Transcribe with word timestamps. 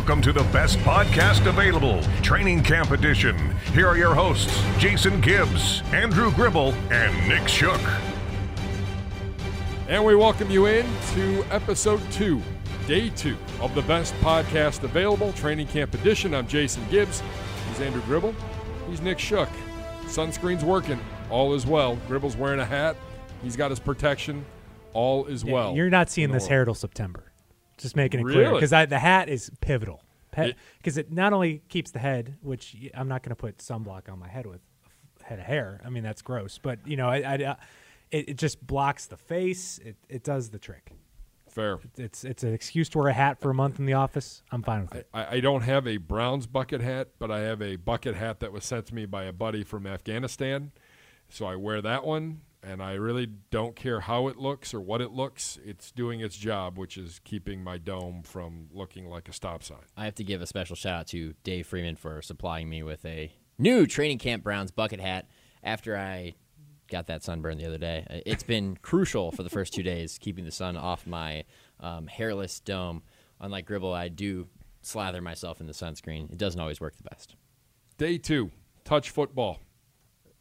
Welcome 0.00 0.22
to 0.22 0.32
the 0.32 0.44
best 0.44 0.78
podcast 0.78 1.44
available, 1.44 2.02
Training 2.22 2.62
Camp 2.62 2.90
Edition. 2.90 3.36
Here 3.74 3.86
are 3.86 3.98
your 3.98 4.14
hosts, 4.14 4.64
Jason 4.78 5.20
Gibbs, 5.20 5.82
Andrew 5.92 6.32
Gribble, 6.32 6.72
and 6.90 7.28
Nick 7.28 7.46
Shook. 7.46 7.78
And 9.88 10.02
we 10.02 10.16
welcome 10.16 10.50
you 10.50 10.64
in 10.64 10.86
to 11.12 11.44
episode 11.50 12.00
two, 12.10 12.40
day 12.86 13.10
two 13.10 13.36
of 13.60 13.74
the 13.74 13.82
best 13.82 14.14
podcast 14.22 14.84
available, 14.84 15.34
Training 15.34 15.66
Camp 15.66 15.92
Edition. 15.92 16.34
I'm 16.34 16.48
Jason 16.48 16.82
Gibbs. 16.88 17.22
He's 17.68 17.80
Andrew 17.80 18.00
Gribble. 18.06 18.34
He's 18.88 19.02
Nick 19.02 19.18
Shook. 19.18 19.50
Sunscreen's 20.04 20.64
working. 20.64 20.98
All 21.28 21.52
is 21.52 21.66
well. 21.66 21.96
Gribble's 22.08 22.38
wearing 22.38 22.60
a 22.60 22.64
hat. 22.64 22.96
He's 23.42 23.54
got 23.54 23.70
his 23.70 23.78
protection. 23.78 24.46
All 24.94 25.26
is 25.26 25.44
well. 25.44 25.76
You're 25.76 25.90
not 25.90 26.08
seeing 26.08 26.32
this 26.32 26.46
hair 26.46 26.64
till 26.64 26.74
September. 26.74 27.29
Just 27.80 27.96
making 27.96 28.20
it 28.20 28.24
clear 28.24 28.52
because 28.52 28.70
the 28.70 28.98
hat 28.98 29.28
is 29.28 29.50
pivotal. 29.60 30.02
Because 30.78 30.96
it 30.96 31.10
not 31.12 31.32
only 31.32 31.62
keeps 31.68 31.90
the 31.90 31.98
head, 31.98 32.36
which 32.42 32.76
I'm 32.94 33.08
not 33.08 33.22
going 33.22 33.30
to 33.30 33.36
put 33.36 33.58
sunblock 33.58 34.10
on 34.10 34.18
my 34.18 34.28
head 34.28 34.46
with 34.46 34.60
a 34.60 35.20
f- 35.20 35.26
head 35.26 35.38
of 35.40 35.44
hair. 35.44 35.80
I 35.84 35.90
mean 35.90 36.02
that's 36.02 36.22
gross. 36.22 36.58
But 36.58 36.86
you 36.86 36.96
know, 36.96 37.08
I, 37.08 37.18
I, 37.18 37.34
uh, 37.44 37.54
it, 38.10 38.30
it 38.30 38.38
just 38.38 38.64
blocks 38.64 39.06
the 39.06 39.16
face. 39.16 39.78
It, 39.78 39.96
it 40.08 40.22
does 40.22 40.50
the 40.50 40.58
trick. 40.58 40.92
Fair. 41.48 41.80
It's 41.96 42.24
it's 42.24 42.44
an 42.44 42.54
excuse 42.54 42.88
to 42.90 42.98
wear 42.98 43.08
a 43.08 43.12
hat 43.12 43.40
for 43.40 43.50
a 43.50 43.54
month 43.54 43.80
in 43.80 43.86
the 43.86 43.94
office. 43.94 44.42
I'm 44.52 44.62
fine 44.62 44.82
with 44.82 44.94
it. 44.94 45.08
I, 45.12 45.36
I 45.36 45.40
don't 45.40 45.62
have 45.62 45.86
a 45.86 45.96
Browns 45.96 46.46
bucket 46.46 46.80
hat, 46.80 47.08
but 47.18 47.30
I 47.30 47.40
have 47.40 47.60
a 47.60 47.74
bucket 47.76 48.14
hat 48.14 48.38
that 48.40 48.52
was 48.52 48.64
sent 48.64 48.86
to 48.86 48.94
me 48.94 49.04
by 49.04 49.24
a 49.24 49.32
buddy 49.32 49.64
from 49.64 49.84
Afghanistan. 49.86 50.70
So 51.28 51.46
I 51.46 51.56
wear 51.56 51.82
that 51.82 52.04
one, 52.04 52.42
and 52.62 52.82
I 52.82 52.92
really 52.94 53.26
don't 53.50 53.74
care 53.74 54.00
how 54.00 54.28
it 54.28 54.36
looks 54.36 54.74
or 54.74 54.80
what 54.80 55.00
it 55.00 55.12
looks. 55.12 55.58
It's 55.64 55.90
doing 55.92 56.20
its 56.20 56.36
job, 56.36 56.78
which 56.78 56.96
is 56.96 57.20
keeping 57.24 57.64
my 57.64 57.78
dome 57.78 58.22
from 58.22 58.68
looking 58.72 59.06
like 59.06 59.28
a 59.28 59.32
stop 59.32 59.62
sign. 59.62 59.78
I 59.96 60.04
have 60.04 60.14
to 60.16 60.24
give 60.24 60.42
a 60.42 60.46
special 60.46 60.76
shout 60.76 61.00
out 61.00 61.06
to 61.08 61.34
Dave 61.42 61.66
Freeman 61.66 61.96
for 61.96 62.20
supplying 62.22 62.68
me 62.68 62.82
with 62.82 63.04
a 63.04 63.32
new 63.58 63.86
training 63.86 64.18
camp 64.18 64.42
Browns 64.42 64.70
bucket 64.70 65.00
hat 65.00 65.28
after 65.62 65.96
I 65.96 66.34
got 66.90 67.06
that 67.06 67.22
sunburn 67.22 67.56
the 67.58 67.66
other 67.66 67.78
day. 67.78 68.06
Uh, 68.10 68.18
It's 68.26 68.42
been 68.42 68.76
crucial 68.82 69.30
for 69.32 69.42
the 69.42 69.50
first 69.50 69.72
two 69.72 69.82
days, 69.82 70.18
keeping 70.18 70.44
the 70.44 70.50
sun 70.50 70.76
off 70.76 71.06
my 71.06 71.44
um, 71.78 72.06
hairless 72.06 72.60
dome. 72.60 73.02
Unlike 73.40 73.66
Gribble, 73.66 73.94
I 73.94 74.08
do 74.08 74.48
slather 74.82 75.22
myself 75.22 75.60
in 75.60 75.66
the 75.66 75.72
sunscreen. 75.72 76.30
It 76.30 76.38
doesn't 76.38 76.60
always 76.60 76.80
work 76.80 76.96
the 76.96 77.08
best. 77.08 77.36
Day 77.96 78.18
two, 78.18 78.50
touch 78.84 79.10
football. 79.10 79.60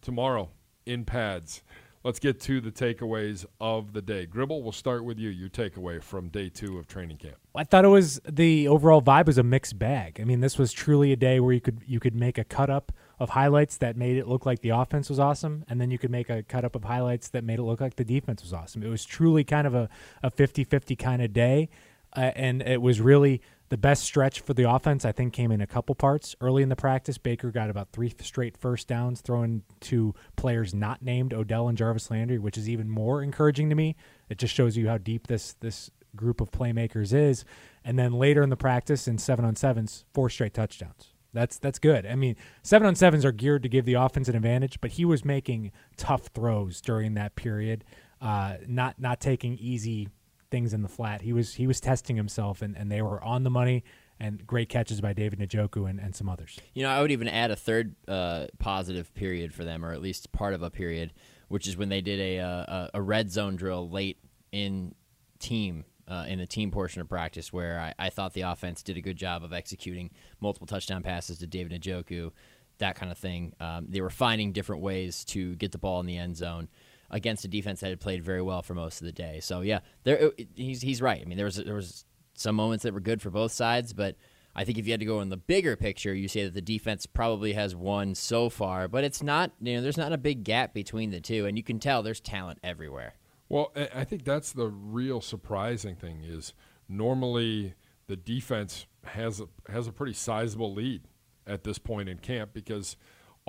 Tomorrow 0.02 0.49
in 0.86 1.05
pads. 1.05 1.61
Let's 2.02 2.19
get 2.19 2.39
to 2.42 2.61
the 2.61 2.72
takeaways 2.72 3.45
of 3.59 3.92
the 3.92 4.02
day. 4.02 4.25
Gribble, 4.25 4.64
we'll 4.64 4.72
start 4.72 5.03
with 5.03 5.19
you. 5.19 5.30
Your 5.30 5.50
takeaway 5.50 6.02
from 6.02 6.30
day 6.30 6.47
two 6.47 6.78
of 6.78 6.88
training 6.88 7.17
camp. 7.17 7.36
I 7.53 7.66
thought 7.66 7.83
it 7.83 7.89
was 7.89 8.22
the 8.28 8.69
overall 8.69 9.02
vibe 9.02 9.25
was 9.25 9.38
a 9.38 9.44
mixed 9.44 9.78
bag. 9.78 10.17
I 10.22 10.23
mean, 10.23 10.39
this 10.39 10.58
was 10.58 10.72
truly 10.72 11.11
a 11.11 11.17
day 11.17 11.42
where 11.42 11.52
you 11.52 11.59
could 11.59 11.81
you 11.86 12.00
could 12.00 12.16
make 12.16 12.38
a 12.38 12.45
cut 12.45 12.70
up 12.70 12.94
of 13.20 13.31
highlights 13.31 13.75
that 13.77 13.97
made 13.97 14.16
it 14.16 14.30
look 14.30 14.45
like 14.45 14.61
the 14.61 14.70
offense 14.70 15.09
was 15.09 15.20
awesome, 15.20 15.66
and 15.67 15.81
then 15.81 15.92
you 15.92 15.97
could 15.97 16.09
make 16.09 16.30
a 16.30 16.42
cut 16.42 16.64
up 16.64 16.73
of 16.73 16.86
highlights 16.86 17.27
that 17.30 17.44
made 17.44 17.59
it 17.59 17.64
look 17.64 17.81
like 17.81 17.97
the 17.97 18.05
defense 18.05 18.44
was 18.44 18.53
awesome. 18.53 18.81
It 18.81 18.88
was 18.88 19.03
truly 19.03 19.44
kind 19.44 19.67
of 19.67 19.75
a, 19.75 19.89
a 20.23 20.31
50-50 20.31 20.97
kind 20.97 21.22
of 21.22 21.33
day, 21.33 21.67
uh, 22.16 22.31
and 22.33 22.61
it 22.61 22.81
was 22.81 23.02
really 23.02 23.42
the 23.69 23.77
best 23.77 24.03
stretch 24.03 24.41
for 24.41 24.53
the 24.53 24.69
offense. 24.69 25.05
I 25.05 25.11
think 25.11 25.33
came 25.33 25.51
in 25.51 25.61
a 25.61 25.67
couple 25.67 25.95
parts 25.95 26.35
early 26.41 26.63
in 26.63 26.69
the 26.69 26.75
practice. 26.75 27.17
Baker 27.17 27.51
got 27.51 27.69
about 27.69 27.91
three 27.91 28.13
straight 28.19 28.57
first 28.57 28.87
downs, 28.87 29.21
throwing 29.21 29.63
to 29.81 30.13
players 30.35 30.73
not 30.73 31.01
named 31.01 31.33
Odell 31.33 31.67
and 31.67 31.77
Jarvis 31.77 32.11
Landry, 32.11 32.39
which 32.39 32.57
is 32.57 32.67
even 32.67 32.89
more 32.89 33.23
encouraging 33.23 33.69
to 33.69 33.75
me. 33.75 33.95
It 34.29 34.37
just 34.37 34.53
shows 34.53 34.75
you 34.75 34.87
how 34.87 34.97
deep 34.97 35.27
this 35.27 35.53
this 35.59 35.91
group 36.15 36.41
of 36.41 36.51
playmakers 36.51 37.13
is. 37.13 37.45
And 37.83 37.97
then 37.97 38.13
later 38.13 38.41
in 38.41 38.49
the 38.49 38.57
practice 38.57 39.07
in 39.07 39.17
seven 39.17 39.45
on 39.45 39.55
sevens, 39.55 40.05
four 40.13 40.29
straight 40.29 40.53
touchdowns. 40.53 41.13
That's 41.33 41.59
that's 41.59 41.77
good. 41.79 42.05
I 42.08 42.15
mean, 42.15 42.35
seven 42.63 42.87
on 42.87 42.95
sevens 42.95 43.23
are 43.23 43.31
geared 43.31 43.63
to 43.63 43.69
give 43.69 43.85
the 43.85 43.93
offense 43.93 44.27
an 44.27 44.35
advantage, 44.35 44.81
but 44.81 44.91
he 44.91 45.05
was 45.05 45.23
making 45.23 45.71
tough 45.95 46.27
throws 46.33 46.81
during 46.81 47.13
that 47.13 47.35
period, 47.35 47.83
uh, 48.19 48.58
not 48.67 48.99
not 48.99 49.19
taking 49.19 49.55
easy 49.59 50.09
things 50.49 50.73
in 50.73 50.82
the 50.82 50.89
flat. 50.89 51.21
He 51.21 51.33
was 51.33 51.54
he 51.54 51.67
was 51.67 51.80
testing 51.80 52.15
himself, 52.15 52.61
and, 52.61 52.76
and 52.77 52.92
they 52.92 53.02
were 53.02 53.23
on 53.23 53.43
the 53.43 53.49
money. 53.49 53.83
And 54.21 54.45
great 54.45 54.67
catches 54.67 54.99
by 54.99 55.14
David 55.14 55.39
Njoku 55.39 55.89
and, 55.89 55.98
and 55.98 56.14
some 56.14 56.27
others. 56.27 56.60
You 56.73 56.83
know, 56.83 56.89
I 56.89 57.02
would 57.02 57.11
even 57.11 57.30
add 57.30 57.52
a 57.52 57.55
third 57.55 57.95
uh, 58.05 58.48
positive 58.58 59.14
period 59.14 59.54
for 59.54 59.64
them, 59.64 59.86
or 59.86 59.93
at 59.93 60.02
least 60.02 60.33
part 60.33 60.54
of 60.54 60.61
a 60.61 60.70
period, 60.70 61.14
which 61.48 61.65
is 61.65 61.77
when 61.77 61.88
they 61.88 62.02
did 62.02 62.20
a 62.20 62.39
uh, 62.39 62.48
a, 62.48 62.89
a 62.95 63.02
red 63.02 63.32
zone 63.32 63.55
drill 63.55 63.89
late 63.89 64.17
in 64.52 64.93
team 65.39 65.86
uh, 66.09 66.26
in 66.27 66.39
the 66.39 66.45
team 66.45 66.70
portion 66.70 67.02
of 67.02 67.08
practice, 67.08 67.54
where 67.54 67.80
I, 67.80 68.08
I 68.08 68.09
thought 68.09 68.33
the 68.33 68.42
offense 68.42 68.83
did 68.83 68.98
a 68.98 69.02
good 69.02 69.15
job 69.15 69.43
of 69.43 69.54
executing 69.54 70.11
multiple 70.42 70.67
touchdown 70.67 71.02
passes 71.02 71.38
to 71.39 71.48
David 71.48 71.82
Njoku, 71.82 72.32
that 72.80 72.95
kind 72.95 73.11
of 73.11 73.17
thing. 73.17 73.54
Um, 73.61 73.86
they 73.88 74.02
were 74.02 74.09
finding 74.09 74.52
different 74.52 74.82
ways 74.82 75.23
to 75.26 75.55
get 75.55 75.71
the 75.71 75.77
ball 75.77 75.99
in 76.02 76.08
the 76.08 76.17
end 76.17 76.36
zone 76.36 76.67
against 77.11 77.45
a 77.45 77.47
defense 77.47 77.80
that 77.81 77.89
had 77.89 77.99
played 77.99 78.23
very 78.23 78.42
well 78.42 78.61
for 78.61 78.73
most 78.73 79.02
of 79.02 79.05
the 79.05 79.11
day. 79.11 79.39
So 79.42 79.61
yeah, 79.61 79.80
there 80.03 80.31
he's 80.55 80.81
he's 80.81 81.02
right. 81.02 81.21
I 81.21 81.25
mean, 81.25 81.37
there 81.37 81.45
was 81.45 81.58
there 81.58 81.75
was 81.75 82.05
some 82.33 82.55
moments 82.55 82.83
that 82.83 82.93
were 82.93 82.99
good 82.99 83.21
for 83.21 83.30
both 83.30 83.52
sides, 83.52 83.93
but 83.93 84.15
I 84.55 84.64
think 84.64 84.77
if 84.77 84.86
you 84.86 84.93
had 84.93 84.99
to 84.99 85.05
go 85.05 85.21
in 85.21 85.30
the 85.30 85.37
bigger 85.37 85.75
picture, 85.75 86.14
you 86.14 86.27
say 86.27 86.43
that 86.43 86.53
the 86.53 86.61
defense 86.61 87.05
probably 87.05 87.53
has 87.53 87.75
won 87.75 88.15
so 88.15 88.49
far, 88.49 88.87
but 88.87 89.03
it's 89.03 89.21
not. 89.21 89.52
You 89.61 89.75
know, 89.75 89.81
there's 89.81 89.97
not 89.97 90.14
a 90.14 90.17
big 90.17 90.43
gap 90.43 90.73
between 90.73 91.11
the 91.11 91.21
two, 91.21 91.45
and 91.45 91.58
you 91.58 91.64
can 91.64 91.80
tell 91.80 92.03
there's 92.03 92.20
talent 92.20 92.59
everywhere. 92.64 93.14
Well, 93.47 93.71
I 93.76 93.89
I 93.95 94.03
think 94.03 94.23
that's 94.23 94.52
the 94.52 94.67
real 94.67 95.21
surprising 95.21 95.95
thing 95.95 96.23
is 96.23 96.53
normally 96.87 97.76
the 98.08 98.15
defense 98.15 98.87
has 99.05 99.39
a 99.39 99.47
has 99.71 99.87
a 99.87 99.91
pretty 99.91 100.14
sizable 100.14 100.73
lead 100.73 101.03
at 101.45 101.64
this 101.64 101.80
point 101.80 102.09
in 102.09 102.17
camp 102.17 102.52
because 102.53 102.95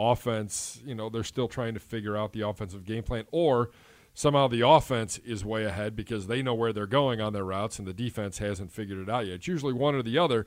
offense, 0.01 0.81
you 0.85 0.95
know, 0.95 1.09
they're 1.09 1.23
still 1.23 1.49
trying 1.49 1.75
to 1.75 1.81
figure 1.81 2.17
out 2.17 2.33
the 2.33 2.47
offensive 2.47 2.85
game 2.85 3.03
plan 3.03 3.25
or 3.31 3.71
somehow 4.15 4.49
the 4.49 4.67
offense 4.67 5.19
is 5.19 5.45
way 5.45 5.65
ahead 5.65 5.95
because 5.95 6.27
they 6.27 6.43
know 6.43 6.55
where 6.55 6.73
they're 6.73 6.87
going 6.87 7.21
on 7.21 7.33
their 7.33 7.45
routes 7.45 7.79
and 7.79 7.87
the 7.87 7.93
defense 7.93 8.39
hasn't 8.39 8.73
figured 8.73 8.99
it 8.99 9.09
out 9.09 9.27
yet. 9.27 9.37
It's 9.37 9.49
usually 9.49 9.73
one 9.73 9.95
or 9.95 10.03
the 10.03 10.19
other. 10.19 10.47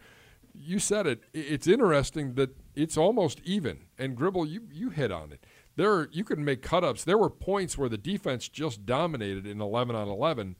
You 0.53 0.79
said 0.79 1.07
it. 1.07 1.23
It's 1.33 1.67
interesting 1.67 2.35
that 2.35 2.55
it's 2.75 2.97
almost 2.97 3.41
even. 3.43 3.85
And 3.97 4.15
Gribble, 4.15 4.45
you 4.45 4.61
you 4.71 4.89
hit 4.91 5.11
on 5.11 5.31
it. 5.31 5.43
There, 5.75 6.07
you 6.11 6.23
could 6.23 6.37
make 6.37 6.61
cut-ups. 6.61 7.03
There 7.03 7.17
were 7.17 7.31
points 7.31 7.77
where 7.77 7.89
the 7.89 7.97
defense 7.97 8.47
just 8.47 8.85
dominated 8.85 9.47
in 9.47 9.59
11 9.59 9.95
on 9.95 10.07
11. 10.07 10.55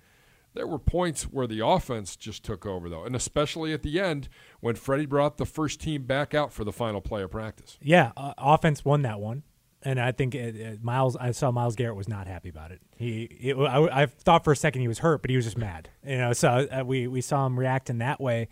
There 0.54 0.68
were 0.68 0.80
points 0.80 1.24
where 1.24 1.48
the 1.48 1.66
offense 1.66 2.16
just 2.16 2.44
took 2.44 2.66
over, 2.66 2.90
though, 2.90 3.04
and 3.06 3.16
especially 3.16 3.74
at 3.74 3.82
the 3.82 4.00
end 4.00 4.30
when 4.60 4.76
Freddie 4.76 5.08
brought 5.08 5.38
the 5.38 5.46
first 5.46 5.82
team 5.82 6.04
back 6.04 6.34
out 6.34 6.54
for 6.54 6.64
the 6.64 6.72
final 6.72 7.02
play 7.02 7.24
of 7.24 7.32
practice. 7.32 7.78
Yeah, 7.82 8.12
uh, 8.16 8.34
offense 8.38 8.86
won 8.86 9.02
that 9.02 9.20
one, 9.20 9.44
and 9.82 10.00
I 10.00 10.12
think 10.12 10.36
it, 10.36 10.56
it, 10.56 10.84
Myles. 10.84 11.18
I 11.18 11.32
saw 11.32 11.52
Myles 11.52 11.76
Garrett 11.76 11.96
was 11.96 12.08
not 12.08 12.28
happy 12.28 12.50
about 12.50 12.72
it. 12.72 12.82
He, 12.96 13.24
it, 13.24 13.56
I, 13.56 14.04
I 14.04 14.06
thought 14.06 14.44
for 14.44 14.54
a 14.54 14.56
second 14.56 14.82
he 14.82 14.88
was 14.88 15.00
hurt, 15.00 15.24
but 15.24 15.32
he 15.32 15.36
was 15.36 15.46
just 15.46 15.58
mad. 15.58 15.90
You 16.06 16.18
know, 16.18 16.34
so 16.34 16.50
uh, 16.50 16.84
we 16.86 17.08
we 17.08 17.22
saw 17.22 17.46
him 17.48 17.58
react 17.58 17.90
in 17.90 17.98
that 18.00 18.22
way. 18.22 18.50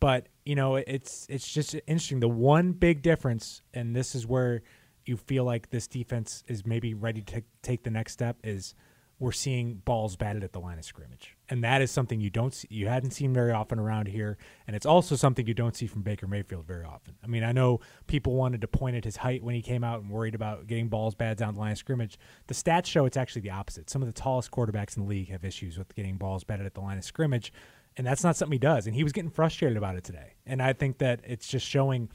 But 0.00 0.28
you 0.44 0.56
know, 0.56 0.76
it's 0.76 1.26
it's 1.28 1.46
just 1.52 1.74
interesting. 1.86 2.20
The 2.20 2.28
one 2.28 2.72
big 2.72 3.02
difference, 3.02 3.62
and 3.72 3.94
this 3.94 4.14
is 4.14 4.26
where 4.26 4.62
you 5.04 5.16
feel 5.16 5.44
like 5.44 5.70
this 5.70 5.86
defense 5.86 6.44
is 6.46 6.64
maybe 6.64 6.94
ready 6.94 7.20
to 7.22 7.42
take 7.62 7.82
the 7.82 7.90
next 7.90 8.12
step 8.12 8.38
is 8.44 8.74
we're 9.18 9.32
seeing 9.32 9.74
balls 9.74 10.16
batted 10.16 10.42
at 10.42 10.52
the 10.52 10.60
line 10.60 10.78
of 10.78 10.84
scrimmage, 10.84 11.36
and 11.52 11.62
that 11.64 11.82
is 11.82 11.90
something 11.90 12.18
you 12.18 12.30
don't 12.30 12.54
see, 12.54 12.66
you 12.70 12.88
hadn't 12.88 13.10
seen 13.10 13.34
very 13.34 13.52
often 13.52 13.78
around 13.78 14.08
here, 14.08 14.38
and 14.66 14.74
it's 14.74 14.86
also 14.86 15.16
something 15.16 15.46
you 15.46 15.52
don't 15.52 15.76
see 15.76 15.86
from 15.86 16.00
Baker 16.00 16.26
Mayfield 16.26 16.64
very 16.64 16.82
often. 16.82 17.14
I 17.22 17.26
mean, 17.26 17.44
I 17.44 17.52
know 17.52 17.80
people 18.06 18.34
wanted 18.34 18.62
to 18.62 18.68
point 18.68 18.96
at 18.96 19.04
his 19.04 19.18
height 19.18 19.42
when 19.42 19.54
he 19.54 19.60
came 19.60 19.84
out 19.84 20.00
and 20.00 20.08
worried 20.08 20.34
about 20.34 20.66
getting 20.66 20.88
balls 20.88 21.14
batted 21.14 21.36
down 21.36 21.52
the 21.52 21.60
line 21.60 21.72
of 21.72 21.76
scrimmage. 21.76 22.18
The 22.46 22.54
stats 22.54 22.86
show 22.86 23.04
it's 23.04 23.18
actually 23.18 23.42
the 23.42 23.50
opposite. 23.50 23.90
Some 23.90 24.00
of 24.00 24.08
the 24.08 24.18
tallest 24.18 24.50
quarterbacks 24.50 24.96
in 24.96 25.02
the 25.02 25.08
league 25.10 25.28
have 25.28 25.44
issues 25.44 25.76
with 25.76 25.94
getting 25.94 26.16
balls 26.16 26.42
batted 26.42 26.64
at 26.64 26.72
the 26.72 26.80
line 26.80 26.96
of 26.96 27.04
scrimmage, 27.04 27.52
and 27.98 28.06
that's 28.06 28.24
not 28.24 28.34
something 28.34 28.54
he 28.54 28.58
does. 28.58 28.86
And 28.86 28.96
he 28.96 29.02
was 29.02 29.12
getting 29.12 29.30
frustrated 29.30 29.76
about 29.76 29.96
it 29.96 30.04
today, 30.04 30.32
and 30.46 30.62
I 30.62 30.72
think 30.72 30.96
that 30.98 31.20
it's 31.22 31.46
just 31.46 31.66
showing 31.66 32.08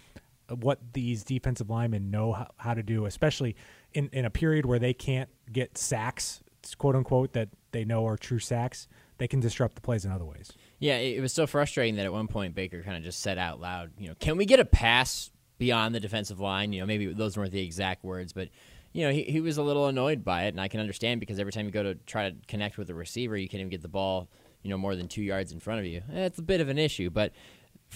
what 0.50 0.80
these 0.94 1.24
defensive 1.24 1.69
linemen 1.69 2.10
know 2.10 2.34
how, 2.34 2.48
how 2.57 2.74
to 2.74 2.81
do, 2.81 3.06
especially 3.06 3.56
in, 3.94 4.10
in 4.13 4.25
a 4.25 4.31
period 4.31 4.66
where 4.66 4.80
they 4.80 4.95
can't 4.95 5.30
get 5.51 5.78
sacks, 5.78 6.42
quote 6.80 6.95
unquote, 6.95 7.34
that 7.34 7.50
they 7.72 7.86
know 7.86 8.07
are 8.07 8.18
true 8.18 8.39
sacks. 8.39 8.88
They 9.18 9.28
can 9.28 9.40
disrupt 9.40 9.75
the 9.75 9.81
plays 9.81 10.06
in 10.06 10.12
other 10.12 10.25
ways. 10.25 10.52
Yeah, 10.80 10.98
it, 10.98 11.22
was 11.22 11.34
so 11.34 11.48
frustrating 11.48 11.96
that 11.96 12.06
at 12.06 12.14
one 12.14 12.28
point 12.28 12.54
Baker 12.54 12.84
kind 12.84 12.98
of 12.98 13.04
just 13.04 13.19
said 13.22 13.38
out 13.38 13.60
loud, 13.60 13.92
you 13.98 14.08
know, 14.08 14.16
can 14.19 14.38
we 14.38 14.46
get 14.46 14.60
a 14.60 14.66
pass 14.66 15.31
beyond 15.58 15.96
the 15.96 16.00
defensive 16.00 16.40
line? 16.40 16.72
You 16.72 16.81
know, 16.81 16.86
maybe 16.86 17.12
those 17.14 17.36
weren't 17.36 17.52
the 17.52 17.64
exact 17.64 18.04
words, 18.04 18.31
but 18.34 18.50
you 18.94 19.04
know, 19.04 19.12
he, 19.12 19.24
he 19.24 19.42
was 19.42 19.58
a 19.58 19.64
little 19.64 19.88
annoyed 19.88 20.24
by 20.24 20.44
it, 20.44 20.50
and 20.50 20.62
I 20.62 20.68
can 20.68 20.80
understand 20.80 21.19
because 21.19 21.40
every 21.40 21.52
time 21.52 21.66
you 21.66 21.72
go 21.72 21.84
to 21.84 21.96
try 21.96 22.30
to 22.30 22.36
connect 22.48 22.78
with 22.78 22.90
a 22.90 22.94
receiver, 22.96 23.36
you 23.38 23.48
can't 23.48 23.60
even 23.62 23.69
get 23.69 23.81
the 23.81 23.88
ball, 23.88 24.28
you 24.64 24.69
know, 24.69 24.78
more 24.78 24.96
than 24.96 25.08
two 25.08 25.22
yards 25.22 25.52
in 25.52 25.60
front 25.60 25.80
of 25.80 25.86
you. 25.86 26.02
Eh, 26.13 26.25
It's 26.25 26.40
a 26.40 26.44
bit 26.44 26.62
of 26.62 26.70
an 26.70 26.78
issue, 26.78 27.10
but 27.10 27.34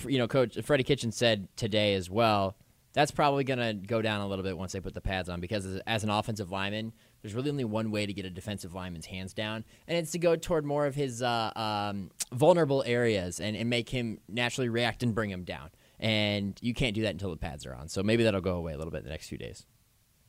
you 0.07 0.17
know, 0.17 0.27
Coach 0.27 0.57
Freddie 0.63 0.83
Kitchen 0.83 1.11
said 1.11 1.47
today 1.55 1.93
as 1.95 2.09
well. 2.09 2.55
That's 2.93 3.11
probably 3.11 3.43
going 3.45 3.59
to 3.59 3.73
go 3.73 4.01
down 4.01 4.21
a 4.21 4.27
little 4.27 4.43
bit 4.43 4.57
once 4.57 4.73
they 4.73 4.79
put 4.79 4.93
the 4.93 5.01
pads 5.01 5.29
on 5.29 5.39
because 5.39 5.65
as 5.87 6.03
an 6.03 6.09
offensive 6.09 6.51
lineman, 6.51 6.93
there's 7.21 7.33
really 7.35 7.49
only 7.49 7.63
one 7.65 7.91
way 7.91 8.05
to 8.05 8.13
get 8.13 8.25
a 8.25 8.29
defensive 8.29 8.73
lineman's 8.73 9.05
hands 9.05 9.33
down, 9.33 9.63
and 9.87 9.97
it's 9.97 10.11
to 10.11 10.19
go 10.19 10.35
toward 10.35 10.65
more 10.65 10.85
of 10.85 10.95
his 10.95 11.21
uh, 11.21 11.51
um, 11.55 12.11
vulnerable 12.33 12.83
areas 12.85 13.39
and, 13.39 13.55
and 13.55 13.69
make 13.69 13.89
him 13.89 14.19
naturally 14.27 14.69
react 14.69 15.03
and 15.03 15.13
bring 15.13 15.29
him 15.29 15.43
down. 15.43 15.69
and 15.99 16.57
you 16.61 16.73
can't 16.73 16.95
do 16.95 17.03
that 17.03 17.11
until 17.11 17.29
the 17.29 17.37
pads 17.37 17.65
are 17.65 17.75
on. 17.75 17.87
So 17.87 18.01
maybe 18.01 18.23
that'll 18.23 18.41
go 18.41 18.55
away 18.55 18.73
a 18.73 18.77
little 18.77 18.91
bit 18.91 18.99
in 18.99 19.03
the 19.03 19.11
next 19.11 19.27
few 19.27 19.37
days. 19.37 19.65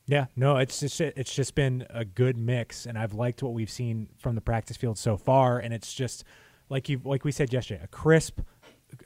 Yeah, 0.07 0.27
no, 0.37 0.57
it's 0.59 0.81
just 0.81 1.01
it's 1.01 1.35
just 1.35 1.55
been 1.55 1.87
a 1.89 2.05
good 2.05 2.37
mix, 2.37 2.87
and 2.87 2.99
I've 2.99 3.15
liked 3.15 3.43
what 3.43 3.55
we've 3.55 3.71
seen 3.71 4.09
from 4.19 4.35
the 4.35 4.41
practice 4.41 4.77
field 4.77 4.99
so 4.99 5.17
far. 5.17 5.59
And 5.59 5.73
it's 5.73 5.95
just 5.95 6.25
like 6.69 6.89
you 6.89 7.01
like 7.05 7.25
we 7.25 7.33
said 7.33 7.53
yesterday, 7.53 7.81
a 7.83 7.87
crisp. 7.87 8.41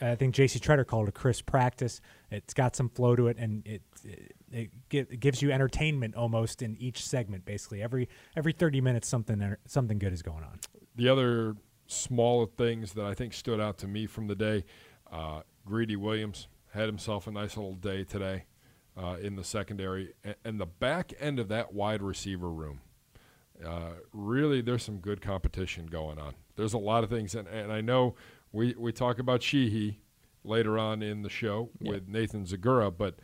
I 0.01 0.17
think 0.17 0.35
J.C. 0.35 0.59
Tretter 0.59 0.85
called 0.85 1.07
it 1.07 1.11
a 1.11 1.13
crisp 1.13 1.47
practice. 1.47 2.01
It's 2.31 2.55
got 2.55 2.75
some 2.75 2.89
flow 2.89 3.15
to 3.15 3.29
it, 3.29 3.37
and 3.39 3.65
it 3.67 3.83
it, 4.53 4.71
it 4.91 5.21
gives 5.21 5.43
you 5.43 5.53
entertainment 5.53 6.15
almost 6.15 6.63
in 6.63 6.77
each 6.77 7.05
segment. 7.05 7.45
Basically, 7.45 7.83
every 7.83 8.09
every 8.37 8.53
thirty 8.53 8.81
minutes, 8.81 9.09
something 9.09 9.57
something 9.67 9.99
good 9.99 10.13
is 10.13 10.23
going 10.23 10.45
on. 10.45 10.61
The 10.95 11.09
other 11.09 11.57
smaller 11.87 12.47
things 12.47 12.93
that 12.95 13.05
I 13.05 13.15
think 13.15 13.33
stood 13.33 13.61
out 13.61 13.79
to 13.79 13.87
me 13.87 14.07
from 14.07 14.27
the 14.27 14.35
day, 14.35 14.65
uh, 15.11 15.43
Greedy 15.65 15.97
Williams 15.97 16.49
had 16.73 16.87
himself 16.87 17.27
a 17.27 17.31
nice 17.31 17.57
little 17.57 17.75
day 17.75 18.05
today 18.05 18.45
uh, 18.97 19.17
in 19.21 19.37
the 19.37 19.45
secondary, 19.45 20.15
and, 20.25 20.35
and, 20.45 20.61
the 20.61 20.67
back 20.67 21.13
end 21.21 21.39
of 21.39 21.49
that 21.49 21.73
wide 21.73 22.03
receiver 22.03 22.51
room. 22.51 22.81
Uh, 23.65 23.93
really, 24.13 24.61
there's 24.61 24.83
some 24.83 24.99
good 24.99 25.21
competition 25.21 25.87
going 25.87 26.19
on. 26.19 26.35
There's 26.57 26.75
a 26.75 26.79
lot 26.79 27.05
of 27.05 27.11
things, 27.11 27.35
and, 27.35 27.47
and 27.49 27.73
I 27.73 27.81
know 27.81 28.15
we, 28.53 28.75
we 28.77 28.93
talk 28.93 29.19
about 29.19 29.43
Sheehy 29.43 30.01
later 30.45 30.79
on 30.79 31.03
in 31.03 31.23
the 31.23 31.29
show 31.29 31.71
yeah. 31.81 31.93
with 31.93 32.09
Nathan 32.09 32.45
Zegura, 32.45 32.93
but 32.97 33.17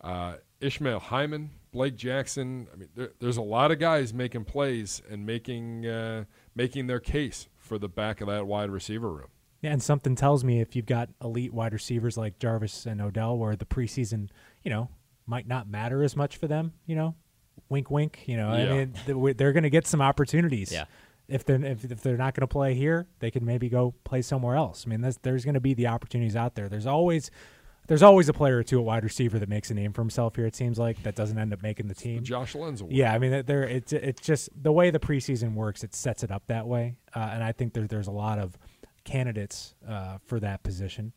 uh, 0.00 0.34
Ishmael 0.60 1.00
Hyman, 1.00 1.50
Blake 1.72 1.96
Jackson. 1.96 2.68
I 2.72 2.76
mean, 2.76 2.88
there, 2.94 3.12
there's 3.20 3.36
a 3.36 3.42
lot 3.42 3.70
of 3.70 3.78
guys 3.78 4.14
making 4.14 4.44
plays 4.44 5.02
and 5.10 5.26
making 5.26 5.86
uh, 5.86 6.24
making 6.54 6.86
their 6.86 7.00
case 7.00 7.48
for 7.56 7.78
the 7.78 7.88
back 7.88 8.20
of 8.20 8.28
that 8.28 8.46
wide 8.46 8.70
receiver 8.70 9.10
room. 9.10 9.28
Yeah, 9.62 9.72
and 9.72 9.82
something 9.82 10.14
tells 10.14 10.44
me 10.44 10.60
if 10.60 10.76
you've 10.76 10.86
got 10.86 11.08
elite 11.22 11.52
wide 11.52 11.72
receivers 11.72 12.16
like 12.16 12.38
Jarvis 12.38 12.86
and 12.86 13.00
Odell, 13.00 13.36
where 13.36 13.56
the 13.56 13.64
preseason, 13.64 14.28
you 14.62 14.70
know, 14.70 14.88
might 15.26 15.48
not 15.48 15.68
matter 15.68 16.02
as 16.02 16.16
much 16.16 16.36
for 16.36 16.46
them. 16.46 16.72
You 16.86 16.96
know, 16.96 17.14
wink, 17.68 17.90
wink. 17.90 18.22
You 18.26 18.36
know, 18.36 18.56
yeah. 18.56 18.72
I 18.72 19.16
mean, 19.16 19.34
they're 19.36 19.52
going 19.52 19.64
to 19.64 19.70
get 19.70 19.86
some 19.86 20.00
opportunities. 20.00 20.72
Yeah. 20.72 20.84
If 21.28 21.44
they're 21.44 21.62
if, 21.64 21.84
if 21.84 22.02
they're 22.02 22.16
not 22.16 22.34
going 22.34 22.42
to 22.42 22.52
play 22.52 22.74
here, 22.74 23.08
they 23.18 23.30
can 23.30 23.44
maybe 23.44 23.68
go 23.68 23.94
play 24.04 24.22
somewhere 24.22 24.54
else. 24.54 24.84
I 24.86 24.90
mean, 24.90 25.00
there's 25.22 25.44
going 25.44 25.54
to 25.54 25.60
be 25.60 25.74
the 25.74 25.88
opportunities 25.88 26.36
out 26.36 26.54
there. 26.54 26.68
There's 26.68 26.86
always 26.86 27.30
there's 27.86 28.02
always 28.02 28.28
a 28.28 28.32
player 28.32 28.58
or 28.58 28.62
two 28.62 28.78
at 28.78 28.84
wide 28.84 29.04
receiver 29.04 29.38
that 29.38 29.48
makes 29.48 29.70
a 29.70 29.74
name 29.74 29.92
for 29.92 30.02
himself 30.02 30.36
here. 30.36 30.46
It 30.46 30.56
seems 30.56 30.78
like 30.78 31.02
that 31.04 31.14
doesn't 31.14 31.38
end 31.38 31.52
up 31.52 31.62
making 31.62 31.88
the 31.88 31.94
team. 31.94 32.22
Josh 32.22 32.54
Lenz. 32.54 32.82
Yeah, 32.88 33.12
I 33.12 33.18
mean, 33.18 33.44
there 33.46 33.64
it's 33.64 33.92
it's 33.92 34.20
just 34.20 34.50
the 34.60 34.72
way 34.72 34.90
the 34.90 34.98
preseason 34.98 35.54
works. 35.54 35.84
It 35.84 35.94
sets 35.94 36.22
it 36.22 36.30
up 36.30 36.44
that 36.48 36.66
way, 36.66 36.96
uh, 37.14 37.30
and 37.32 37.42
I 37.42 37.52
think 37.52 37.72
there, 37.72 37.86
there's 37.86 38.08
a 38.08 38.12
lot 38.12 38.38
of 38.38 38.58
candidates 39.04 39.74
uh, 39.88 40.18
for 40.24 40.40
that 40.40 40.62
position. 40.62 41.12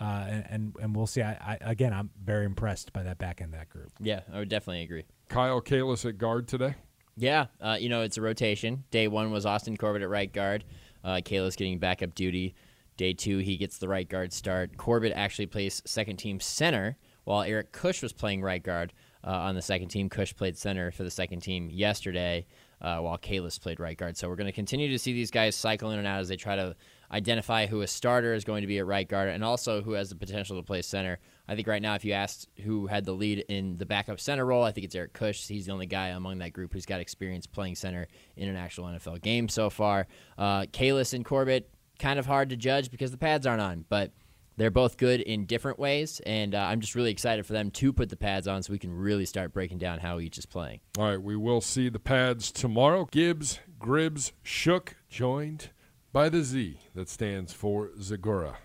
Uh, 0.00 0.26
and, 0.28 0.46
and, 0.50 0.76
and 0.80 0.96
we'll 0.96 1.06
see. 1.06 1.22
I, 1.22 1.32
I, 1.32 1.58
again, 1.60 1.92
I'm 1.92 2.10
very 2.24 2.44
impressed 2.44 2.92
by 2.92 3.04
that 3.04 3.18
back 3.18 3.40
end 3.40 3.54
of 3.54 3.60
that 3.60 3.68
group. 3.68 3.92
Yeah, 4.00 4.20
I 4.32 4.38
would 4.38 4.48
definitely 4.48 4.82
agree. 4.82 5.04
Kyle 5.28 5.60
Kalis 5.60 6.04
at 6.08 6.18
guard 6.18 6.48
today. 6.48 6.74
Yeah, 7.16 7.46
uh, 7.60 7.76
you 7.78 7.88
know 7.88 8.02
it's 8.02 8.16
a 8.16 8.22
rotation. 8.22 8.84
Day 8.90 9.06
one 9.06 9.30
was 9.30 9.46
Austin 9.46 9.76
Corbett 9.76 10.02
at 10.02 10.08
right 10.08 10.32
guard. 10.32 10.64
Uh, 11.04 11.20
Kalis 11.22 11.56
getting 11.56 11.78
backup 11.78 12.14
duty. 12.14 12.54
Day 12.96 13.12
two, 13.12 13.38
he 13.38 13.56
gets 13.56 13.78
the 13.78 13.88
right 13.88 14.08
guard 14.08 14.32
start. 14.32 14.76
Corbett 14.76 15.12
actually 15.14 15.46
plays 15.46 15.82
second 15.84 16.16
team 16.16 16.40
center, 16.40 16.96
while 17.24 17.42
Eric 17.42 17.72
Kush 17.72 18.02
was 18.02 18.12
playing 18.12 18.42
right 18.42 18.62
guard 18.62 18.92
uh, 19.24 19.30
on 19.30 19.54
the 19.54 19.62
second 19.62 19.88
team. 19.88 20.08
Kush 20.08 20.34
played 20.34 20.56
center 20.56 20.90
for 20.90 21.02
the 21.04 21.10
second 21.10 21.40
team 21.40 21.70
yesterday, 21.70 22.46
uh, 22.80 22.98
while 22.98 23.18
Kalis 23.18 23.60
played 23.60 23.80
right 23.80 23.96
guard. 23.96 24.16
So 24.16 24.28
we're 24.28 24.36
going 24.36 24.46
to 24.46 24.52
continue 24.52 24.88
to 24.90 24.98
see 24.98 25.12
these 25.12 25.30
guys 25.30 25.56
cycle 25.56 25.90
in 25.90 25.98
and 25.98 26.06
out 26.06 26.20
as 26.20 26.28
they 26.28 26.36
try 26.36 26.56
to 26.56 26.74
identify 27.12 27.66
who 27.66 27.82
a 27.82 27.86
starter 27.86 28.34
is 28.34 28.44
going 28.44 28.62
to 28.62 28.66
be 28.66 28.78
at 28.78 28.86
right 28.86 29.08
guard 29.08 29.28
and 29.28 29.44
also 29.44 29.82
who 29.82 29.92
has 29.92 30.08
the 30.08 30.14
potential 30.14 30.56
to 30.56 30.62
play 30.62 30.82
center. 30.82 31.18
I 31.46 31.54
think 31.54 31.68
right 31.68 31.82
now, 31.82 31.94
if 31.94 32.04
you 32.04 32.12
asked 32.12 32.48
who 32.62 32.86
had 32.86 33.04
the 33.04 33.12
lead 33.12 33.44
in 33.48 33.76
the 33.76 33.86
backup 33.86 34.18
center 34.18 34.46
role, 34.46 34.64
I 34.64 34.72
think 34.72 34.84
it's 34.86 34.94
Eric 34.94 35.12
Kush. 35.12 35.46
He's 35.46 35.66
the 35.66 35.72
only 35.72 35.86
guy 35.86 36.08
among 36.08 36.38
that 36.38 36.52
group 36.52 36.72
who's 36.72 36.86
got 36.86 37.00
experience 37.00 37.46
playing 37.46 37.76
center 37.76 38.08
in 38.36 38.48
an 38.48 38.56
actual 38.56 38.84
NFL 38.84 39.20
game 39.22 39.48
so 39.48 39.68
far. 39.68 40.06
Uh, 40.38 40.62
Kalis 40.62 41.12
and 41.14 41.24
Corbett, 41.24 41.68
kind 42.02 42.18
of 42.18 42.26
hard 42.26 42.50
to 42.50 42.56
judge 42.56 42.90
because 42.90 43.12
the 43.12 43.16
pads 43.16 43.46
aren't 43.46 43.62
on, 43.62 43.84
but 43.88 44.10
they're 44.56 44.72
both 44.72 44.96
good 44.98 45.20
in 45.20 45.46
different 45.46 45.78
ways, 45.78 46.20
and 46.26 46.54
uh, 46.54 46.58
I'm 46.58 46.80
just 46.80 46.94
really 46.94 47.12
excited 47.12 47.46
for 47.46 47.52
them 47.52 47.70
to 47.70 47.92
put 47.92 48.10
the 48.10 48.16
pads 48.16 48.48
on 48.48 48.62
so 48.62 48.72
we 48.72 48.78
can 48.78 48.92
really 48.92 49.24
start 49.24 49.52
breaking 49.52 49.78
down 49.78 50.00
how 50.00 50.18
each 50.18 50.36
is 50.36 50.44
playing. 50.44 50.80
All 50.98 51.04
right, 51.04 51.22
we 51.22 51.36
will 51.36 51.60
see 51.60 51.88
the 51.88 52.00
pads 52.00 52.50
tomorrow. 52.50 53.08
Gibbs, 53.10 53.60
Gribbs, 53.78 54.32
Shook 54.42 54.96
joined 55.08 55.70
by 56.12 56.28
the 56.28 56.42
Z 56.42 56.78
that 56.94 57.08
stands 57.08 57.52
for 57.52 57.90
Zegura. 57.98 58.56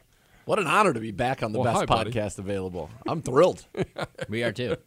What 0.48 0.60
an 0.60 0.68
honor 0.68 0.94
to 0.94 1.00
be 1.02 1.12
back 1.12 1.44
on 1.44 1.52
the 1.52 1.60
well, 1.60 1.74
best 1.74 1.90
hi, 1.90 2.06
podcast 2.06 2.38
buddy. 2.38 2.50
available. 2.50 2.90
I'm 3.06 3.22
thrilled. 3.22 3.68
we 4.30 4.44
are 4.44 4.54
too. 4.54 4.78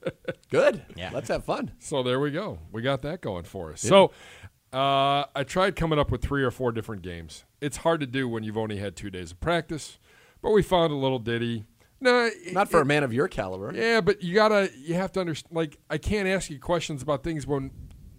Good. 0.50 0.82
Yeah. 0.96 1.11
Let's 1.12 1.29
have 1.29 1.44
fun. 1.44 1.73
So 1.79 2.03
there 2.03 2.19
we 2.19 2.31
go. 2.31 2.58
We 2.73 2.81
got 2.81 3.03
that 3.03 3.20
going 3.20 3.44
for 3.44 3.70
us. 3.70 3.85
Yeah. 3.85 3.91
So 3.91 4.12
uh, 4.72 5.25
I 5.34 5.44
tried 5.44 5.76
coming 5.76 5.99
up 5.99 6.11
with 6.11 6.22
three 6.22 6.43
or 6.43 6.50
four 6.50 6.72
different 6.72 7.02
games. 7.02 7.44
It's 7.61 7.78
hard 7.78 8.00
to 8.00 8.06
do 8.06 8.28
when 8.28 8.44
you've 8.44 8.58
only 8.58 8.76
had 8.76 8.96
two 8.96 9.11
days 9.11 9.32
of 9.32 9.40
practice, 9.40 9.99
but 10.43 10.50
we 10.50 10.62
found 10.62 10.93
a 10.93 10.96
little 10.96 11.19
ditty. 11.19 11.64
No, 12.00 12.31
not 12.52 12.70
for 12.70 12.78
it, 12.78 12.82
a 12.82 12.87
man 12.87 13.02
of 13.02 13.12
your 13.12 13.28
caliber. 13.28 13.72
Yeah, 13.75 14.00
but 14.00 14.22
you 14.22 14.34
gotta, 14.34 14.70
you 14.76 14.94
have 14.94 15.12
to 15.12 15.20
understand. 15.20 15.55
Like, 15.55 15.78
I 15.90 15.99
can't 15.99 16.28
ask 16.28 16.49
you 16.49 16.58
questions 16.58 17.02
about 17.02 17.22
things 17.22 17.46
when 17.46 17.70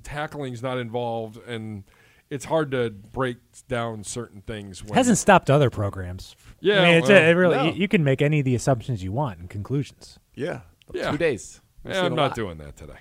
tackling's 0.04 0.62
not 0.62 0.78
involved, 0.78 1.38
and 1.48 1.84
it's 2.30 2.46
hard 2.46 2.72
to 2.72 2.90
break 2.90 3.38
down 3.68 4.04
certain 4.04 4.42
things. 4.42 4.84
When, 4.84 4.94
Hasn't 4.94 5.18
stopped 5.18 5.50
other 5.50 5.70
programs. 5.70 6.36
Yeah, 6.60 6.82
I 6.82 6.86
mean, 6.86 6.94
it's 6.96 7.10
well, 7.10 7.18
a, 7.18 7.30
it 7.30 7.34
really 7.34 7.56
no. 7.56 7.64
you, 7.66 7.72
you, 7.72 7.88
can 7.88 8.04
make 8.04 8.22
any 8.22 8.40
of 8.40 8.46
the 8.46 8.56
assumptions 8.56 9.04
you 9.04 9.12
want 9.12 9.40
and 9.40 9.50
conclusions. 9.50 10.20
Yeah, 10.36 10.62
yeah. 10.94 11.12
two 11.12 11.18
days. 11.18 11.62
We've 11.84 11.96
yeah, 11.96 12.06
I'm 12.06 12.14
not 12.14 12.30
lot. 12.30 12.36
doing 12.36 12.58
that 12.60 12.78
today. 12.78 13.00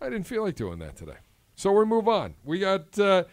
I 0.00 0.10
didn't 0.10 0.26
feel 0.26 0.42
like 0.42 0.56
doing 0.56 0.78
that 0.80 0.96
today. 0.96 1.16
So 1.58 1.72
we 1.72 1.84
move 1.84 2.06
on. 2.06 2.34
We 2.44 2.60
got. 2.60 2.96
Uh, 2.96 3.24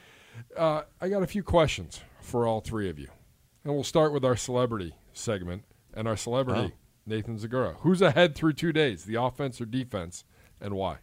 uh, 0.57 0.81
I 0.99 1.09
got 1.09 1.21
a 1.21 1.27
few 1.27 1.43
questions 1.43 2.01
for 2.21 2.47
all 2.47 2.59
three 2.59 2.89
of 2.89 2.97
you, 2.97 3.07
and 3.63 3.71
we'll 3.75 3.83
start 3.83 4.11
with 4.13 4.25
our 4.25 4.35
celebrity 4.35 4.95
segment 5.13 5.63
and 5.93 6.07
our 6.07 6.17
celebrity 6.17 6.73
oh. 6.73 6.77
Nathan 7.05 7.37
Zegura. 7.37 7.75
Who's 7.81 8.01
ahead 8.01 8.33
through 8.33 8.53
two 8.53 8.73
days, 8.73 9.05
the 9.05 9.21
offense 9.21 9.61
or 9.61 9.65
defense, 9.65 10.23
and 10.59 10.73
why? 10.73 10.97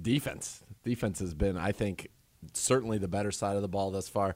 Defense. 0.00 0.64
Defense 0.82 1.18
has 1.18 1.34
been, 1.34 1.58
I 1.58 1.70
think, 1.70 2.08
certainly 2.54 2.96
the 2.96 3.08
better 3.08 3.30
side 3.30 3.56
of 3.56 3.62
the 3.62 3.68
ball 3.68 3.90
thus 3.90 4.08
far. 4.08 4.34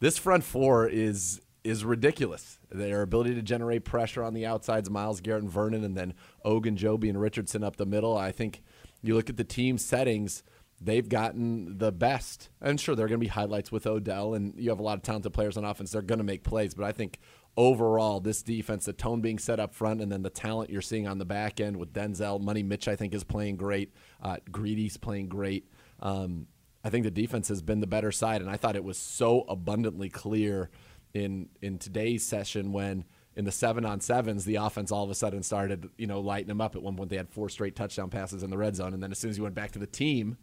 This 0.00 0.18
front 0.18 0.44
four 0.44 0.86
is 0.86 1.40
is 1.64 1.82
ridiculous. 1.82 2.58
Their 2.70 3.00
ability 3.00 3.36
to 3.36 3.42
generate 3.42 3.86
pressure 3.86 4.22
on 4.22 4.34
the 4.34 4.44
outsides, 4.44 4.90
Myles 4.90 5.22
Garrett 5.22 5.44
and 5.44 5.50
Vernon, 5.50 5.82
and 5.82 5.96
then 5.96 6.12
Ogunjobi 6.44 7.08
and 7.08 7.18
Richardson 7.18 7.64
up 7.64 7.76
the 7.76 7.86
middle. 7.86 8.18
I 8.18 8.32
think 8.32 8.62
you 9.00 9.14
look 9.14 9.30
at 9.30 9.38
the 9.38 9.44
team 9.44 9.78
settings 9.78 10.42
they've 10.84 11.08
gotten 11.08 11.78
the 11.78 11.92
best. 11.92 12.50
And 12.60 12.78
sure, 12.78 12.94
there 12.94 13.06
are 13.06 13.08
going 13.08 13.20
to 13.20 13.24
be 13.24 13.28
highlights 13.28 13.72
with 13.72 13.86
Odell, 13.86 14.34
and 14.34 14.54
you 14.56 14.70
have 14.70 14.78
a 14.78 14.82
lot 14.82 14.98
of 14.98 15.02
talented 15.02 15.32
players 15.32 15.56
on 15.56 15.64
offense. 15.64 15.90
They're 15.92 16.02
going 16.02 16.18
to 16.18 16.24
make 16.24 16.44
plays, 16.44 16.74
but 16.74 16.84
I 16.84 16.92
think 16.92 17.18
overall, 17.56 18.20
this 18.20 18.42
defense, 18.42 18.84
the 18.84 18.92
tone 18.92 19.20
being 19.20 19.38
set 19.38 19.60
up 19.60 19.74
front, 19.74 20.00
and 20.00 20.10
then 20.10 20.22
the 20.22 20.30
talent 20.30 20.70
you're 20.70 20.82
seeing 20.82 21.06
on 21.06 21.18
the 21.18 21.24
back 21.24 21.60
end 21.60 21.76
with 21.76 21.92
Denzel, 21.92 22.40
Money 22.40 22.62
Mitch, 22.62 22.88
I 22.88 22.96
think 22.96 23.14
is 23.14 23.24
playing 23.24 23.56
great. 23.56 23.92
Uh, 24.22 24.36
Greedy's 24.50 24.96
playing 24.96 25.28
great. 25.28 25.70
Um, 26.00 26.48
I 26.84 26.90
think 26.90 27.04
the 27.04 27.10
defense 27.10 27.48
has 27.48 27.62
been 27.62 27.80
the 27.80 27.86
better 27.86 28.12
side, 28.12 28.42
and 28.42 28.50
I 28.50 28.56
thought 28.56 28.76
it 28.76 28.84
was 28.84 28.98
so 28.98 29.44
abundantly 29.48 30.10
clear 30.10 30.70
in 31.14 31.48
in 31.62 31.78
today's 31.78 32.26
session 32.26 32.72
when 32.72 33.04
in 33.36 33.44
the 33.44 33.52
seven 33.52 33.84
on 33.84 34.00
sevens, 34.00 34.44
the 34.44 34.56
offense 34.56 34.92
all 34.92 35.02
of 35.02 35.10
a 35.10 35.14
sudden 35.14 35.42
started, 35.42 35.88
you 35.96 36.06
know, 36.06 36.20
lighting 36.20 36.48
them 36.48 36.60
up. 36.60 36.76
At 36.76 36.82
one 36.82 36.96
point, 36.96 37.10
they 37.10 37.16
had 37.16 37.28
four 37.28 37.48
straight 37.48 37.74
touchdown 37.74 38.10
passes 38.10 38.42
in 38.42 38.50
the 38.50 38.58
red 38.58 38.76
zone, 38.76 38.94
and 38.94 39.02
then 39.02 39.10
as 39.10 39.18
soon 39.18 39.30
as 39.30 39.36
you 39.36 39.42
went 39.42 39.54
back 39.54 39.72
to 39.72 39.78
the 39.78 39.86
team, 39.86 40.36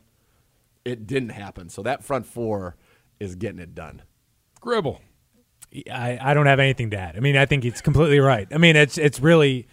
it 0.85 1.07
didn't 1.07 1.29
happen. 1.29 1.69
So 1.69 1.81
that 1.83 2.03
front 2.03 2.25
four 2.25 2.75
is 3.19 3.35
getting 3.35 3.59
it 3.59 3.75
done. 3.75 4.03
Gribble. 4.59 5.01
I, 5.91 6.19
I 6.21 6.33
don't 6.33 6.47
have 6.47 6.59
anything 6.59 6.89
to 6.91 6.97
add. 6.97 7.15
I 7.15 7.19
mean, 7.21 7.37
I 7.37 7.45
think 7.45 7.63
it's 7.63 7.81
completely 7.81 8.19
right. 8.19 8.47
I 8.51 8.57
mean, 8.57 8.75
it's 8.75 8.97
it's 8.97 9.19
really, 9.19 9.67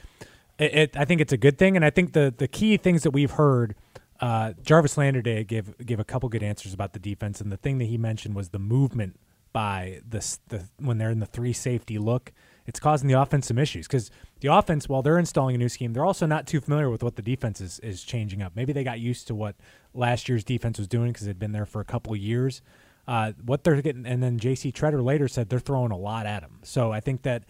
it, 0.58 0.74
it 0.74 0.96
I 0.96 1.04
think 1.04 1.20
it's 1.20 1.32
a 1.32 1.36
good 1.36 1.58
thing, 1.58 1.76
and 1.76 1.84
I 1.84 1.90
think 1.90 2.12
the 2.12 2.32
the 2.36 2.48
key 2.48 2.76
things 2.76 3.02
that 3.02 3.10
we've 3.10 3.32
heard. 3.32 3.74
Uh, 4.20 4.52
Jarvis 4.64 4.98
Landry 4.98 5.22
Day 5.22 5.44
gave 5.44 5.76
gave 5.84 6.00
a 6.00 6.04
couple 6.04 6.28
good 6.28 6.42
answers 6.42 6.74
about 6.74 6.92
the 6.92 6.98
defense, 6.98 7.40
and 7.40 7.52
the 7.52 7.56
thing 7.56 7.78
that 7.78 7.84
he 7.84 7.96
mentioned 7.96 8.34
was 8.34 8.48
the 8.48 8.58
movement 8.58 9.18
by 9.52 10.00
the 10.08 10.18
the 10.48 10.68
when 10.78 10.98
they're 10.98 11.10
in 11.10 11.20
the 11.20 11.26
three 11.26 11.52
safety 11.52 11.98
look 11.98 12.32
it's 12.68 12.78
causing 12.78 13.08
the 13.08 13.18
offense 13.18 13.48
some 13.48 13.58
issues 13.58 13.88
because 13.88 14.10
the 14.40 14.52
offense, 14.52 14.88
while 14.88 15.02
they're 15.02 15.18
installing 15.18 15.54
a 15.54 15.58
new 15.58 15.68
scheme, 15.68 15.92
they're 15.92 16.04
also 16.04 16.26
not 16.26 16.46
too 16.46 16.60
familiar 16.60 16.90
with 16.90 17.02
what 17.02 17.16
the 17.16 17.22
defense 17.22 17.60
is, 17.60 17.78
is 17.80 18.02
changing 18.04 18.42
up. 18.42 18.52
Maybe 18.54 18.72
they 18.72 18.84
got 18.84 19.00
used 19.00 19.26
to 19.28 19.34
what 19.34 19.56
last 19.94 20.28
year's 20.28 20.44
defense 20.44 20.78
was 20.78 20.86
doing 20.86 21.12
because 21.12 21.26
they'd 21.26 21.38
been 21.38 21.52
there 21.52 21.66
for 21.66 21.80
a 21.80 21.84
couple 21.84 22.14
years. 22.14 22.62
Uh, 23.06 23.32
what 23.44 23.64
they're 23.64 23.80
getting, 23.80 24.06
and 24.06 24.22
then 24.22 24.38
J.C. 24.38 24.70
Tretter 24.70 25.02
later 25.02 25.28
said 25.28 25.48
they're 25.48 25.58
throwing 25.58 25.90
a 25.90 25.96
lot 25.96 26.26
at 26.26 26.42
them. 26.42 26.60
So 26.62 26.92
I 26.92 27.00
think 27.00 27.22
that 27.22 27.44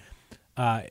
uh, 0.56 0.82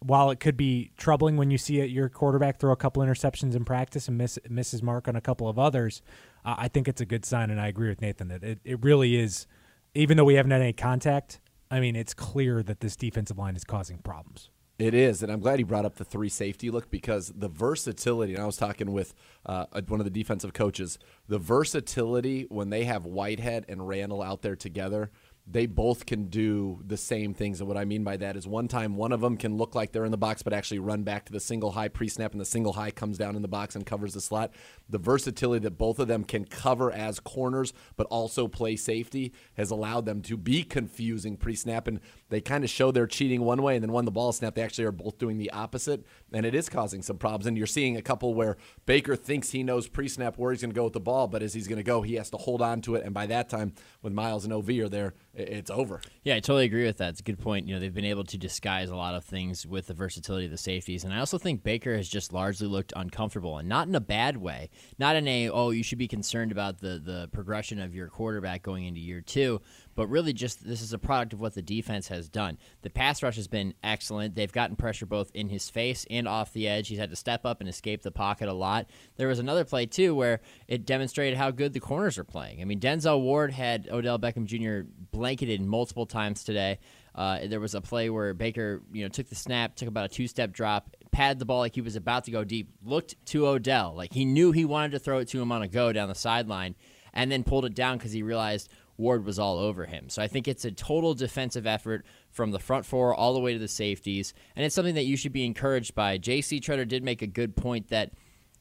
while 0.00 0.30
it 0.30 0.38
could 0.38 0.56
be 0.56 0.90
troubling 0.98 1.36
when 1.36 1.50
you 1.50 1.56
see 1.56 1.80
it, 1.80 1.88
your 1.88 2.10
quarterback 2.10 2.60
throw 2.60 2.72
a 2.72 2.76
couple 2.76 3.02
interceptions 3.02 3.54
in 3.54 3.64
practice 3.64 4.06
and 4.06 4.18
miss 4.18 4.38
misses 4.48 4.82
mark 4.82 5.08
on 5.08 5.16
a 5.16 5.20
couple 5.20 5.48
of 5.48 5.58
others, 5.58 6.02
uh, 6.44 6.54
I 6.58 6.68
think 6.68 6.86
it's 6.86 7.00
a 7.00 7.06
good 7.06 7.24
sign. 7.24 7.50
And 7.50 7.58
I 7.58 7.68
agree 7.68 7.88
with 7.88 8.02
Nathan 8.02 8.28
that 8.28 8.42
it, 8.42 8.58
it 8.64 8.84
really 8.84 9.16
is, 9.16 9.46
even 9.94 10.18
though 10.18 10.24
we 10.24 10.34
haven't 10.34 10.52
had 10.52 10.60
any 10.60 10.74
contact, 10.74 11.40
I 11.70 11.80
mean, 11.80 11.96
it's 11.96 12.12
clear 12.12 12.62
that 12.62 12.80
this 12.80 12.96
defensive 12.96 13.38
line 13.38 13.56
is 13.56 13.64
causing 13.64 13.98
problems. 13.98 14.50
It 14.76 14.92
is, 14.92 15.22
and 15.22 15.30
I'm 15.30 15.38
glad 15.38 15.60
he 15.60 15.64
brought 15.64 15.84
up 15.84 15.96
the 15.96 16.04
three 16.04 16.28
safety 16.28 16.68
look 16.68 16.90
because 16.90 17.32
the 17.36 17.48
versatility. 17.48 18.34
And 18.34 18.42
I 18.42 18.46
was 18.46 18.56
talking 18.56 18.92
with 18.92 19.14
uh, 19.46 19.66
one 19.86 20.00
of 20.00 20.04
the 20.04 20.10
defensive 20.10 20.52
coaches. 20.52 20.98
The 21.28 21.38
versatility 21.38 22.46
when 22.48 22.70
they 22.70 22.82
have 22.82 23.04
Whitehead 23.04 23.66
and 23.68 23.86
Randall 23.86 24.20
out 24.20 24.42
there 24.42 24.56
together 24.56 25.12
they 25.46 25.66
both 25.66 26.06
can 26.06 26.28
do 26.28 26.80
the 26.86 26.96
same 26.96 27.34
things. 27.34 27.60
And 27.60 27.68
what 27.68 27.76
I 27.76 27.84
mean 27.84 28.02
by 28.02 28.16
that 28.16 28.36
is 28.36 28.46
one 28.46 28.66
time 28.66 28.96
one 28.96 29.12
of 29.12 29.20
them 29.20 29.36
can 29.36 29.56
look 29.56 29.74
like 29.74 29.92
they're 29.92 30.06
in 30.06 30.10
the 30.10 30.16
box, 30.16 30.42
but 30.42 30.54
actually 30.54 30.78
run 30.78 31.02
back 31.02 31.26
to 31.26 31.32
the 31.32 31.40
single 31.40 31.72
high 31.72 31.88
pre 31.88 32.08
snap, 32.08 32.32
and 32.32 32.40
the 32.40 32.46
single 32.46 32.72
high 32.72 32.90
comes 32.90 33.18
down 33.18 33.36
in 33.36 33.42
the 33.42 33.48
box 33.48 33.76
and 33.76 33.84
covers 33.84 34.14
the 34.14 34.22
slot. 34.22 34.52
The 34.88 34.98
versatility 34.98 35.62
that 35.64 35.76
both 35.76 35.98
of 35.98 36.08
them 36.08 36.24
can 36.24 36.46
cover 36.46 36.90
as 36.90 37.20
corners, 37.20 37.74
but 37.96 38.06
also 38.06 38.48
play 38.48 38.76
safety, 38.76 39.32
has 39.54 39.70
allowed 39.70 40.06
them 40.06 40.22
to 40.22 40.38
be 40.38 40.62
confusing 40.62 41.36
pre 41.36 41.54
snap. 41.54 41.86
And 41.88 42.00
they 42.34 42.40
kind 42.40 42.64
of 42.64 42.70
show 42.70 42.90
they're 42.90 43.06
cheating 43.06 43.42
one 43.42 43.62
way, 43.62 43.76
and 43.76 43.82
then 43.82 43.92
when 43.92 44.04
the 44.04 44.10
ball 44.10 44.32
snap, 44.32 44.56
they 44.56 44.62
actually 44.62 44.84
are 44.84 44.92
both 44.92 45.18
doing 45.18 45.38
the 45.38 45.50
opposite. 45.52 46.04
And 46.32 46.44
it 46.44 46.54
is 46.54 46.68
causing 46.68 47.00
some 47.00 47.16
problems. 47.16 47.46
And 47.46 47.56
you're 47.56 47.66
seeing 47.66 47.96
a 47.96 48.02
couple 48.02 48.34
where 48.34 48.56
Baker 48.86 49.14
thinks 49.14 49.50
he 49.50 49.62
knows 49.62 49.86
pre 49.86 50.08
snap 50.08 50.36
where 50.36 50.52
he's 50.52 50.60
going 50.60 50.70
to 50.70 50.74
go 50.74 50.84
with 50.84 50.92
the 50.92 51.00
ball, 51.00 51.28
but 51.28 51.42
as 51.42 51.54
he's 51.54 51.68
going 51.68 51.76
to 51.76 51.84
go, 51.84 52.02
he 52.02 52.14
has 52.14 52.30
to 52.30 52.36
hold 52.36 52.60
on 52.60 52.80
to 52.82 52.96
it. 52.96 53.04
And 53.04 53.14
by 53.14 53.26
that 53.26 53.48
time, 53.48 53.74
when 54.00 54.14
Myles 54.14 54.44
and 54.44 54.52
OV 54.52 54.68
are 54.70 54.88
there, 54.88 55.14
it's 55.36 55.70
over. 55.70 56.00
Yeah, 56.22 56.36
I 56.36 56.40
totally 56.40 56.64
agree 56.64 56.84
with 56.84 56.98
that. 56.98 57.10
It's 57.10 57.20
a 57.20 57.24
good 57.24 57.38
point. 57.38 57.66
You 57.66 57.74
know, 57.74 57.80
they've 57.80 57.94
been 57.94 58.04
able 58.04 58.24
to 58.24 58.38
disguise 58.38 58.90
a 58.90 58.96
lot 58.96 59.14
of 59.14 59.24
things 59.24 59.66
with 59.66 59.86
the 59.86 59.94
versatility 59.94 60.44
of 60.44 60.50
the 60.50 60.58
safeties, 60.58 61.04
and 61.04 61.12
I 61.12 61.18
also 61.18 61.38
think 61.38 61.62
Baker 61.62 61.96
has 61.96 62.08
just 62.08 62.32
largely 62.32 62.68
looked 62.68 62.92
uncomfortable, 62.94 63.58
and 63.58 63.68
not 63.68 63.88
in 63.88 63.94
a 63.94 64.00
bad 64.00 64.36
way. 64.36 64.70
Not 64.98 65.16
in 65.16 65.26
a 65.26 65.50
oh, 65.50 65.70
you 65.70 65.82
should 65.82 65.98
be 65.98 66.08
concerned 66.08 66.52
about 66.52 66.78
the 66.78 67.00
the 67.04 67.28
progression 67.32 67.80
of 67.80 67.94
your 67.94 68.08
quarterback 68.08 68.62
going 68.62 68.84
into 68.84 69.00
year 69.00 69.20
two, 69.20 69.60
but 69.94 70.08
really 70.08 70.32
just 70.32 70.66
this 70.66 70.82
is 70.82 70.92
a 70.92 70.98
product 70.98 71.32
of 71.32 71.40
what 71.40 71.54
the 71.54 71.62
defense 71.62 72.08
has 72.08 72.28
done. 72.28 72.58
The 72.82 72.90
pass 72.90 73.22
rush 73.22 73.36
has 73.36 73.48
been 73.48 73.74
excellent. 73.82 74.34
They've 74.34 74.52
gotten 74.52 74.76
pressure 74.76 75.06
both 75.06 75.30
in 75.34 75.48
his 75.48 75.70
face 75.70 76.06
and 76.10 76.28
off 76.28 76.52
the 76.52 76.68
edge. 76.68 76.88
He's 76.88 76.98
had 76.98 77.10
to 77.10 77.16
step 77.16 77.44
up 77.44 77.60
and 77.60 77.68
escape 77.68 78.02
the 78.02 78.10
pocket 78.10 78.48
a 78.48 78.52
lot. 78.52 78.86
There 79.16 79.28
was 79.28 79.38
another 79.38 79.64
play 79.64 79.86
too 79.86 80.14
where 80.14 80.40
it 80.68 80.86
demonstrated 80.86 81.38
how 81.38 81.50
good 81.50 81.72
the 81.72 81.80
corners 81.80 82.18
are 82.18 82.24
playing. 82.24 82.60
I 82.60 82.64
mean, 82.64 82.80
Denzel 82.80 83.20
Ward 83.20 83.52
had 83.52 83.88
Odell 83.90 84.18
Beckham 84.18 84.46
Jr. 84.46 84.88
blanketed 85.12 85.60
multiple 85.60 86.06
times 86.06 86.44
today. 86.44 86.78
Uh, 87.14 87.46
there 87.46 87.60
was 87.60 87.74
a 87.74 87.80
play 87.80 88.10
where 88.10 88.34
Baker, 88.34 88.82
you 88.92 89.04
know, 89.04 89.08
took 89.08 89.28
the 89.28 89.36
snap, 89.36 89.76
took 89.76 89.88
about 89.88 90.06
a 90.06 90.08
two-step 90.08 90.52
drop, 90.52 90.96
padded 91.12 91.38
the 91.38 91.44
ball 91.44 91.60
like 91.60 91.74
he 91.74 91.80
was 91.80 91.94
about 91.94 92.24
to 92.24 92.32
go 92.32 92.42
deep, 92.42 92.68
looked 92.84 93.14
to 93.26 93.46
Odell 93.46 93.94
like 93.96 94.12
he 94.12 94.24
knew 94.24 94.50
he 94.50 94.64
wanted 94.64 94.90
to 94.92 94.98
throw 94.98 95.18
it 95.18 95.28
to 95.28 95.40
him 95.40 95.52
on 95.52 95.62
a 95.62 95.68
go 95.68 95.92
down 95.92 96.08
the 96.08 96.14
sideline, 96.14 96.74
and 97.12 97.30
then 97.30 97.44
pulled 97.44 97.64
it 97.64 97.74
down 97.74 97.96
because 97.96 98.10
he 98.10 98.22
realized 98.22 98.68
Ward 98.96 99.24
was 99.24 99.38
all 99.38 99.58
over 99.58 99.86
him. 99.86 100.08
So 100.08 100.22
I 100.22 100.28
think 100.28 100.46
it's 100.46 100.64
a 100.64 100.70
total 100.70 101.14
defensive 101.14 101.66
effort 101.66 102.04
from 102.30 102.50
the 102.50 102.58
front 102.58 102.86
four 102.86 103.14
all 103.14 103.34
the 103.34 103.40
way 103.40 103.52
to 103.52 103.58
the 103.58 103.68
safeties, 103.68 104.34
and 104.54 104.64
it's 104.64 104.74
something 104.74 104.94
that 104.94 105.04
you 105.04 105.16
should 105.16 105.32
be 105.32 105.44
encouraged 105.44 105.94
by. 105.94 106.18
J.C. 106.18 106.60
Tretter 106.60 106.86
did 106.86 107.02
make 107.02 107.22
a 107.22 107.26
good 107.26 107.56
point 107.56 107.88
that 107.88 108.12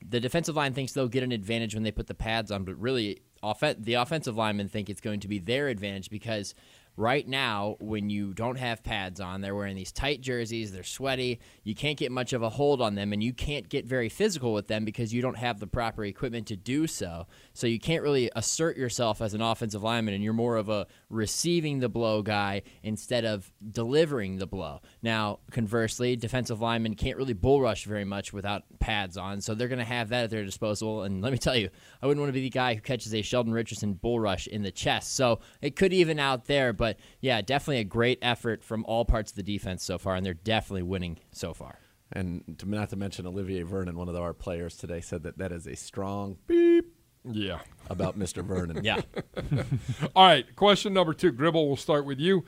the 0.07 0.19
defensive 0.19 0.55
line 0.55 0.73
thinks 0.73 0.93
they'll 0.93 1.07
get 1.07 1.23
an 1.23 1.31
advantage 1.31 1.73
when 1.73 1.83
they 1.83 1.91
put 1.91 2.07
the 2.07 2.13
pads 2.13 2.51
on, 2.51 2.63
but 2.63 2.79
really, 2.79 3.21
off- 3.41 3.63
the 3.77 3.93
offensive 3.95 4.35
linemen 4.35 4.67
think 4.67 4.89
it's 4.89 5.01
going 5.01 5.19
to 5.21 5.27
be 5.27 5.39
their 5.39 5.67
advantage 5.67 6.09
because 6.09 6.55
right 6.95 7.27
now, 7.27 7.75
when 7.79 8.09
you 8.09 8.33
don't 8.33 8.57
have 8.57 8.83
pads 8.83 9.19
on, 9.19 9.41
they're 9.41 9.55
wearing 9.55 9.75
these 9.75 9.91
tight 9.91 10.21
jerseys, 10.21 10.71
they're 10.71 10.83
sweaty, 10.83 11.39
you 11.63 11.73
can't 11.73 11.97
get 11.97 12.11
much 12.11 12.33
of 12.33 12.43
a 12.43 12.49
hold 12.49 12.81
on 12.81 12.95
them, 12.95 13.13
and 13.13 13.23
you 13.23 13.33
can't 13.33 13.67
get 13.69 13.85
very 13.85 14.09
physical 14.09 14.53
with 14.53 14.67
them 14.67 14.85
because 14.85 15.13
you 15.13 15.21
don't 15.21 15.37
have 15.37 15.59
the 15.59 15.67
proper 15.67 16.05
equipment 16.05 16.47
to 16.47 16.55
do 16.55 16.85
so. 16.85 17.25
So 17.53 17.65
you 17.65 17.79
can't 17.79 18.03
really 18.03 18.29
assert 18.35 18.77
yourself 18.77 19.21
as 19.21 19.33
an 19.33 19.41
offensive 19.41 19.81
lineman, 19.81 20.13
and 20.13 20.23
you're 20.23 20.33
more 20.33 20.57
of 20.57 20.69
a 20.69 20.85
receiving 21.09 21.79
the 21.79 21.89
blow 21.89 22.21
guy 22.21 22.61
instead 22.83 23.25
of 23.25 23.51
delivering 23.71 24.37
the 24.37 24.47
blow. 24.47 24.81
Now, 25.01 25.39
conversely, 25.51 26.15
defensive 26.15 26.61
linemen 26.61 26.95
can't 26.95 27.17
really 27.17 27.33
bull 27.33 27.59
rush 27.59 27.85
very 27.85 28.05
much 28.05 28.33
without 28.33 28.63
pads 28.79 29.17
on, 29.17 29.41
so 29.41 29.55
they're 29.55 29.67
going 29.67 29.79
to 29.79 29.85
have 29.85 30.09
that 30.09 30.25
at 30.25 30.29
their 30.29 30.45
disposal. 30.45 31.03
And 31.03 31.21
let 31.21 31.31
me 31.31 31.39
tell 31.39 31.55
you, 31.55 31.69
I 32.01 32.05
wouldn't 32.05 32.21
want 32.21 32.29
to 32.29 32.39
be 32.39 32.41
the 32.41 32.49
guy 32.49 32.75
who 32.75 32.81
catches 32.81 33.15
a 33.15 33.21
Sheldon 33.23 33.53
Richardson 33.53 33.93
bull 33.93 34.19
rush 34.19 34.45
in 34.45 34.61
the 34.61 34.71
chest. 34.71 35.15
So 35.15 35.39
it 35.61 35.75
could 35.75 35.93
even 35.93 36.19
out 36.19 36.45
there, 36.45 36.71
but 36.73 36.82
yeah, 37.21 37.41
definitely 37.41 37.79
a 37.79 37.83
great 37.85 38.19
effort 38.21 38.63
from 38.63 38.83
all 38.85 39.05
parts 39.05 39.31
of 39.31 39.35
the 39.35 39.43
defense 39.43 39.83
so 39.83 39.97
far, 39.97 40.15
and 40.15 40.25
they're 40.25 40.33
definitely 40.33 40.83
winning 40.83 41.19
so 41.31 41.53
far. 41.53 41.79
And 42.11 42.55
to, 42.59 42.69
not 42.69 42.89
to 42.89 42.95
mention 42.95 43.25
Olivier 43.25 43.63
Vernon, 43.63 43.97
one 43.97 44.07
of 44.09 44.15
our 44.15 44.33
players 44.33 44.77
today, 44.77 45.01
said 45.01 45.23
that 45.23 45.37
that 45.39 45.51
is 45.51 45.65
a 45.65 45.75
strong 45.75 46.37
beep 46.47 46.93
Yeah. 47.25 47.59
about 47.89 48.19
Mr. 48.19 48.43
Vernon. 48.45 48.83
Yeah. 48.83 49.01
All 50.15 50.25
right. 50.27 50.55
Question 50.55 50.93
number 50.93 51.13
two. 51.13 51.31
Gribble, 51.31 51.67
we'll 51.67 51.75
start 51.75 52.05
with 52.05 52.19
you. 52.19 52.45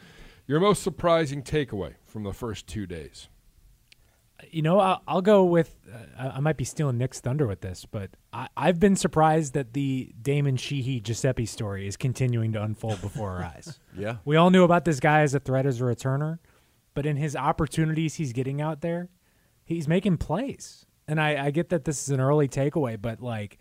Your 0.48 0.60
most 0.60 0.84
surprising 0.84 1.42
takeaway 1.42 1.96
from 2.06 2.24
the 2.24 2.34
first 2.34 2.68
two 2.68 2.86
days. 2.86 3.28
You 4.52 4.62
know, 4.62 4.80
I'll, 4.80 5.02
I'll 5.08 5.22
go 5.22 5.44
with. 5.44 5.76
Uh, 5.92 6.32
I 6.36 6.40
might 6.40 6.58
be 6.58 6.64
stealing 6.64 6.98
Nick's 6.98 7.20
thunder 7.20 7.48
with 7.48 7.62
this, 7.62 7.86
but 7.86 8.12
I, 8.34 8.48
I've 8.56 8.80
been 8.80 8.96
surprised 8.96 9.54
that 9.54 9.74
the 9.74 10.14
Damon 10.22 10.58
Sheehy-Guiseppi 10.58 11.48
story 11.48 11.88
is 11.88 11.98
continuing 11.98 12.54
to 12.54 12.62
unfold 12.62 13.02
before 13.02 13.32
our 13.32 13.44
eyes. 13.44 13.80
Yeah. 13.98 14.18
We 14.26 14.36
all 14.36 14.50
knew 14.50 14.66
about 14.66 14.84
this 14.84 15.00
guy 15.00 15.22
as 15.22 15.34
a 15.36 15.40
threat 15.40 15.66
as 15.66 15.80
a 15.80 15.86
returner, 15.86 16.40
but 16.94 17.06
in 17.06 17.16
his 17.16 17.34
opportunities 17.34 18.16
he's 18.16 18.34
getting 18.34 18.60
out 18.60 18.82
there, 18.82 19.08
he's 19.64 19.88
making 19.88 20.18
plays. 20.18 20.86
And 21.08 21.22
I, 21.22 21.46
I 21.46 21.52
get 21.52 21.70
that 21.70 21.86
this 21.86 22.04
is 22.04 22.10
an 22.10 22.20
early 22.20 22.50
takeaway, 22.50 23.02
but 23.02 23.22
like, 23.22 23.58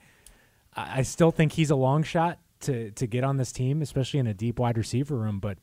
I, 0.74 0.98
I 0.98 1.02
still 1.02 1.30
think 1.30 1.52
he's 1.52 1.70
a 1.70 1.76
long 1.76 2.02
shot 2.02 2.40
to 2.62 2.90
to 2.92 3.06
get 3.06 3.22
on 3.22 3.36
this 3.36 3.52
team, 3.52 3.80
especially 3.80 4.20
in 4.20 4.26
a 4.26 4.34
deep 4.34 4.58
wide 4.58 4.76
receiver 4.76 5.16
room. 5.16 5.38
But 5.38 5.58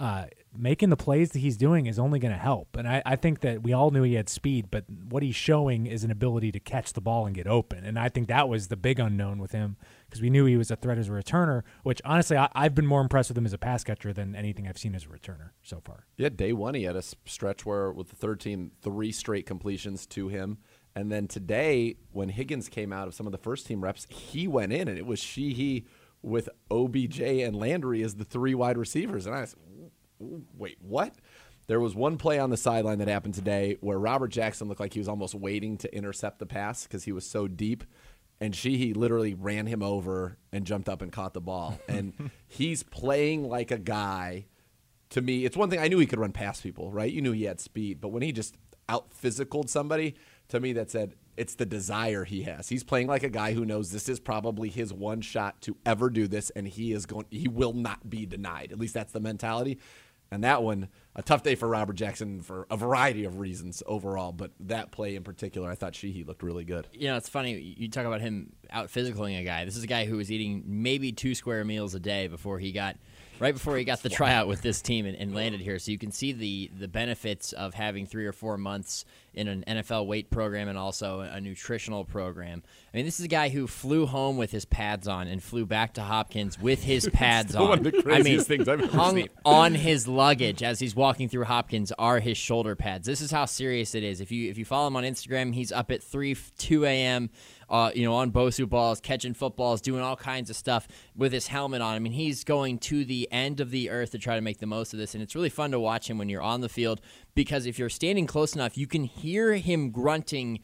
uh, 0.00 0.24
making 0.56 0.88
the 0.88 0.96
plays 0.96 1.30
that 1.32 1.40
he's 1.40 1.58
doing 1.58 1.84
is 1.84 1.98
only 1.98 2.18
going 2.18 2.32
to 2.32 2.38
help. 2.38 2.74
And 2.74 2.88
I, 2.88 3.02
I 3.04 3.16
think 3.16 3.40
that 3.40 3.62
we 3.62 3.74
all 3.74 3.90
knew 3.90 4.02
he 4.02 4.14
had 4.14 4.30
speed, 4.30 4.68
but 4.70 4.84
what 4.88 5.22
he's 5.22 5.36
showing 5.36 5.86
is 5.86 6.04
an 6.04 6.10
ability 6.10 6.50
to 6.52 6.58
catch 6.58 6.94
the 6.94 7.02
ball 7.02 7.26
and 7.26 7.34
get 7.34 7.46
open. 7.46 7.84
And 7.84 7.98
I 7.98 8.08
think 8.08 8.26
that 8.28 8.48
was 8.48 8.68
the 8.68 8.78
big 8.78 8.98
unknown 8.98 9.38
with 9.38 9.52
him 9.52 9.76
because 10.08 10.22
we 10.22 10.30
knew 10.30 10.46
he 10.46 10.56
was 10.56 10.70
a 10.70 10.76
threat 10.76 10.96
as 10.96 11.10
a 11.10 11.12
returner, 11.12 11.62
which 11.82 12.00
honestly, 12.02 12.38
I, 12.38 12.48
I've 12.54 12.74
been 12.74 12.86
more 12.86 13.02
impressed 13.02 13.28
with 13.28 13.36
him 13.36 13.44
as 13.44 13.52
a 13.52 13.58
pass 13.58 13.84
catcher 13.84 14.14
than 14.14 14.34
anything 14.34 14.66
I've 14.66 14.78
seen 14.78 14.94
as 14.94 15.04
a 15.04 15.08
returner 15.08 15.50
so 15.62 15.82
far. 15.84 16.06
Yeah, 16.16 16.30
day 16.30 16.54
one 16.54 16.74
he 16.74 16.84
had 16.84 16.96
a 16.96 17.02
stretch 17.02 17.66
where 17.66 17.92
with 17.92 18.08
the 18.08 18.16
third 18.16 18.40
team, 18.40 18.72
three 18.80 19.12
straight 19.12 19.44
completions 19.44 20.06
to 20.06 20.28
him. 20.28 20.58
And 20.96 21.12
then 21.12 21.28
today, 21.28 21.96
when 22.10 22.30
Higgins 22.30 22.70
came 22.70 22.90
out 22.90 23.06
of 23.06 23.14
some 23.14 23.26
of 23.26 23.32
the 23.32 23.38
first 23.38 23.66
team 23.66 23.84
reps, 23.84 24.06
he 24.08 24.48
went 24.48 24.72
in 24.72 24.88
and 24.88 24.96
it 24.96 25.04
was 25.06 25.20
Sheehy 25.20 25.86
with 26.22 26.48
OBJ 26.70 27.20
and 27.20 27.56
Landry 27.56 28.02
as 28.02 28.14
the 28.14 28.24
three 28.24 28.54
wide 28.54 28.76
receivers. 28.76 29.26
And 29.26 29.34
I 29.34 29.40
was, 29.42 29.56
wait, 30.20 30.78
what? 30.80 31.14
There 31.66 31.80
was 31.80 31.94
one 31.94 32.16
play 32.16 32.38
on 32.38 32.50
the 32.50 32.56
sideline 32.56 32.98
that 32.98 33.08
happened 33.08 33.34
today 33.34 33.76
where 33.80 33.98
Robert 33.98 34.28
Jackson 34.28 34.68
looked 34.68 34.80
like 34.80 34.92
he 34.92 35.00
was 35.00 35.08
almost 35.08 35.34
waiting 35.34 35.76
to 35.78 35.94
intercept 35.94 36.38
the 36.38 36.46
pass 36.46 36.84
because 36.84 37.04
he 37.04 37.12
was 37.12 37.24
so 37.24 37.46
deep. 37.46 37.84
And 38.40 38.56
Sheehy 38.56 38.94
literally 38.94 39.34
ran 39.34 39.66
him 39.66 39.82
over 39.82 40.38
and 40.50 40.66
jumped 40.66 40.88
up 40.88 41.02
and 41.02 41.12
caught 41.12 41.34
the 41.34 41.40
ball. 41.40 41.78
And 41.88 42.30
he's 42.46 42.82
playing 42.82 43.48
like 43.48 43.70
a 43.70 43.78
guy 43.78 44.46
to 45.10 45.20
me, 45.20 45.44
it's 45.44 45.56
one 45.56 45.70
thing 45.70 45.80
I 45.80 45.88
knew 45.88 45.98
he 45.98 46.06
could 46.06 46.20
run 46.20 46.32
past 46.32 46.62
people, 46.62 46.90
right? 46.90 47.12
You 47.12 47.20
knew 47.20 47.32
he 47.32 47.44
had 47.44 47.60
speed, 47.60 48.00
but 48.00 48.08
when 48.08 48.22
he 48.22 48.32
just 48.32 48.56
out 48.88 49.10
physicaled 49.10 49.68
somebody, 49.68 50.14
to 50.48 50.60
me 50.60 50.72
that 50.72 50.90
said 50.90 51.14
it's 51.36 51.54
the 51.54 51.66
desire 51.66 52.24
he 52.24 52.42
has. 52.42 52.68
He's 52.68 52.84
playing 52.84 53.06
like 53.06 53.22
a 53.22 53.28
guy 53.28 53.54
who 53.54 53.64
knows 53.64 53.90
this 53.90 54.08
is 54.08 54.20
probably 54.20 54.68
his 54.68 54.92
one 54.92 55.20
shot 55.20 55.60
to 55.62 55.76
ever 55.86 56.10
do 56.10 56.28
this, 56.28 56.50
and 56.50 56.66
he 56.66 56.92
is 56.92 57.06
going. 57.06 57.26
He 57.30 57.48
will 57.48 57.72
not 57.72 58.10
be 58.10 58.26
denied. 58.26 58.72
At 58.72 58.78
least 58.78 58.94
that's 58.94 59.12
the 59.12 59.20
mentality. 59.20 59.78
And 60.32 60.44
that 60.44 60.62
one, 60.62 60.88
a 61.16 61.22
tough 61.22 61.42
day 61.42 61.56
for 61.56 61.68
Robert 61.68 61.94
Jackson 61.94 62.40
for 62.40 62.66
a 62.70 62.76
variety 62.76 63.24
of 63.24 63.38
reasons 63.38 63.82
overall, 63.86 64.30
but 64.30 64.52
that 64.60 64.92
play 64.92 65.16
in 65.16 65.24
particular, 65.24 65.68
I 65.68 65.74
thought 65.74 65.94
Sheehy 65.94 66.22
looked 66.22 66.42
really 66.42 66.64
good. 66.64 66.86
You 66.92 67.08
know, 67.08 67.16
it's 67.16 67.28
funny. 67.28 67.58
You 67.58 67.88
talk 67.88 68.06
about 68.06 68.20
him 68.20 68.52
out 68.72 68.88
physicaling 68.88 69.38
a 69.40 69.44
guy. 69.44 69.64
This 69.64 69.76
is 69.76 69.84
a 69.84 69.88
guy 69.88 70.04
who 70.06 70.16
was 70.16 70.30
eating 70.30 70.62
maybe 70.66 71.12
two 71.12 71.34
square 71.34 71.64
meals 71.64 71.94
a 71.94 72.00
day 72.00 72.26
before 72.28 72.58
he 72.58 72.72
got, 72.72 72.96
right 73.38 73.54
before 73.54 73.76
he 73.76 73.84
got 73.84 74.02
the 74.02 74.08
tryout 74.08 74.48
with 74.48 74.62
this 74.62 74.80
team 74.82 75.06
and, 75.06 75.16
and 75.16 75.34
landed 75.34 75.60
here. 75.60 75.78
So 75.78 75.90
you 75.90 75.98
can 75.98 76.12
see 76.12 76.32
the 76.32 76.70
the 76.78 76.88
benefits 76.88 77.52
of 77.52 77.74
having 77.74 78.06
three 78.06 78.26
or 78.26 78.32
four 78.32 78.56
months 78.58 79.04
in 79.32 79.46
an 79.46 79.62
NFL 79.68 80.06
weight 80.06 80.28
program 80.28 80.68
and 80.68 80.76
also 80.76 81.20
a 81.20 81.40
nutritional 81.40 82.04
program. 82.04 82.64
I 82.92 82.96
mean, 82.96 83.06
this 83.06 83.20
is 83.20 83.24
a 83.26 83.28
guy 83.28 83.48
who 83.48 83.68
flew 83.68 84.04
home 84.06 84.36
with 84.36 84.50
his 84.50 84.64
pads 84.64 85.06
on 85.06 85.28
and 85.28 85.40
flew 85.40 85.64
back 85.64 85.94
to 85.94 86.02
Hopkins 86.02 86.58
with 86.58 86.82
his 86.82 87.08
pads 87.12 87.54
on. 87.54 87.68
one 87.68 87.78
of 87.78 87.84
the 87.84 87.90
I 87.90 87.92
mean, 87.92 88.02
craziest 88.02 88.48
things 88.48 88.66
I've 88.68 88.80
ever 88.82 88.90
hung 88.96 89.14
seen. 89.18 89.28
on 89.44 89.74
his 89.76 90.08
luggage 90.08 90.64
as 90.64 90.80
he's 90.80 90.96
walking 90.96 91.28
through 91.28 91.44
Hopkins 91.44 91.92
are 91.96 92.18
his 92.18 92.36
shoulder 92.38 92.74
pads. 92.74 93.06
This 93.06 93.20
is 93.20 93.30
how 93.30 93.44
serious 93.44 93.94
it 93.94 94.02
is. 94.02 94.20
If 94.20 94.32
you 94.32 94.50
if 94.50 94.58
you 94.58 94.64
follow 94.64 94.88
him 94.88 94.96
on 94.96 95.04
Instagram, 95.04 95.54
he's 95.54 95.70
up 95.70 95.92
at 95.92 96.02
three 96.02 96.36
two 96.58 96.84
a.m. 96.84 97.30
Uh, 97.70 97.92
you 97.94 98.04
know, 98.04 98.14
on 98.14 98.32
Bosu 98.32 98.68
balls, 98.68 99.00
catching 99.00 99.32
footballs, 99.32 99.80
doing 99.80 100.02
all 100.02 100.16
kinds 100.16 100.50
of 100.50 100.56
stuff 100.56 100.88
with 101.14 101.32
his 101.32 101.46
helmet 101.46 101.80
on. 101.80 101.94
I 101.94 102.00
mean, 102.00 102.12
he's 102.12 102.42
going 102.42 102.78
to 102.80 103.04
the 103.04 103.28
end 103.30 103.60
of 103.60 103.70
the 103.70 103.90
earth 103.90 104.10
to 104.10 104.18
try 104.18 104.34
to 104.34 104.40
make 104.40 104.58
the 104.58 104.66
most 104.66 104.92
of 104.92 104.98
this, 104.98 105.14
and 105.14 105.22
it's 105.22 105.36
really 105.36 105.50
fun 105.50 105.70
to 105.70 105.78
watch 105.78 106.10
him 106.10 106.18
when 106.18 106.28
you're 106.28 106.42
on 106.42 106.62
the 106.62 106.68
field 106.68 107.00
because 107.34 107.66
if 107.66 107.78
you're 107.78 107.88
standing 107.88 108.26
close 108.26 108.54
enough, 108.54 108.76
you 108.76 108.86
can 108.86 109.04
hear 109.04 109.54
him 109.54 109.90
grunting 109.90 110.60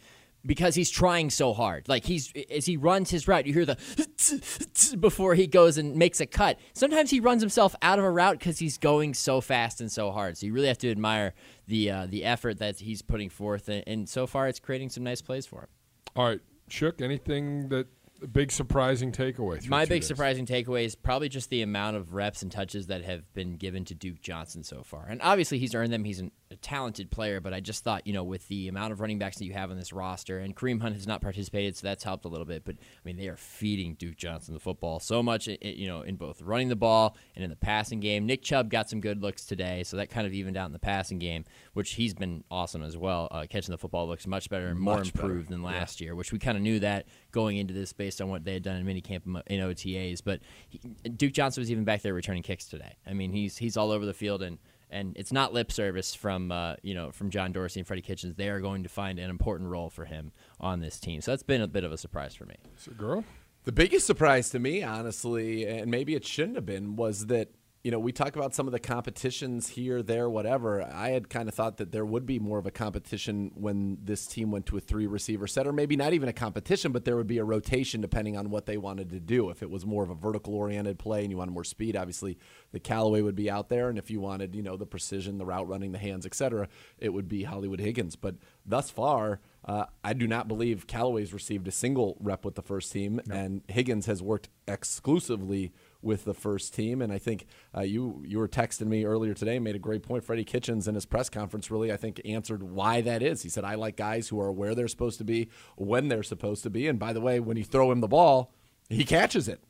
because 0.46 0.74
he's 0.74 0.90
trying 0.90 1.28
so 1.28 1.52
hard. 1.52 1.88
Like 1.88 2.04
he's 2.04 2.32
as 2.50 2.66
he 2.66 2.76
runs 2.76 3.10
his 3.10 3.26
route, 3.26 3.46
you 3.46 3.52
hear 3.52 3.66
the 3.66 4.96
before 5.00 5.34
he 5.34 5.46
goes 5.46 5.76
and 5.76 5.96
makes 5.96 6.20
a 6.20 6.26
cut. 6.26 6.58
Sometimes 6.72 7.10
he 7.10 7.20
runs 7.20 7.42
himself 7.42 7.74
out 7.82 7.98
of 7.98 8.04
a 8.04 8.10
route 8.10 8.38
because 8.38 8.58
he's 8.58 8.78
going 8.78 9.14
so 9.14 9.40
fast 9.40 9.80
and 9.80 9.90
so 9.90 10.12
hard. 10.12 10.38
So 10.38 10.46
you 10.46 10.52
really 10.52 10.68
have 10.68 10.78
to 10.78 10.90
admire 10.90 11.34
the 11.66 11.90
uh, 11.90 12.06
the 12.06 12.24
effort 12.24 12.58
that 12.58 12.78
he's 12.78 13.02
putting 13.02 13.28
forth, 13.28 13.68
and, 13.68 13.82
and 13.86 14.08
so 14.08 14.26
far 14.26 14.48
it's 14.48 14.60
creating 14.60 14.90
some 14.90 15.02
nice 15.02 15.20
plays 15.20 15.46
for 15.46 15.62
him. 15.62 15.68
All 16.14 16.28
right, 16.28 16.40
Shook. 16.68 17.00
Anything 17.00 17.68
that 17.68 17.86
a 18.22 18.26
big 18.26 18.50
surprising 18.50 19.12
takeaway? 19.12 19.66
My 19.68 19.84
big 19.84 20.00
days? 20.00 20.08
surprising 20.08 20.46
takeaway 20.46 20.84
is 20.84 20.94
probably 20.94 21.28
just 21.28 21.50
the 21.50 21.62
amount 21.62 21.96
of 21.96 22.14
reps 22.14 22.42
and 22.42 22.50
touches 22.50 22.86
that 22.88 23.04
have 23.04 23.32
been 23.34 23.56
given 23.56 23.84
to 23.86 23.94
Duke 23.94 24.20
Johnson 24.20 24.62
so 24.62 24.82
far. 24.82 25.06
And 25.08 25.20
obviously, 25.22 25.58
he's 25.58 25.74
earned 25.74 25.92
them. 25.92 26.04
He's 26.04 26.20
an, 26.20 26.32
a 26.50 26.56
talented 26.56 27.10
player, 27.10 27.40
but 27.40 27.52
I 27.52 27.60
just 27.60 27.82
thought, 27.82 28.06
you 28.06 28.12
know, 28.12 28.22
with 28.22 28.46
the 28.48 28.68
amount 28.68 28.92
of 28.92 29.00
running 29.00 29.18
backs 29.18 29.38
that 29.38 29.44
you 29.46 29.52
have 29.52 29.70
on 29.70 29.76
this 29.76 29.92
roster, 29.92 30.38
and 30.38 30.54
Kareem 30.54 30.80
Hunt 30.80 30.94
has 30.94 31.06
not 31.06 31.20
participated, 31.20 31.76
so 31.76 31.86
that's 31.86 32.04
helped 32.04 32.24
a 32.24 32.28
little 32.28 32.46
bit. 32.46 32.64
But 32.64 32.76
I 32.76 33.00
mean, 33.04 33.16
they 33.16 33.26
are 33.26 33.36
feeding 33.36 33.94
Duke 33.94 34.16
Johnson 34.16 34.54
the 34.54 34.60
football 34.60 35.00
so 35.00 35.22
much, 35.22 35.48
you 35.48 35.86
know, 35.88 36.02
in 36.02 36.16
both 36.16 36.40
running 36.42 36.68
the 36.68 36.76
ball 36.76 37.16
and 37.34 37.42
in 37.42 37.50
the 37.50 37.56
passing 37.56 37.98
game. 37.98 38.26
Nick 38.26 38.42
Chubb 38.42 38.70
got 38.70 38.88
some 38.88 39.00
good 39.00 39.22
looks 39.22 39.44
today, 39.44 39.82
so 39.82 39.96
that 39.96 40.08
kind 40.08 40.26
of 40.26 40.32
evened 40.32 40.56
out 40.56 40.66
in 40.66 40.72
the 40.72 40.78
passing 40.78 41.18
game, 41.18 41.44
which 41.72 41.92
he's 41.94 42.14
been 42.14 42.44
awesome 42.50 42.82
as 42.82 42.96
well. 42.96 43.26
Uh, 43.30 43.46
catching 43.50 43.72
the 43.72 43.78
football 43.78 44.06
looks 44.06 44.26
much 44.26 44.48
better 44.48 44.68
and 44.68 44.78
more 44.78 44.98
Much 44.98 45.12
better. 45.12 45.26
improved 45.26 45.50
than 45.50 45.62
last 45.62 46.00
year, 46.00 46.14
which 46.14 46.32
we 46.32 46.38
kind 46.38 46.56
of 46.56 46.62
knew 46.62 46.78
that 46.80 47.06
going 47.32 47.56
into 47.56 47.74
this 47.74 47.92
based 47.92 48.20
on 48.20 48.28
what 48.28 48.44
they 48.44 48.52
had 48.54 48.62
done 48.62 48.76
in 48.76 48.86
minicamp 48.86 49.42
in 49.48 49.60
OTAs. 49.60 50.22
But 50.24 50.40
he, 50.68 50.78
Duke 51.08 51.32
Johnson 51.32 51.60
was 51.60 51.70
even 51.72 51.84
back 51.84 52.02
there 52.02 52.14
returning 52.14 52.42
kicks 52.44 52.66
today. 52.66 52.94
I 53.06 53.14
mean, 53.14 53.32
he's 53.32 53.56
he's 53.56 53.76
all 53.76 53.90
over 53.90 54.06
the 54.06 54.14
field, 54.14 54.42
and 54.42 54.58
and 54.90 55.16
it's 55.16 55.32
not 55.32 55.52
lip 55.52 55.72
service 55.72 56.14
from 56.14 56.52
uh, 56.52 56.74
you 56.82 56.94
know 56.94 57.10
from 57.10 57.30
John 57.30 57.52
Dorsey 57.52 57.80
and 57.80 57.86
Freddie 57.86 58.02
Kitchens. 58.02 58.36
They 58.36 58.48
are 58.48 58.60
going 58.60 58.82
to 58.82 58.88
find 58.88 59.18
an 59.18 59.30
important 59.30 59.70
role 59.70 59.90
for 59.90 60.04
him 60.04 60.32
on 60.60 60.80
this 60.80 60.98
team. 61.00 61.20
So 61.20 61.32
that's 61.32 61.42
been 61.42 61.62
a 61.62 61.68
bit 61.68 61.84
of 61.84 61.92
a 61.92 61.98
surprise 61.98 62.34
for 62.34 62.44
me. 62.44 62.56
So, 62.76 62.92
girl. 62.92 63.24
The 63.64 63.72
biggest 63.72 64.06
surprise 64.06 64.50
to 64.50 64.60
me, 64.60 64.84
honestly, 64.84 65.66
and 65.66 65.90
maybe 65.90 66.14
it 66.14 66.24
shouldn't 66.24 66.54
have 66.54 66.66
been, 66.66 66.94
was 66.94 67.26
that 67.26 67.48
you 67.86 67.92
know 67.92 68.00
we 68.00 68.10
talk 68.10 68.34
about 68.34 68.52
some 68.52 68.66
of 68.66 68.72
the 68.72 68.80
competitions 68.80 69.68
here, 69.68 70.02
there, 70.02 70.28
whatever. 70.28 70.82
I 70.82 71.10
had 71.10 71.30
kind 71.30 71.48
of 71.48 71.54
thought 71.54 71.76
that 71.76 71.92
there 71.92 72.04
would 72.04 72.26
be 72.26 72.40
more 72.40 72.58
of 72.58 72.66
a 72.66 72.72
competition 72.72 73.52
when 73.54 73.98
this 74.02 74.26
team 74.26 74.50
went 74.50 74.66
to 74.66 74.76
a 74.76 74.80
three 74.80 75.06
receiver 75.06 75.46
set, 75.46 75.68
or 75.68 75.72
maybe 75.72 75.94
not 75.94 76.12
even 76.12 76.28
a 76.28 76.32
competition, 76.32 76.90
but 76.90 77.04
there 77.04 77.14
would 77.14 77.28
be 77.28 77.38
a 77.38 77.44
rotation 77.44 78.00
depending 78.00 78.36
on 78.36 78.50
what 78.50 78.66
they 78.66 78.76
wanted 78.76 79.10
to 79.10 79.20
do. 79.20 79.50
If 79.50 79.62
it 79.62 79.70
was 79.70 79.86
more 79.86 80.02
of 80.02 80.10
a 80.10 80.16
vertical 80.16 80.56
oriented 80.56 80.98
play 80.98 81.22
and 81.22 81.30
you 81.30 81.36
wanted 81.36 81.52
more 81.52 81.62
speed, 81.62 81.94
obviously 81.94 82.38
the 82.72 82.80
Callaway 82.80 83.20
would 83.20 83.36
be 83.36 83.48
out 83.48 83.68
there, 83.68 83.88
and 83.88 83.98
if 83.98 84.10
you 84.10 84.20
wanted 84.20 84.56
you 84.56 84.64
know 84.64 84.76
the 84.76 84.84
precision, 84.84 85.38
the 85.38 85.46
route 85.46 85.68
running, 85.68 85.92
the 85.92 85.98
hands, 85.98 86.26
etc., 86.26 86.66
it 86.98 87.10
would 87.10 87.28
be 87.28 87.44
Hollywood 87.44 87.78
Higgins. 87.78 88.16
But 88.16 88.34
thus 88.64 88.90
far. 88.90 89.38
Uh, 89.64 89.84
I 90.04 90.12
do 90.12 90.28
not 90.28 90.46
believe 90.46 90.86
Callaway's 90.86 91.32
received 91.32 91.66
a 91.66 91.72
single 91.72 92.16
rep 92.20 92.44
with 92.44 92.54
the 92.54 92.62
first 92.62 92.92
team, 92.92 93.20
and 93.28 93.62
Higgins 93.66 94.06
has 94.06 94.22
worked 94.22 94.48
exclusively 94.68 95.72
with 96.06 96.24
the 96.24 96.32
first 96.32 96.72
team. 96.72 97.02
And 97.02 97.12
I 97.12 97.18
think 97.18 97.46
uh, 97.76 97.82
you 97.82 98.22
you 98.24 98.38
were 98.38 98.48
texting 98.48 98.86
me 98.86 99.04
earlier 99.04 99.34
today, 99.34 99.58
made 99.58 99.76
a 99.76 99.80
great 99.80 100.02
point. 100.02 100.24
Freddie 100.24 100.44
Kitchens 100.44 100.88
in 100.88 100.94
his 100.94 101.04
press 101.04 101.28
conference 101.28 101.70
really, 101.70 101.92
I 101.92 101.98
think, 101.98 102.20
answered 102.24 102.62
why 102.62 103.02
that 103.02 103.22
is. 103.22 103.42
He 103.42 103.50
said, 103.50 103.64
"I 103.64 103.74
like 103.74 103.96
guys 103.96 104.28
who 104.28 104.40
are 104.40 104.52
where 104.52 104.74
they're 104.74 104.88
supposed 104.88 105.18
to 105.18 105.24
be, 105.24 105.50
when 105.76 106.08
they're 106.08 106.22
supposed 106.22 106.62
to 106.62 106.70
be, 106.70 106.88
and 106.88 106.98
by 106.98 107.12
the 107.12 107.20
way, 107.20 107.40
when 107.40 107.58
you 107.58 107.64
throw 107.64 107.90
him 107.92 108.00
the 108.00 108.08
ball, 108.08 108.54
he 108.88 109.04
catches 109.04 109.48
it." 109.48 109.62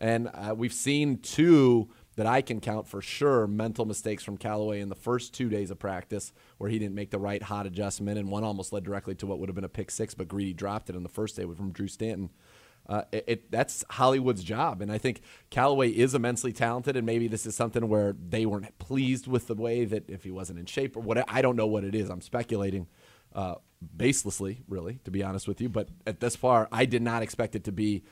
And 0.00 0.30
uh, 0.32 0.54
we've 0.56 0.72
seen 0.72 1.18
two 1.18 1.90
that 2.16 2.26
I 2.26 2.42
can 2.42 2.60
count 2.60 2.86
for 2.86 3.00
sure 3.00 3.46
mental 3.46 3.84
mistakes 3.84 4.24
from 4.24 4.36
Callaway 4.36 4.80
in 4.80 4.88
the 4.88 4.94
first 4.94 5.32
two 5.32 5.48
days 5.48 5.70
of 5.70 5.78
practice 5.78 6.32
where 6.58 6.68
he 6.68 6.78
didn't 6.78 6.94
make 6.94 7.10
the 7.10 7.18
right 7.18 7.42
hot 7.42 7.66
adjustment, 7.66 8.18
and 8.18 8.30
one 8.30 8.44
almost 8.44 8.72
led 8.72 8.84
directly 8.84 9.14
to 9.16 9.26
what 9.26 9.38
would 9.38 9.48
have 9.48 9.54
been 9.54 9.64
a 9.64 9.68
pick 9.68 9.90
six, 9.90 10.14
but 10.14 10.28
Greedy 10.28 10.52
dropped 10.52 10.90
it 10.90 10.96
on 10.96 11.02
the 11.02 11.08
first 11.08 11.36
day 11.36 11.44
from 11.44 11.72
Drew 11.72 11.88
Stanton. 11.88 12.30
Uh, 12.90 13.04
it, 13.12 13.24
it 13.28 13.50
that's 13.52 13.84
Hollywood's 13.88 14.42
job, 14.42 14.82
and 14.82 14.90
I 14.90 14.98
think 14.98 15.22
Callaway 15.48 15.90
is 15.90 16.12
immensely 16.12 16.52
talented, 16.52 16.96
and 16.96 17.06
maybe 17.06 17.28
this 17.28 17.46
is 17.46 17.54
something 17.54 17.88
where 17.88 18.16
they 18.28 18.44
weren't 18.44 18.76
pleased 18.78 19.28
with 19.28 19.46
the 19.46 19.54
way 19.54 19.84
that 19.84 20.10
if 20.10 20.24
he 20.24 20.32
wasn't 20.32 20.58
in 20.58 20.66
shape 20.66 20.96
or 20.96 21.00
what. 21.00 21.24
I 21.28 21.40
don't 21.40 21.54
know 21.54 21.68
what 21.68 21.84
it 21.84 21.94
is. 21.94 22.10
I'm 22.10 22.20
speculating 22.20 22.88
uh, 23.32 23.54
baselessly, 23.96 24.58
really, 24.68 24.98
to 25.04 25.12
be 25.12 25.22
honest 25.22 25.46
with 25.46 25.60
you. 25.60 25.68
But 25.68 25.88
at 26.04 26.18
this 26.18 26.34
far, 26.34 26.68
I 26.72 26.84
did 26.84 27.00
not 27.00 27.22
expect 27.22 27.54
it 27.54 27.62
to 27.64 27.72
be 27.72 28.02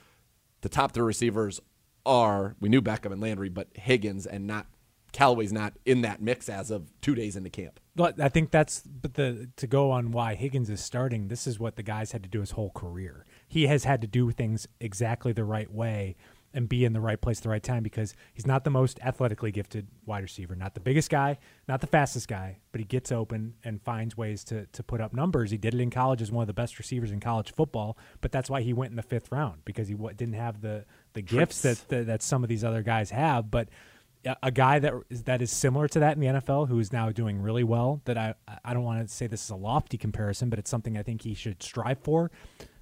the 0.61 0.69
top 0.69 0.93
three 0.93 1.03
receivers 1.03 1.59
are 2.05 2.55
we 2.61 2.69
knew 2.69 2.81
Beckham 2.81 3.11
and 3.11 3.21
Landry, 3.21 3.49
but 3.49 3.67
Higgins 3.73 4.25
and 4.25 4.47
not 4.47 4.67
Callaway's 5.11 5.51
not 5.51 5.73
in 5.85 6.01
that 6.01 6.21
mix 6.21 6.49
as 6.49 6.71
of 6.71 6.91
two 7.01 7.15
days 7.15 7.35
into 7.35 7.49
camp. 7.49 7.79
But 7.95 8.21
I 8.21 8.29
think 8.29 8.51
that's 8.51 8.81
but 8.81 9.15
the 9.15 9.49
to 9.57 9.67
go 9.67 9.91
on 9.91 10.11
why 10.11 10.35
Higgins 10.35 10.69
is 10.69 10.83
starting. 10.83 11.27
This 11.27 11.47
is 11.47 11.59
what 11.59 11.75
the 11.75 11.83
guys 11.83 12.11
had 12.11 12.23
to 12.23 12.29
do 12.29 12.39
his 12.39 12.51
whole 12.51 12.71
career. 12.71 13.25
He 13.49 13.67
has 13.67 13.83
had 13.83 13.99
to 14.01 14.07
do 14.07 14.31
things 14.31 14.65
exactly 14.79 15.33
the 15.33 15.43
right 15.43 15.69
way 15.69 16.15
and 16.53 16.67
be 16.69 16.83
in 16.85 16.93
the 16.93 16.99
right 17.01 17.19
place 17.21 17.37
at 17.39 17.43
the 17.43 17.49
right 17.49 17.61
time 17.61 17.83
because 17.83 18.15
he's 18.33 18.47
not 18.47 18.63
the 18.63 18.69
most 18.71 18.99
athletically 19.01 19.51
gifted 19.51 19.85
wide 20.07 20.23
receiver, 20.23 20.55
not 20.55 20.73
the 20.73 20.79
biggest 20.79 21.09
guy, 21.11 21.37
not 21.67 21.79
the 21.81 21.85
fastest 21.85 22.27
guy, 22.27 22.57
but 22.71 22.79
he 22.79 22.85
gets 22.85 23.11
open 23.11 23.53
and 23.63 23.81
finds 23.83 24.15
ways 24.17 24.43
to 24.45 24.65
to 24.67 24.81
put 24.81 25.01
up 25.01 25.13
numbers. 25.13 25.51
He 25.51 25.57
did 25.57 25.73
it 25.75 25.79
in 25.81 25.89
college 25.91 26.21
as 26.23 26.31
one 26.31 26.41
of 26.43 26.47
the 26.47 26.53
best 26.53 26.79
receivers 26.79 27.11
in 27.11 27.19
college 27.19 27.53
football, 27.53 27.97
but 28.21 28.31
that's 28.31 28.49
why 28.49 28.61
he 28.61 28.73
went 28.73 28.91
in 28.91 28.95
the 28.95 29.03
fifth 29.03 29.31
round 29.31 29.63
because 29.65 29.87
he 29.89 29.93
wa- 29.95 30.11
didn't 30.13 30.35
have 30.35 30.61
the 30.61 30.85
the 31.13 31.21
gifts 31.21 31.61
that, 31.63 31.83
that 31.89 32.07
that 32.07 32.21
some 32.23 32.41
of 32.43 32.49
these 32.49 32.63
other 32.63 32.81
guys 32.81 33.11
have, 33.11 33.51
but 33.51 33.69
a- 34.25 34.37
a 34.41 34.51
guy 34.51 34.79
that 34.79 34.93
is 35.11 35.23
that 35.25 35.43
is 35.43 35.51
similar 35.51 35.87
to 35.87 35.99
that 35.99 36.15
in 36.17 36.19
the 36.19 36.27
NFL, 36.27 36.67
who 36.67 36.79
is 36.79 36.91
now 36.91 37.11
doing 37.11 37.39
really 37.39 37.63
well. 37.63 38.01
That 38.05 38.17
I 38.17 38.33
I 38.65 38.73
don't 38.73 38.83
want 38.83 39.07
to 39.07 39.13
say 39.13 39.27
this 39.27 39.43
is 39.43 39.49
a 39.51 39.55
lofty 39.55 39.99
comparison, 39.99 40.49
but 40.49 40.57
it's 40.57 40.69
something 40.71 40.97
I 40.97 41.03
think 41.03 41.21
he 41.21 41.35
should 41.35 41.61
strive 41.61 41.99
for. 41.99 42.31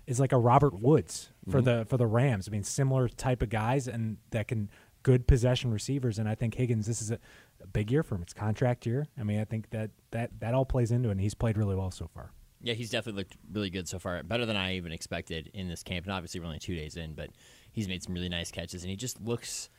Is 0.07 0.19
like 0.19 0.31
a 0.31 0.37
Robert 0.37 0.79
Woods 0.79 1.29
for 1.49 1.57
mm-hmm. 1.57 1.79
the 1.79 1.85
for 1.85 1.97
the 1.97 2.07
Rams. 2.07 2.47
I 2.47 2.51
mean, 2.51 2.63
similar 2.63 3.09
type 3.09 3.41
of 3.41 3.49
guys 3.49 3.87
and 3.87 4.17
that 4.31 4.47
can 4.47 4.69
good 5.03 5.25
possession 5.25 5.71
receivers. 5.71 6.19
And 6.19 6.27
I 6.27 6.35
think 6.35 6.55
Higgins, 6.55 6.85
this 6.85 7.01
is 7.01 7.11
a, 7.11 7.19
a 7.61 7.67
big 7.67 7.89
year 7.89 8.03
for 8.03 8.15
him. 8.15 8.21
It's 8.21 8.33
contract 8.33 8.85
year. 8.85 9.07
I 9.17 9.23
mean, 9.23 9.39
I 9.39 9.45
think 9.45 9.69
that 9.69 9.91
that 10.11 10.39
that 10.39 10.53
all 10.53 10.65
plays 10.65 10.91
into 10.91 11.09
it. 11.09 11.13
and 11.13 11.21
He's 11.21 11.33
played 11.33 11.57
really 11.57 11.75
well 11.75 11.91
so 11.91 12.07
far. 12.07 12.31
Yeah, 12.61 12.73
he's 12.73 12.89
definitely 12.89 13.21
looked 13.21 13.37
really 13.53 13.69
good 13.69 13.87
so 13.87 13.99
far. 13.99 14.21
Better 14.23 14.45
than 14.45 14.57
I 14.57 14.75
even 14.75 14.91
expected 14.91 15.49
in 15.53 15.69
this 15.69 15.83
camp. 15.83 16.05
And 16.05 16.13
obviously, 16.13 16.39
we're 16.39 16.47
only 16.47 16.59
two 16.59 16.75
days 16.75 16.97
in, 16.97 17.13
but 17.13 17.29
he's 17.71 17.87
made 17.87 18.03
some 18.03 18.13
really 18.13 18.29
nice 18.29 18.51
catches. 18.51 18.83
And 18.83 18.89
he 18.89 18.95
just 18.95 19.21
looks. 19.21 19.69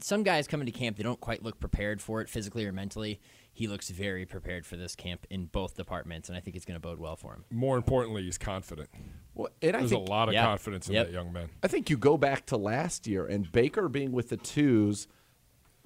Some 0.00 0.22
guys 0.22 0.46
come 0.46 0.60
into 0.60 0.72
camp, 0.72 0.96
they 0.96 1.02
don't 1.02 1.20
quite 1.20 1.42
look 1.42 1.58
prepared 1.58 2.00
for 2.00 2.20
it 2.20 2.28
physically 2.28 2.64
or 2.64 2.72
mentally. 2.72 3.20
He 3.54 3.66
looks 3.68 3.90
very 3.90 4.24
prepared 4.24 4.64
for 4.64 4.76
this 4.76 4.96
camp 4.96 5.26
in 5.28 5.44
both 5.46 5.76
departments, 5.76 6.28
and 6.30 6.36
I 6.36 6.40
think 6.40 6.56
it's 6.56 6.64
going 6.64 6.76
to 6.76 6.80
bode 6.80 6.98
well 6.98 7.16
for 7.16 7.34
him. 7.34 7.44
More 7.50 7.76
importantly, 7.76 8.22
he's 8.22 8.38
confident. 8.38 8.88
Well, 9.34 9.50
and 9.60 9.76
I 9.76 9.80
There's 9.80 9.90
think 9.90 10.08
a 10.08 10.10
lot 10.10 10.28
of 10.28 10.34
Yep. 10.34 10.44
confidence 10.44 10.88
in 10.88 10.94
Yep. 10.94 11.06
that 11.06 11.12
young 11.12 11.32
man. 11.32 11.50
I 11.62 11.68
think 11.68 11.90
you 11.90 11.96
go 11.98 12.16
back 12.16 12.46
to 12.46 12.56
last 12.56 13.06
year 13.06 13.26
and 13.26 13.50
Baker 13.52 13.88
being 13.88 14.10
with 14.12 14.30
the 14.30 14.38
twos. 14.38 15.06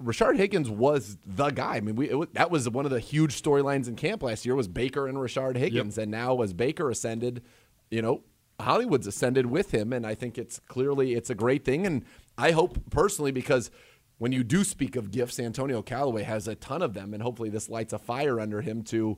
Rashard 0.01 0.37
Higgins 0.37 0.69
was 0.69 1.17
the 1.25 1.49
guy. 1.49 1.77
I 1.77 1.81
mean, 1.81 1.95
we 1.95 2.09
it, 2.09 2.15
wa- 2.17 2.25
that 2.33 2.51
was 2.51 2.69
one 2.69 2.85
of 2.85 2.91
the 2.91 2.99
huge 2.99 3.41
storylines 3.41 3.87
in 3.87 3.95
camp 3.95 4.21
last 4.23 4.45
year 4.45 4.55
was 4.55 4.67
Baker 4.67 5.07
and 5.07 5.17
Rashard 5.17 5.57
Higgins, 5.57 5.97
and 5.97 6.11
now 6.11 6.39
as 6.41 6.53
Baker 6.53 6.89
ascended, 6.89 7.41
you 7.89 8.01
know, 8.01 8.23
Hollywood's 8.59 9.07
ascended 9.07 9.47
with 9.47 9.71
him, 9.71 9.91
and 9.91 10.05
I 10.05 10.13
think 10.15 10.37
it's 10.37 10.59
clearly 10.67 11.15
it's 11.15 11.29
a 11.29 11.35
great 11.35 11.65
thing, 11.65 11.85
and 11.85 12.05
I 12.37 12.51
hope 12.51 12.77
personally 12.91 13.31
because 13.31 13.71
when 14.17 14.31
you 14.31 14.43
do 14.43 14.63
speak 14.63 14.95
of 14.95 15.11
gifts, 15.11 15.39
Antonio 15.39 15.81
Callaway 15.81 16.23
has 16.23 16.47
a 16.47 16.55
ton 16.55 16.81
of 16.81 16.93
them, 16.93 17.13
and 17.13 17.21
hopefully 17.21 17.49
this 17.49 17.69
lights 17.69 17.93
a 17.93 17.99
fire 17.99 18.39
under 18.39 18.61
him 18.61 18.83
to 18.83 19.17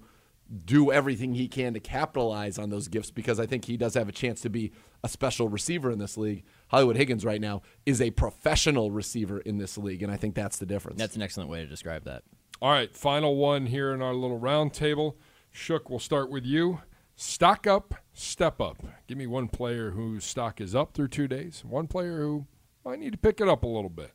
do 0.66 0.92
everything 0.92 1.36
he 1.36 1.48
can 1.48 1.74
to 1.76 1.80
capitalize 1.80 2.58
on 2.58 2.70
those 2.70 2.88
gifts 2.88 3.12
because 3.12 3.40
I 3.40 3.46
think 3.46 3.66
he 3.66 3.78
does 3.78 3.94
have 3.94 4.10
a 4.10 4.12
chance 4.12 4.42
to 4.42 4.50
be 4.50 4.72
a 5.04 5.10
special 5.10 5.48
receiver 5.48 5.92
in 5.92 6.00
this 6.00 6.18
league. 6.18 6.44
Hollywood 6.68 6.98
Higgins 6.98 7.24
right 7.24 7.40
now 7.40 7.62
is 7.86 8.02
a 8.02 8.12
professional 8.12 8.90
receiver 8.92 9.40
in 9.40 9.58
this 9.58 9.78
league, 9.78 10.02
and 10.02 10.12
I 10.12 10.18
think 10.18 10.36
that's 10.36 10.58
the 10.58 10.66
difference. 10.66 10.98
That's 10.98 11.16
an 11.16 11.22
excellent 11.22 11.50
way 11.50 11.60
to 11.60 11.68
describe 11.68 12.04
that. 12.06 12.24
All 12.62 12.72
right, 12.72 12.94
final 12.96 13.36
one 13.36 13.68
here 13.68 13.94
in 13.94 14.02
our 14.02 14.14
little 14.14 14.40
round 14.40 14.74
table. 14.74 15.18
Shook, 15.52 15.90
we'll 15.90 16.00
start 16.00 16.30
with 16.30 16.46
you. 16.46 16.82
Stock 17.16 17.68
up, 17.68 17.96
step 18.14 18.60
up. 18.60 18.84
Give 19.08 19.18
me 19.18 19.28
one 19.28 19.50
player 19.50 19.92
whose 19.92 20.24
stock 20.26 20.60
is 20.60 20.74
up 20.74 20.94
through 20.94 21.10
two 21.10 21.28
days, 21.28 21.64
one 21.66 21.88
player 21.88 22.20
who 22.20 22.48
might 22.84 23.00
need 23.00 23.12
to 23.12 23.18
pick 23.18 23.40
it 23.40 23.48
up 23.48 23.64
a 23.64 23.68
little 23.68 23.90
bit. 23.90 24.12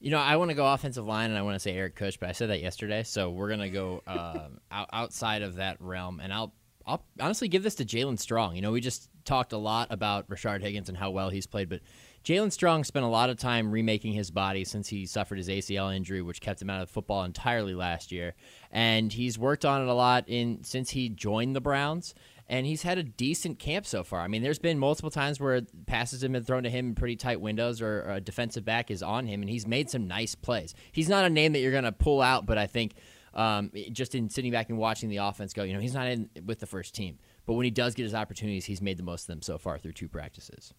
You 0.00 0.10
know, 0.10 0.18
I 0.18 0.36
want 0.36 0.50
to 0.50 0.54
go 0.54 0.72
offensive 0.72 1.06
line, 1.06 1.30
and 1.30 1.38
I 1.38 1.42
want 1.42 1.56
to 1.56 1.60
say 1.60 1.74
Eric 1.74 1.96
Kush, 1.96 2.16
but 2.16 2.28
I 2.28 2.32
said 2.32 2.50
that 2.50 2.62
yesterday, 2.62 3.02
so 3.02 3.30
we're 3.30 3.48
gonna 3.48 3.70
go 3.70 4.02
um, 4.06 4.60
out, 4.70 4.88
outside 4.92 5.42
of 5.42 5.56
that 5.56 5.80
realm, 5.80 6.20
and 6.20 6.32
I'll, 6.32 6.54
I'll 6.86 7.04
honestly 7.20 7.48
give 7.48 7.62
this 7.62 7.74
to 7.76 7.84
Jaelen 7.84 8.18
Strong. 8.18 8.56
You 8.56 8.62
know, 8.62 8.72
we 8.72 8.80
just 8.80 9.08
talked 9.24 9.52
a 9.52 9.58
lot 9.58 9.88
about 9.90 10.28
Rashard 10.28 10.62
Higgins 10.62 10.88
and 10.88 10.96
how 10.96 11.10
well 11.10 11.30
he's 11.30 11.46
played, 11.46 11.68
but 11.68 11.80
Jaelen 12.24 12.52
Strong 12.52 12.84
spent 12.84 13.04
a 13.04 13.08
lot 13.08 13.30
of 13.30 13.38
time 13.38 13.72
remaking 13.72 14.12
his 14.12 14.30
body 14.30 14.64
since 14.64 14.88
he 14.88 15.06
suffered 15.06 15.38
his 15.38 15.48
ACL 15.48 15.94
injury, 15.94 16.22
which 16.22 16.40
kept 16.40 16.62
him 16.62 16.70
out 16.70 16.82
of 16.82 16.90
football 16.90 17.24
entirely 17.24 17.74
last 17.74 18.12
year, 18.12 18.34
and 18.70 19.12
he's 19.12 19.38
worked 19.38 19.64
on 19.64 19.82
it 19.82 19.88
a 19.88 19.94
lot 19.94 20.24
in 20.28 20.62
since 20.62 20.90
he 20.90 21.08
joined 21.08 21.56
the 21.56 21.60
Browns 21.60 22.14
and 22.48 22.66
he's 22.66 22.82
had 22.82 22.98
a 22.98 23.02
decent 23.02 23.58
camp 23.58 23.86
so 23.86 24.02
far. 24.02 24.20
I 24.20 24.28
mean, 24.28 24.42
there's 24.42 24.58
been 24.58 24.78
multiple 24.78 25.10
times 25.10 25.38
where 25.38 25.60
passes 25.86 26.22
have 26.22 26.32
been 26.32 26.44
thrown 26.44 26.62
to 26.62 26.70
him 26.70 26.88
in 26.88 26.94
pretty 26.94 27.16
tight 27.16 27.40
windows, 27.40 27.82
or 27.82 28.02
a 28.10 28.20
defensive 28.20 28.64
back 28.64 28.90
is 28.90 29.02
on 29.02 29.26
him, 29.26 29.42
and 29.42 29.50
he's 29.50 29.66
made 29.66 29.90
some 29.90 30.06
nice 30.08 30.34
plays. 30.34 30.74
He's 30.92 31.08
not 31.08 31.24
a 31.24 31.30
name 31.30 31.52
that 31.52 31.60
you're 31.60 31.72
going 31.72 31.84
to 31.84 31.92
pull 31.92 32.22
out, 32.22 32.46
but 32.46 32.56
I 32.56 32.66
think 32.66 32.94
um, 33.34 33.70
just 33.92 34.14
in 34.14 34.30
sitting 34.30 34.50
back 34.50 34.70
and 34.70 34.78
watching 34.78 35.10
the 35.10 35.18
offense 35.18 35.52
go, 35.52 35.62
you 35.62 35.74
know, 35.74 35.80
he's 35.80 35.94
not 35.94 36.06
in 36.08 36.30
with 36.46 36.58
the 36.60 36.66
first 36.66 36.94
team, 36.94 37.18
but 37.46 37.52
when 37.54 37.64
he 37.64 37.70
does 37.70 37.94
get 37.94 38.04
his 38.04 38.14
opportunities, 38.14 38.64
he's 38.64 38.80
made 38.80 38.96
the 38.96 39.02
most 39.02 39.22
of 39.22 39.26
them 39.28 39.42
so 39.42 39.58
far 39.58 39.78
through 39.78 39.92
two 39.92 40.08
practices. 40.08 40.72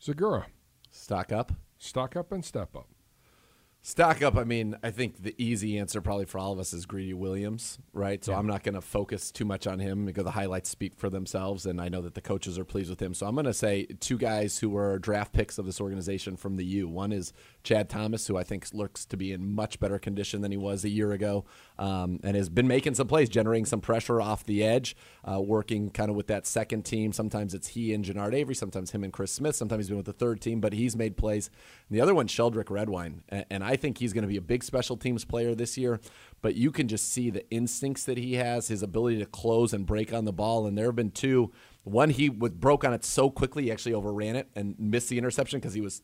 Zegura, 0.00 0.44
Stock 0.90 1.32
up. 1.32 1.52
stock 1.78 2.16
up 2.16 2.32
and 2.32 2.44
step 2.44 2.74
up. 2.76 2.88
Stock 3.88 4.20
up. 4.20 4.36
I 4.36 4.42
mean, 4.42 4.76
I 4.82 4.90
think 4.90 5.22
the 5.22 5.32
easy 5.38 5.78
answer 5.78 6.00
probably 6.00 6.24
for 6.24 6.38
all 6.38 6.52
of 6.52 6.58
us 6.58 6.72
is 6.72 6.86
Greedy 6.86 7.14
Williams, 7.14 7.78
right? 7.92 8.24
So 8.24 8.34
I'm 8.34 8.48
not 8.48 8.64
going 8.64 8.74
to 8.74 8.80
focus 8.80 9.30
too 9.30 9.44
much 9.44 9.64
on 9.64 9.78
him 9.78 10.06
because 10.06 10.24
the 10.24 10.32
highlights 10.32 10.68
speak 10.68 10.96
for 10.96 11.08
themselves, 11.08 11.66
and 11.66 11.80
I 11.80 11.88
know 11.88 12.02
that 12.02 12.14
the 12.14 12.20
coaches 12.20 12.58
are 12.58 12.64
pleased 12.64 12.90
with 12.90 13.00
him. 13.00 13.14
So 13.14 13.28
I'm 13.28 13.36
going 13.36 13.46
to 13.46 13.54
say 13.54 13.84
two 14.00 14.18
guys 14.18 14.58
who 14.58 14.70
were 14.70 14.98
draft 14.98 15.32
picks 15.32 15.56
of 15.56 15.66
this 15.66 15.80
organization 15.80 16.36
from 16.36 16.56
the 16.56 16.64
U. 16.64 16.88
One 16.88 17.12
is 17.12 17.32
Chad 17.62 17.88
Thomas, 17.88 18.26
who 18.26 18.36
I 18.36 18.42
think 18.42 18.66
looks 18.72 19.06
to 19.06 19.16
be 19.16 19.30
in 19.30 19.54
much 19.54 19.78
better 19.78 20.00
condition 20.00 20.40
than 20.40 20.50
he 20.50 20.58
was 20.58 20.84
a 20.84 20.88
year 20.88 21.12
ago, 21.12 21.44
um, 21.78 22.20
and 22.22 22.36
has 22.36 22.48
been 22.48 22.66
making 22.68 22.94
some 22.94 23.06
plays, 23.06 23.28
generating 23.28 23.66
some 23.66 23.80
pressure 23.80 24.20
off 24.20 24.44
the 24.44 24.62
edge, 24.64 24.96
uh, 25.24 25.40
working 25.40 25.90
kind 25.90 26.10
of 26.10 26.16
with 26.16 26.26
that 26.28 26.46
second 26.46 26.84
team. 26.84 27.12
Sometimes 27.12 27.54
it's 27.54 27.68
he 27.68 27.92
and 27.92 28.04
Genard 28.04 28.34
Avery, 28.34 28.54
sometimes 28.54 28.90
him 28.90 29.04
and 29.04 29.12
Chris 29.12 29.32
Smith, 29.32 29.56
sometimes 29.56 29.84
he's 29.84 29.88
been 29.88 29.96
with 29.96 30.06
the 30.06 30.12
third 30.12 30.40
team, 30.40 30.60
but 30.60 30.72
he's 30.72 30.96
made 30.96 31.16
plays. 31.16 31.50
And 31.88 31.96
the 31.96 32.00
other 32.00 32.14
one, 32.14 32.26
Sheldrick 32.26 32.70
Redwine, 32.70 33.22
and, 33.28 33.64
I 33.66 33.74
think 33.74 33.98
he's 33.98 34.12
going 34.12 34.22
to 34.22 34.28
be 34.28 34.36
a 34.36 34.42
big 34.42 34.62
special 34.62 34.96
teams 34.96 35.24
player 35.24 35.54
this 35.54 35.76
year. 35.76 36.00
But 36.40 36.54
you 36.54 36.70
can 36.70 36.86
just 36.86 37.10
see 37.10 37.30
the 37.30 37.48
instincts 37.50 38.04
that 38.04 38.16
he 38.16 38.34
has, 38.34 38.68
his 38.68 38.82
ability 38.82 39.18
to 39.18 39.26
close 39.26 39.72
and 39.72 39.84
break 39.84 40.12
on 40.12 40.24
the 40.24 40.32
ball. 40.32 40.66
And 40.66 40.78
there 40.78 40.86
have 40.86 40.94
been 40.94 41.10
two. 41.10 41.50
One 41.82 42.10
he 42.10 42.28
broke 42.28 42.84
on 42.84 42.92
it 42.92 43.04
so 43.04 43.30
quickly, 43.30 43.64
he 43.64 43.72
actually 43.72 43.94
overran 43.94 44.36
it 44.36 44.48
and 44.54 44.78
missed 44.78 45.08
the 45.08 45.18
interception 45.18 45.58
because 45.58 45.74
he 45.74 45.80
was 45.80 46.02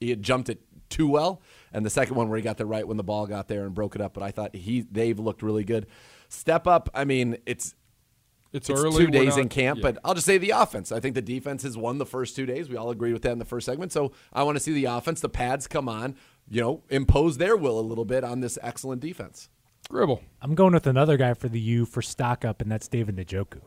he 0.00 0.10
had 0.10 0.22
jumped 0.22 0.48
it 0.48 0.60
too 0.88 1.08
well. 1.08 1.42
And 1.72 1.84
the 1.84 1.90
second 1.90 2.16
one 2.16 2.28
where 2.28 2.36
he 2.38 2.42
got 2.42 2.56
there 2.56 2.66
right 2.66 2.86
when 2.86 2.96
the 2.96 3.04
ball 3.04 3.26
got 3.26 3.48
there 3.48 3.64
and 3.66 3.74
broke 3.74 3.94
it 3.94 4.00
up. 4.00 4.14
But 4.14 4.22
I 4.22 4.30
thought 4.30 4.54
he 4.54 4.80
they've 4.80 5.18
looked 5.18 5.42
really 5.42 5.64
good. 5.64 5.86
Step 6.28 6.66
up. 6.66 6.88
I 6.94 7.04
mean, 7.04 7.36
it's 7.46 7.74
It's, 8.52 8.70
it's 8.70 8.80
early. 8.80 8.96
two 9.04 9.04
we're 9.04 9.10
days 9.24 9.36
not- 9.36 9.40
in 9.42 9.48
camp, 9.50 9.78
yeah. 9.78 9.82
but 9.92 9.98
I'll 10.04 10.14
just 10.14 10.26
say 10.26 10.38
the 10.38 10.50
offense. 10.50 10.90
I 10.92 11.00
think 11.00 11.14
the 11.14 11.20
defense 11.22 11.62
has 11.64 11.76
won 11.76 11.98
the 11.98 12.06
first 12.06 12.34
two 12.36 12.46
days. 12.46 12.68
We 12.70 12.76
all 12.76 12.90
agreed 12.90 13.12
with 13.12 13.22
that 13.22 13.32
in 13.32 13.38
the 13.38 13.44
first 13.44 13.66
segment. 13.66 13.92
So 13.92 14.12
I 14.32 14.42
want 14.44 14.56
to 14.56 14.60
see 14.62 14.72
the 14.72 14.86
offense, 14.86 15.20
the 15.20 15.28
pads 15.28 15.66
come 15.66 15.88
on, 15.88 16.16
you 16.48 16.62
know, 16.62 16.82
impose 16.88 17.36
their 17.36 17.56
will 17.56 17.78
a 17.78 17.82
little 17.82 18.06
bit 18.06 18.24
on 18.24 18.40
this 18.40 18.58
excellent 18.62 19.02
defense. 19.02 19.50
Gribble. 19.90 20.22
I'm 20.40 20.54
going 20.54 20.72
with 20.72 20.86
another 20.86 21.16
guy 21.18 21.34
for 21.34 21.48
the 21.48 21.60
U 21.60 21.84
for 21.86 22.00
stock 22.02 22.44
up, 22.44 22.62
and 22.62 22.70
that's 22.72 22.88
David 22.88 23.16
Njoku. 23.16 23.60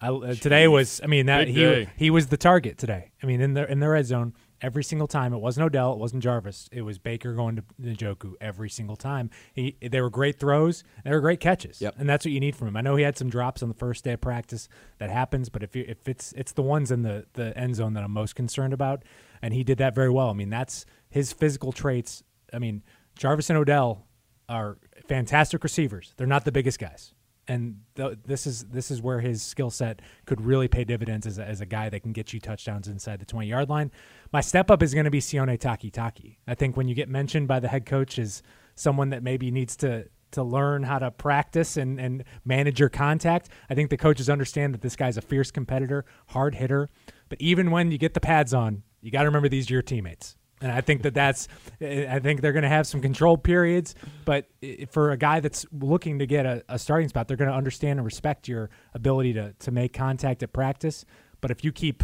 I, 0.00 0.08
uh, 0.08 0.34
today 0.34 0.68
was, 0.68 1.00
I 1.02 1.06
mean, 1.06 1.24
that 1.26 1.46
Big 1.46 1.54
he 1.54 1.60
day. 1.62 1.88
he 1.96 2.10
was 2.10 2.26
the 2.26 2.36
target 2.36 2.76
today. 2.76 3.12
I 3.22 3.26
mean, 3.26 3.40
in 3.40 3.54
the 3.54 3.70
in 3.70 3.80
the 3.80 3.88
red 3.88 4.04
zone 4.04 4.34
every 4.66 4.82
single 4.84 5.06
time. 5.06 5.32
It 5.32 5.38
wasn't 5.38 5.64
Odell, 5.64 5.92
it 5.92 5.98
wasn't 5.98 6.22
Jarvis. 6.22 6.68
It 6.72 6.82
was 6.82 6.98
Baker 6.98 7.32
going 7.34 7.56
to 7.56 7.62
Njoku 7.80 8.34
every 8.40 8.68
single 8.68 8.96
time. 8.96 9.30
He 9.54 9.76
they 9.80 10.00
were 10.00 10.10
great 10.10 10.38
throws, 10.40 10.82
they 11.04 11.10
were 11.12 11.20
great 11.20 11.40
catches, 11.40 11.80
Yep. 11.80 11.94
and 11.98 12.08
that's 12.08 12.24
what 12.24 12.32
you 12.32 12.40
need 12.40 12.56
from 12.56 12.68
him. 12.68 12.76
I 12.76 12.80
know 12.80 12.96
he 12.96 13.04
had 13.04 13.16
some 13.16 13.30
drops 13.30 13.62
on 13.62 13.68
the 13.68 13.74
first 13.74 14.04
day 14.04 14.12
of 14.14 14.20
practice. 14.20 14.68
That 14.98 15.08
happens, 15.10 15.48
but 15.48 15.62
if 15.62 15.76
you, 15.76 15.84
if 15.86 16.08
it's 16.08 16.32
it's 16.32 16.52
the 16.52 16.62
ones 16.62 16.90
in 16.90 17.02
the 17.02 17.26
the 17.34 17.56
end 17.56 17.76
zone 17.76 17.94
that 17.94 18.02
I'm 18.04 18.10
most 18.12 18.34
concerned 18.34 18.72
about, 18.72 19.04
and 19.40 19.54
he 19.54 19.62
did 19.62 19.78
that 19.78 19.94
very 19.94 20.10
well. 20.10 20.30
I 20.30 20.34
mean, 20.34 20.50
that's 20.50 20.84
his 21.08 21.32
physical 21.32 21.70
traits. 21.72 22.22
I 22.52 22.58
mean, 22.58 22.82
Jarvis 23.16 23.48
and 23.50 23.58
Odell 23.58 24.06
are 24.48 24.78
fantastic 25.08 25.62
receivers. 25.62 26.12
They're 26.16 26.26
not 26.26 26.44
the 26.44 26.52
biggest 26.52 26.78
guys, 26.78 27.14
and 27.48 27.80
th- 27.94 28.18
this 28.24 28.46
is 28.46 28.64
this 28.66 28.90
is 28.90 29.00
where 29.00 29.20
his 29.20 29.42
skill 29.42 29.70
set 29.70 30.00
could 30.24 30.40
really 30.40 30.68
pay 30.68 30.84
dividends 30.84 31.26
as 31.26 31.38
a, 31.38 31.44
as 31.44 31.60
a 31.60 31.66
guy 31.66 31.88
that 31.88 32.00
can 32.00 32.12
get 32.12 32.32
you 32.32 32.40
touchdowns 32.40 32.88
inside 32.88 33.20
the 33.20 33.24
20 33.26 33.46
yard 33.46 33.68
line. 33.68 33.90
My 34.32 34.40
step 34.40 34.70
up 34.70 34.82
is 34.82 34.94
going 34.94 35.04
to 35.04 35.10
be 35.10 35.20
Sione 35.20 35.58
Takitaki. 35.58 36.36
I 36.46 36.54
think 36.54 36.76
when 36.76 36.88
you 36.88 36.94
get 36.94 37.08
mentioned 37.08 37.48
by 37.48 37.60
the 37.60 37.68
head 37.68 37.86
coach 37.86 38.18
as 38.18 38.42
someone 38.74 39.10
that 39.10 39.22
maybe 39.22 39.50
needs 39.50 39.76
to 39.76 40.08
to 40.32 40.42
learn 40.42 40.82
how 40.82 40.98
to 40.98 41.10
practice 41.10 41.76
and, 41.76 42.00
and 42.00 42.24
manage 42.44 42.80
your 42.80 42.88
contact. 42.88 43.48
I 43.70 43.74
think 43.74 43.90
the 43.90 43.96
coaches 43.96 44.28
understand 44.28 44.74
that 44.74 44.82
this 44.82 44.96
guy's 44.96 45.16
a 45.16 45.22
fierce 45.22 45.50
competitor, 45.50 46.04
hard 46.28 46.56
hitter. 46.56 46.90
But 47.28 47.40
even 47.40 47.70
when 47.70 47.90
you 47.90 47.98
get 47.98 48.12
the 48.12 48.20
pads 48.20 48.52
on, 48.52 48.82
you 49.00 49.10
got 49.10 49.20
to 49.20 49.26
remember 49.26 49.48
these 49.48 49.70
are 49.70 49.74
your 49.74 49.82
teammates. 49.82 50.36
And 50.62 50.72
I 50.72 50.80
think 50.80 51.02
that 51.02 51.12
that's, 51.12 51.48
I 51.82 52.18
think 52.18 52.40
they're 52.40 52.52
going 52.52 52.62
to 52.62 52.68
have 52.68 52.86
some 52.86 53.02
controlled 53.02 53.44
periods. 53.44 53.94
But 54.24 54.46
for 54.90 55.10
a 55.10 55.16
guy 55.18 55.40
that's 55.40 55.66
looking 55.70 56.18
to 56.20 56.26
get 56.26 56.46
a, 56.46 56.64
a 56.68 56.78
starting 56.78 57.08
spot, 57.08 57.28
they're 57.28 57.36
going 57.36 57.50
to 57.50 57.56
understand 57.56 57.98
and 57.98 58.04
respect 58.06 58.48
your 58.48 58.70
ability 58.94 59.34
to, 59.34 59.52
to 59.52 59.70
make 59.70 59.92
contact 59.92 60.42
at 60.42 60.52
practice. 60.54 61.04
But 61.42 61.50
if 61.50 61.62
you 61.62 61.72
keep 61.72 62.02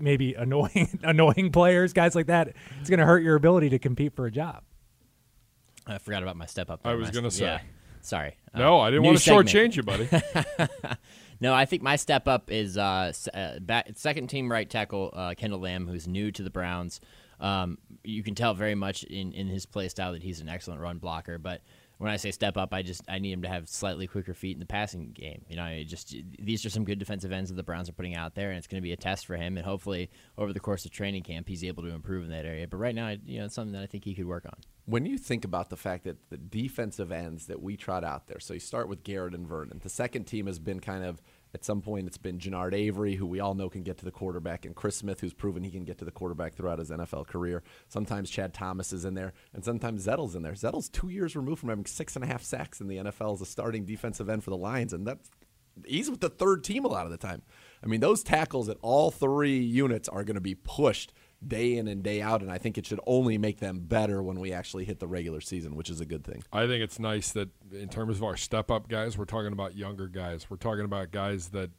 maybe 0.00 0.34
annoying 0.38 0.98
annoying 1.02 1.50
players, 1.50 1.94
guys 1.94 2.14
like 2.14 2.26
that, 2.26 2.52
it's 2.80 2.90
going 2.90 3.00
to 3.00 3.06
hurt 3.06 3.22
your 3.22 3.36
ability 3.36 3.70
to 3.70 3.78
compete 3.78 4.14
for 4.14 4.26
a 4.26 4.30
job. 4.30 4.64
I 5.86 5.96
forgot 5.96 6.22
about 6.22 6.36
my 6.36 6.44
step 6.44 6.70
up. 6.70 6.80
I 6.84 6.94
was 6.94 7.10
gonna 7.10 7.30
say. 7.30 7.46
Yeah. 7.46 7.60
Sorry. 8.02 8.36
Uh, 8.52 8.58
No, 8.58 8.80
I 8.80 8.90
didn't 8.90 9.04
want 9.04 9.16
to 9.16 9.22
segment. 9.22 9.48
shortchange 9.48 9.76
you, 9.76 9.82
buddy. 9.82 10.06
No, 11.40 11.54
I 11.54 11.66
think 11.66 11.82
my 11.82 11.94
step 11.96 12.26
up 12.26 12.50
is 12.50 12.76
uh, 12.76 13.12
uh, 13.32 13.60
back, 13.60 13.90
second 13.94 14.26
team 14.26 14.50
right 14.50 14.68
tackle 14.68 15.10
uh, 15.12 15.34
Kendall 15.36 15.60
Lamb, 15.60 15.86
who's 15.86 16.08
new 16.08 16.32
to 16.32 16.42
the 16.42 16.50
Browns. 16.50 17.00
Um, 17.40 17.78
you 18.04 18.22
can 18.22 18.34
tell 18.34 18.54
very 18.54 18.74
much 18.74 19.04
in, 19.04 19.32
in 19.32 19.46
his 19.46 19.66
play 19.66 19.88
style 19.88 20.12
that 20.12 20.22
he's 20.22 20.40
an 20.40 20.48
excellent 20.48 20.80
run 20.80 20.98
blocker. 20.98 21.38
But 21.38 21.62
when 21.98 22.10
I 22.12 22.16
say 22.16 22.30
step 22.30 22.56
up, 22.56 22.72
I 22.72 22.82
just 22.82 23.02
I 23.08 23.18
need 23.18 23.32
him 23.32 23.42
to 23.42 23.48
have 23.48 23.68
slightly 23.68 24.06
quicker 24.06 24.32
feet 24.32 24.54
in 24.54 24.60
the 24.60 24.66
passing 24.66 25.10
game. 25.10 25.44
You 25.48 25.56
know, 25.56 25.64
I 25.64 25.84
just 25.86 26.14
these 26.38 26.64
are 26.64 26.70
some 26.70 26.84
good 26.84 26.98
defensive 26.98 27.32
ends 27.32 27.50
that 27.50 27.56
the 27.56 27.62
Browns 27.64 27.88
are 27.88 27.92
putting 27.92 28.14
out 28.14 28.34
there, 28.34 28.50
and 28.50 28.58
it's 28.58 28.68
going 28.68 28.80
to 28.80 28.86
be 28.86 28.92
a 28.92 28.96
test 28.96 29.26
for 29.26 29.36
him. 29.36 29.56
And 29.56 29.66
hopefully, 29.66 30.10
over 30.36 30.52
the 30.52 30.60
course 30.60 30.84
of 30.84 30.92
training 30.92 31.24
camp, 31.24 31.48
he's 31.48 31.64
able 31.64 31.82
to 31.82 31.90
improve 31.90 32.24
in 32.24 32.30
that 32.30 32.46
area. 32.46 32.68
But 32.68 32.78
right 32.78 32.94
now, 32.94 33.14
you 33.26 33.40
know, 33.40 33.46
it's 33.46 33.54
something 33.54 33.72
that 33.72 33.82
I 33.82 33.86
think 33.86 34.04
he 34.04 34.14
could 34.14 34.26
work 34.26 34.46
on. 34.46 34.58
When 34.86 35.04
you 35.04 35.18
think 35.18 35.44
about 35.44 35.70
the 35.70 35.76
fact 35.76 36.04
that 36.04 36.30
the 36.30 36.38
defensive 36.38 37.12
ends 37.12 37.46
that 37.46 37.60
we 37.60 37.76
trot 37.76 38.04
out 38.04 38.28
there, 38.28 38.40
so 38.40 38.54
you 38.54 38.60
start 38.60 38.88
with 38.88 39.02
Garrett 39.02 39.34
and 39.34 39.46
Vernon. 39.46 39.80
The 39.82 39.90
second 39.90 40.24
team 40.24 40.46
has 40.46 40.58
been 40.58 40.80
kind 40.80 41.04
of 41.04 41.20
at 41.54 41.64
some 41.64 41.80
point 41.80 42.06
it's 42.06 42.18
been 42.18 42.38
Genard 42.38 42.74
Avery, 42.74 43.14
who 43.14 43.26
we 43.26 43.40
all 43.40 43.54
know 43.54 43.68
can 43.68 43.82
get 43.82 43.98
to 43.98 44.04
the 44.04 44.10
quarterback, 44.10 44.64
and 44.64 44.74
Chris 44.74 44.96
Smith, 44.96 45.20
who's 45.20 45.32
proven 45.32 45.64
he 45.64 45.70
can 45.70 45.84
get 45.84 45.98
to 45.98 46.04
the 46.04 46.10
quarterback 46.10 46.54
throughout 46.54 46.78
his 46.78 46.90
NFL 46.90 47.26
career. 47.26 47.62
Sometimes 47.88 48.30
Chad 48.30 48.52
Thomas 48.54 48.92
is 48.92 49.04
in 49.04 49.14
there, 49.14 49.32
and 49.52 49.64
sometimes 49.64 50.06
Zettel's 50.06 50.34
in 50.34 50.42
there. 50.42 50.52
Zettel's 50.52 50.88
two 50.88 51.08
years 51.08 51.36
removed 51.36 51.60
from 51.60 51.70
having 51.70 51.86
six 51.86 52.16
and 52.16 52.24
a 52.24 52.28
half 52.28 52.42
sacks 52.42 52.80
in 52.80 52.88
the 52.88 52.96
NFL 52.96 53.34
as 53.34 53.40
a 53.40 53.46
starting 53.46 53.84
defensive 53.84 54.28
end 54.28 54.44
for 54.44 54.50
the 54.50 54.56
Lions, 54.56 54.92
and 54.92 55.06
that's 55.06 55.30
he's 55.86 56.10
with 56.10 56.20
the 56.20 56.28
third 56.28 56.64
team 56.64 56.84
a 56.84 56.88
lot 56.88 57.04
of 57.04 57.12
the 57.12 57.16
time. 57.16 57.42
I 57.82 57.86
mean, 57.86 58.00
those 58.00 58.22
tackles 58.22 58.68
at 58.68 58.78
all 58.82 59.10
three 59.10 59.58
units 59.58 60.08
are 60.08 60.24
going 60.24 60.34
to 60.34 60.40
be 60.40 60.54
pushed 60.54 61.12
day 61.46 61.76
in 61.76 61.86
and 61.86 62.02
day 62.02 62.20
out, 62.20 62.42
and 62.42 62.50
I 62.50 62.58
think 62.58 62.78
it 62.78 62.86
should 62.86 63.00
only 63.06 63.38
make 63.38 63.58
them 63.60 63.78
better 63.80 64.22
when 64.22 64.40
we 64.40 64.52
actually 64.52 64.84
hit 64.84 64.98
the 64.98 65.06
regular 65.06 65.40
season, 65.40 65.76
which 65.76 65.88
is 65.88 66.00
a 66.00 66.04
good 66.06 66.24
thing. 66.24 66.42
I 66.52 66.66
think 66.66 66.82
it's 66.82 66.98
nice 66.98 67.30
that 67.32 67.48
in 67.72 67.88
terms 67.88 68.16
of 68.16 68.24
our 68.24 68.36
step 68.36 68.70
up 68.70 68.88
guys, 68.88 69.16
we're 69.16 69.24
talking 69.24 69.52
about 69.52 69.76
younger 69.76 70.08
guys. 70.08 70.50
We're 70.50 70.56
talking 70.56 70.84
about 70.84 71.12
guys 71.12 71.48
that 71.50 71.70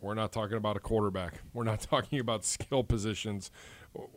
we're 0.00 0.14
not 0.14 0.32
talking 0.32 0.56
about 0.56 0.76
a 0.76 0.80
quarterback. 0.80 1.34
We're 1.52 1.64
not 1.64 1.80
talking 1.90 2.18
about 2.20 2.44
skill 2.44 2.82
positions. 2.82 3.50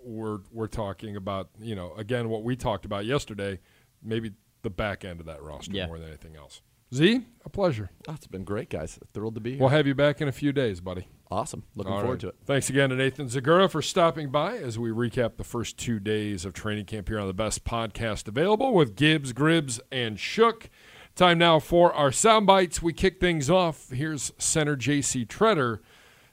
We're 0.03 0.39
we're 0.51 0.67
talking 0.67 1.15
about 1.15 1.49
you 1.59 1.75
know 1.75 1.93
again 1.95 2.29
what 2.29 2.43
we 2.43 2.55
talked 2.55 2.86
about 2.86 3.05
yesterday, 3.05 3.59
maybe 4.03 4.31
the 4.62 4.69
back 4.69 5.03
end 5.03 5.19
of 5.19 5.25
that 5.27 5.41
roster 5.43 5.73
Yeah. 5.73 5.88
more 5.88 5.99
than 5.99 6.07
anything 6.07 6.36
else. 6.36 6.62
Z, 6.93 7.25
a 7.43 7.49
pleasure. 7.49 7.89
Oh, 8.07 8.13
it's 8.13 8.27
been 8.27 8.43
great, 8.43 8.69
guys. 8.69 8.99
Thrilled 9.13 9.33
to 9.36 9.41
be 9.41 9.51
here. 9.53 9.59
We'll 9.59 9.69
have 9.69 9.88
you 9.88 9.95
back 9.95 10.21
in 10.21 10.27
a 10.27 10.31
few 10.31 10.53
days, 10.53 10.79
buddy. 10.79 11.07
Awesome. 11.34 11.63
Looking 11.76 11.91
All 11.93 12.00
forward 12.02 12.13
right. 12.13 12.19
to 12.22 12.28
it. 12.30 12.36
Thanks 12.46 12.69
again 12.69 12.91
to 12.91 12.96
Nathan 12.96 13.28
Zegura 13.28 13.67
for 13.69 13.82
stopping 13.82 14.30
by 14.30 14.56
as 14.58 14.78
we 14.78 14.91
recap 14.91 15.38
the 15.38 15.43
first 15.43 15.78
two 15.78 16.00
days 16.00 16.46
of 16.46 16.54
training 16.54 16.86
camp 16.86 17.08
here 17.08 17.19
on 17.19 17.26
the 17.26 17.34
best 17.34 17.65
podcast 17.65 18.28
available 18.28 18.72
with 18.74 18.96
Gibbs, 18.96 19.34
Gribbs, 19.34 19.80
and 19.91 20.19
Shook. 20.19 20.69
Time 21.15 21.39
now 21.39 21.58
for 21.60 21.91
our 21.93 22.12
sound 22.12 22.46
bites. 22.46 22.84
We 22.84 22.93
kick 22.93 23.19
things 23.19 23.50
off. 23.50 23.89
Here's 23.89 24.32
center 24.38 24.76
J.C. 24.76 25.26
Tretter 25.26 25.80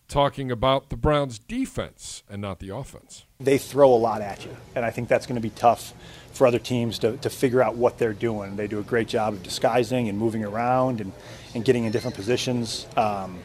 talking 0.06 0.50
about 0.50 0.90
the 0.90 0.96
Browns' 0.96 1.38
defense 1.38 2.22
and 2.28 2.42
not 2.42 2.58
the 2.58 2.68
offense. 2.74 3.24
they 3.38 3.56
throw 3.56 3.90
a 3.92 3.96
lot 3.96 4.20
at 4.20 4.44
you. 4.44 4.54
And 4.74 4.84
I 4.84 4.90
think 4.90 5.08
that's 5.08 5.24
going 5.24 5.36
to 5.36 5.40
be 5.40 5.50
tough 5.50 5.94
for 6.32 6.46
other 6.46 6.58
teams 6.58 6.98
to, 6.98 7.16
to 7.18 7.30
figure 7.30 7.62
out 7.62 7.76
what 7.76 7.96
they're 7.96 8.12
doing. 8.12 8.56
They 8.56 8.66
do 8.66 8.78
a 8.80 8.82
great 8.82 9.08
job 9.08 9.34
of 9.34 9.42
disguising 9.42 10.08
and 10.08 10.18
moving 10.18 10.44
around 10.44 11.00
and, 11.00 11.12
and 11.54 11.64
getting 11.64 11.84
in 11.84 11.92
different 11.92 12.16
positions. 12.16 12.86
Um, 12.96 13.38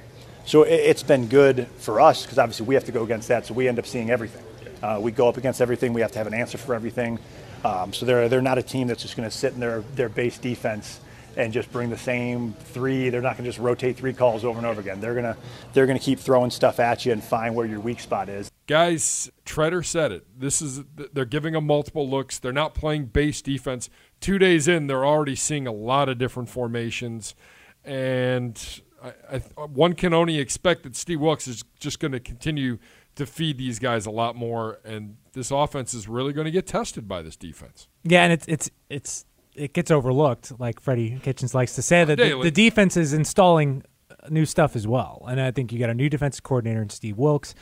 so 0.46 0.64
it, 0.64 0.74
it's 0.74 1.04
been 1.04 1.28
good 1.28 1.68
for 1.78 2.02
us 2.02 2.24
because 2.24 2.38
obviously 2.38 2.66
we 2.66 2.76
have 2.76 2.86
to 2.86 2.92
go 2.92 3.04
against 3.04 3.28
that. 3.28 3.46
So 3.46 3.54
we 3.54 3.68
end 3.68 3.80
up 3.80 3.86
seeing 3.86 4.10
everything. 4.10 4.44
Uh, 4.82 5.00
we 5.02 5.12
go 5.12 5.28
up 5.28 5.38
against 5.38 5.62
everything. 5.62 5.94
We 5.94 6.02
have 6.02 6.12
to 6.12 6.18
have 6.18 6.28
an 6.28 6.34
answer 6.34 6.58
for 6.58 6.76
everything. 6.76 7.20
Um, 7.64 7.94
so 7.94 8.06
they're, 8.06 8.30
they're 8.30 8.42
not 8.42 8.58
a 8.58 8.64
team 8.64 8.88
that's 8.88 9.02
just 9.02 9.18
going 9.18 9.28
to 9.28 9.36
sit 9.36 9.54
in 9.54 9.60
their, 9.60 9.82
their 9.96 10.10
base 10.10 10.38
defense 10.38 11.00
and 11.38 11.52
just 11.52 11.72
bring 11.72 11.90
the 11.90 11.98
same 11.98 12.54
three. 12.54 13.10
They're 13.10 13.22
not 13.22 13.38
going 13.38 13.46
to 13.46 13.50
just 13.50 13.60
rotate 13.60 13.98
three 13.98 14.14
calls 14.14 14.46
over 14.46 14.58
and 14.58 14.66
over 14.66 14.80
again. 14.80 15.02
They're 15.02 15.16
to 15.16 15.38
they're 15.74 15.86
to 15.86 16.00
keep 16.00 16.20
throwing 16.20 16.52
stuff 16.52 16.80
at 16.80 17.06
you 17.06 17.12
and 17.12 17.24
find 17.24 17.56
where 17.56 17.66
your 17.66 17.80
weak 17.80 18.00
spot 18.00 18.30
is. 18.30 18.50
Guys, 18.68 19.30
Tretter 19.46 19.86
said 19.86 20.12
it. 20.12 20.26
This 20.38 20.62
is 20.62 20.84
they're 21.14 21.26
giving 21.26 21.54
them 21.54 21.68
multiple 21.68 22.10
looks. 22.10 22.40
They're 22.40 22.54
not 22.54 22.74
playing 22.74 23.08
base 23.08 23.42
defense. 23.42 23.90
Two 24.22 24.40
days 24.40 24.68
in, 24.68 24.88
they're 24.88 25.06
already 25.06 25.36
seeing 25.36 25.68
a 25.68 25.72
lot 25.74 26.10
of 26.10 26.18
different 26.18 26.50
formations, 26.50 27.36
and 27.84 28.82
I, 29.06 29.36
I, 29.58 29.62
one 29.66 29.94
can 29.94 30.14
only 30.14 30.40
expect 30.40 30.84
that 30.84 30.96
Steve 30.96 31.20
Wilks 31.20 31.48
is 31.48 31.64
just 31.80 32.00
going 32.00 32.12
to 32.12 32.20
continue 32.20 32.78
to 33.16 33.26
feed 33.26 33.58
these 33.58 33.80
guys 33.80 34.06
a 34.06 34.12
lot 34.12 34.36
more, 34.36 34.80
and 34.84 35.18
this 35.34 35.52
offense 35.52 35.94
is 35.94 36.08
really 36.08 36.34
going 36.34 36.46
to 36.46 36.52
get 36.52 36.68
tested 36.68 37.08
by 37.08 37.22
this 37.22 37.36
defense. 37.36 37.88
Yeah, 38.04 38.24
and 38.24 38.34
it's 38.34 38.46
it's 38.48 38.70
it's 38.90 39.26
it 39.56 39.74
gets 39.74 39.92
overlooked, 39.92 40.60
like 40.60 40.80
Freddie 40.80 41.20
Kitchens 41.24 41.56
likes 41.56 41.76
to 41.76 41.82
say 41.82 42.04
that 42.04 42.18
the, 42.18 42.42
the 42.42 42.52
defense 42.52 42.98
is 42.98 43.14
installing 43.14 43.84
uh, 44.10 44.28
new 44.30 44.46
stuff 44.46 44.76
as 44.76 44.88
well. 44.88 45.24
And 45.28 45.40
I 45.40 45.52
think 45.52 45.72
you 45.72 45.80
got 45.80 45.90
a 45.90 45.94
new 45.94 46.10
defensive 46.10 46.44
coordinator 46.44 46.82
in 46.82 46.90
Steve 46.90 47.18
Wilks. 47.18 47.56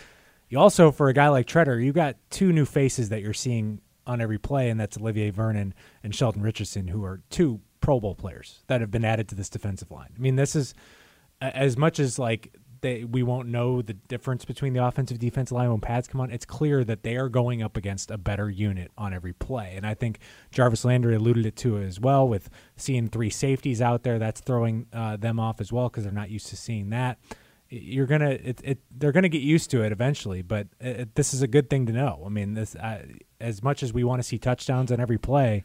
You 0.49 0.59
also, 0.59 0.91
for 0.91 1.09
a 1.09 1.13
guy 1.13 1.29
like 1.29 1.47
Tretter, 1.47 1.83
you 1.83 1.93
got 1.93 2.15
two 2.29 2.51
new 2.51 2.65
faces 2.65 3.09
that 3.09 3.21
you're 3.21 3.33
seeing 3.33 3.81
on 4.05 4.21
every 4.21 4.37
play, 4.37 4.69
and 4.69 4.79
that's 4.79 4.97
Olivier 4.97 5.29
Vernon 5.29 5.73
and 6.03 6.13
Sheldon 6.13 6.41
Richardson, 6.41 6.87
who 6.87 7.03
are 7.03 7.21
two 7.29 7.61
Pro 7.79 7.99
Bowl 7.99 8.15
players 8.15 8.63
that 8.67 8.81
have 8.81 8.91
been 8.91 9.05
added 9.05 9.27
to 9.29 9.35
this 9.35 9.49
defensive 9.49 9.91
line. 9.91 10.09
I 10.15 10.19
mean, 10.19 10.35
this 10.35 10.55
is 10.55 10.73
as 11.53 11.77
much 11.77 11.99
as 11.99 12.17
like 12.17 12.55
they 12.81 13.03
we 13.05 13.23
won't 13.23 13.47
know 13.47 13.81
the 13.81 13.93
difference 13.93 14.45
between 14.45 14.73
the 14.73 14.85
offensive 14.85 15.17
defensive 15.17 15.55
line 15.55 15.71
when 15.71 15.79
pads 15.79 16.07
come 16.07 16.21
on. 16.21 16.29
It's 16.29 16.45
clear 16.45 16.83
that 16.83 17.01
they 17.01 17.15
are 17.15 17.29
going 17.29 17.63
up 17.63 17.75
against 17.75 18.11
a 18.11 18.17
better 18.17 18.49
unit 18.49 18.91
on 18.97 19.13
every 19.13 19.33
play, 19.33 19.73
and 19.75 19.87
I 19.87 19.95
think 19.95 20.19
Jarvis 20.51 20.85
Landry 20.85 21.15
alluded 21.15 21.45
it 21.45 21.55
to 21.57 21.79
as 21.79 21.99
well 21.99 22.27
with 22.27 22.49
seeing 22.75 23.07
three 23.07 23.29
safeties 23.31 23.81
out 23.81 24.03
there. 24.03 24.19
That's 24.19 24.41
throwing 24.41 24.85
uh, 24.93 25.17
them 25.17 25.39
off 25.39 25.59
as 25.59 25.71
well 25.71 25.89
because 25.89 26.03
they're 26.03 26.13
not 26.13 26.29
used 26.29 26.47
to 26.47 26.57
seeing 26.57 26.89
that. 26.91 27.17
You're 27.69 28.05
gonna 28.05 28.31
it, 28.31 28.61
it 28.63 28.79
they're 28.91 29.13
gonna 29.13 29.29
get 29.29 29.41
used 29.41 29.71
to 29.71 29.81
it 29.81 29.91
eventually, 29.91 30.43
but 30.43 30.67
it, 30.79 31.15
this 31.15 31.33
is 31.33 31.41
a 31.41 31.47
good 31.47 31.69
thing 31.69 31.87
to 31.87 31.93
know. 31.93 32.21
I 32.23 32.29
mean, 32.29 32.53
this 32.53 32.75
uh, 32.75 33.03
as 33.39 33.63
much 33.63 33.81
as 33.81 33.93
we 33.93 34.03
want 34.03 34.21
to 34.21 34.27
see 34.27 34.37
touchdowns 34.37 34.91
on 34.91 34.99
every 34.99 35.17
play 35.17 35.63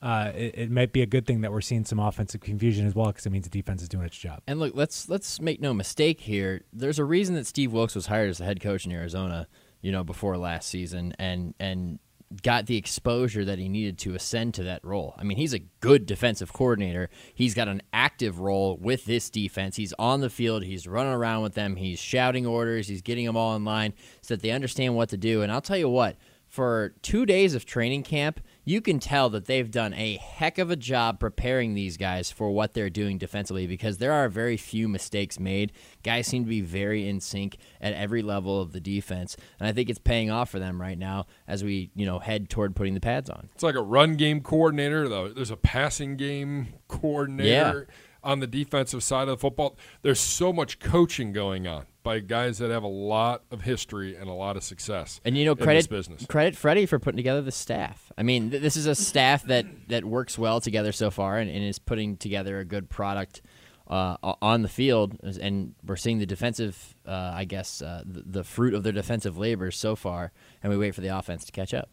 uh, 0.00 0.30
it, 0.34 0.54
it, 0.56 0.70
might 0.70 0.92
be 0.92 1.02
a 1.02 1.06
good 1.06 1.26
thing 1.26 1.40
that 1.40 1.50
we're 1.50 1.60
seeing 1.60 1.84
some 1.84 1.98
offensive 1.98 2.40
confusion 2.40 2.86
as 2.86 2.94
well 2.94 3.06
because 3.06 3.26
it 3.26 3.30
means 3.30 3.44
the 3.44 3.50
defense 3.50 3.82
is 3.82 3.88
doing 3.88 4.04
its 4.04 4.16
job. 4.16 4.40
And 4.46 4.60
look, 4.60 4.74
let's 4.74 5.08
let's 5.08 5.40
make 5.40 5.60
no 5.60 5.74
mistake 5.74 6.20
here. 6.20 6.62
There's 6.72 6.98
a 6.98 7.04
reason 7.04 7.34
that 7.34 7.46
Steve 7.46 7.72
Wilks 7.72 7.94
was 7.94 8.06
hired 8.06 8.30
as 8.30 8.38
the 8.38 8.44
head 8.44 8.60
coach 8.60 8.86
in 8.86 8.92
Arizona, 8.92 9.48
you 9.80 9.90
know, 9.90 10.04
before 10.04 10.36
last 10.36 10.68
season, 10.68 11.14
and 11.18 11.54
and 11.58 11.98
got 12.42 12.66
the 12.66 12.76
exposure 12.76 13.44
that 13.44 13.58
he 13.58 13.68
needed 13.68 13.98
to 13.98 14.14
ascend 14.14 14.54
to 14.54 14.62
that 14.64 14.84
role. 14.84 15.14
I 15.18 15.24
mean, 15.24 15.38
he's 15.38 15.54
a 15.54 15.60
good 15.80 16.06
defensive 16.06 16.52
coordinator. 16.52 17.08
He's 17.34 17.54
got 17.54 17.68
an 17.68 17.82
active 17.92 18.38
role 18.38 18.76
with 18.76 19.06
this 19.06 19.30
defense. 19.30 19.76
He's 19.76 19.94
on 19.98 20.20
the 20.20 20.30
field. 20.30 20.62
He's 20.62 20.86
running 20.86 21.12
around 21.12 21.42
with 21.42 21.54
them. 21.54 21.76
He's 21.76 21.98
shouting 21.98 22.46
orders. 22.46 22.86
He's 22.86 23.02
getting 23.02 23.24
them 23.24 23.36
all 23.36 23.56
in 23.56 23.64
line 23.64 23.94
so 24.20 24.34
that 24.34 24.42
they 24.42 24.50
understand 24.50 24.94
what 24.94 25.08
to 25.08 25.16
do. 25.16 25.42
And 25.42 25.50
I'll 25.50 25.62
tell 25.62 25.78
you 25.78 25.88
what, 25.88 26.16
for 26.48 26.94
two 27.02 27.24
days 27.24 27.54
of 27.54 27.64
training 27.64 28.02
camp, 28.02 28.40
you 28.68 28.82
can 28.82 28.98
tell 28.98 29.30
that 29.30 29.46
they've 29.46 29.70
done 29.70 29.94
a 29.94 30.16
heck 30.16 30.58
of 30.58 30.70
a 30.70 30.76
job 30.76 31.18
preparing 31.18 31.72
these 31.72 31.96
guys 31.96 32.30
for 32.30 32.50
what 32.50 32.74
they're 32.74 32.90
doing 32.90 33.16
defensively 33.16 33.66
because 33.66 33.96
there 33.96 34.12
are 34.12 34.28
very 34.28 34.58
few 34.58 34.88
mistakes 34.88 35.40
made. 35.40 35.72
Guys 36.02 36.26
seem 36.26 36.44
to 36.44 36.48
be 36.50 36.60
very 36.60 37.08
in 37.08 37.18
sync 37.18 37.56
at 37.80 37.94
every 37.94 38.20
level 38.20 38.60
of 38.60 38.72
the 38.72 38.80
defense, 38.80 39.38
and 39.58 39.66
I 39.66 39.72
think 39.72 39.88
it's 39.88 39.98
paying 39.98 40.30
off 40.30 40.50
for 40.50 40.58
them 40.58 40.78
right 40.78 40.98
now 40.98 41.24
as 41.46 41.64
we, 41.64 41.90
you 41.94 42.04
know, 42.04 42.18
head 42.18 42.50
toward 42.50 42.76
putting 42.76 42.92
the 42.92 43.00
pads 43.00 43.30
on. 43.30 43.48
It's 43.54 43.62
like 43.62 43.74
a 43.74 43.82
run 43.82 44.16
game 44.16 44.42
coordinator, 44.42 45.08
though. 45.08 45.28
There's 45.28 45.50
a 45.50 45.56
passing 45.56 46.18
game 46.18 46.74
coordinator. 46.88 47.86
Yeah 47.88 47.94
on 48.20 48.40
the 48.40 48.48
defensive 48.48 49.00
side 49.02 49.22
of 49.22 49.28
the 49.28 49.36
football. 49.36 49.78
There's 50.02 50.18
so 50.18 50.52
much 50.52 50.80
coaching 50.80 51.32
going 51.32 51.68
on 51.68 51.86
by 52.08 52.20
guys 52.20 52.56
that 52.56 52.70
have 52.70 52.84
a 52.84 52.88
lot 52.88 53.42
of 53.50 53.60
history 53.60 54.16
and 54.16 54.30
a 54.30 54.32
lot 54.32 54.56
of 54.56 54.64
success. 54.64 55.20
And 55.26 55.36
you 55.36 55.44
know, 55.44 55.54
credit 55.54 55.90
business. 55.90 56.24
credit 56.24 56.56
Freddie 56.56 56.86
for 56.86 56.98
putting 56.98 57.18
together 57.18 57.42
the 57.42 57.52
staff. 57.52 58.10
I 58.16 58.22
mean, 58.22 58.50
th- 58.50 58.62
this 58.62 58.78
is 58.78 58.86
a 58.86 58.94
staff 58.94 59.42
that 59.44 59.66
that 59.88 60.06
works 60.06 60.38
well 60.38 60.58
together 60.58 60.90
so 60.90 61.10
far 61.10 61.36
and, 61.36 61.50
and 61.50 61.62
is 61.62 61.78
putting 61.78 62.16
together 62.16 62.60
a 62.60 62.64
good 62.64 62.88
product. 62.88 63.42
Uh, 63.90 64.18
on 64.42 64.60
the 64.60 64.68
field, 64.68 65.16
and 65.40 65.74
we're 65.82 65.96
seeing 65.96 66.18
the 66.18 66.26
defensive, 66.26 66.94
uh, 67.06 67.32
I 67.34 67.46
guess, 67.46 67.80
uh, 67.80 68.02
the, 68.04 68.22
the 68.26 68.44
fruit 68.44 68.74
of 68.74 68.82
their 68.82 68.92
defensive 68.92 69.38
labor 69.38 69.70
so 69.70 69.96
far, 69.96 70.30
and 70.62 70.70
we 70.70 70.76
wait 70.76 70.94
for 70.94 71.00
the 71.00 71.08
offense 71.08 71.46
to 71.46 71.52
catch 71.52 71.72
up. 71.72 71.88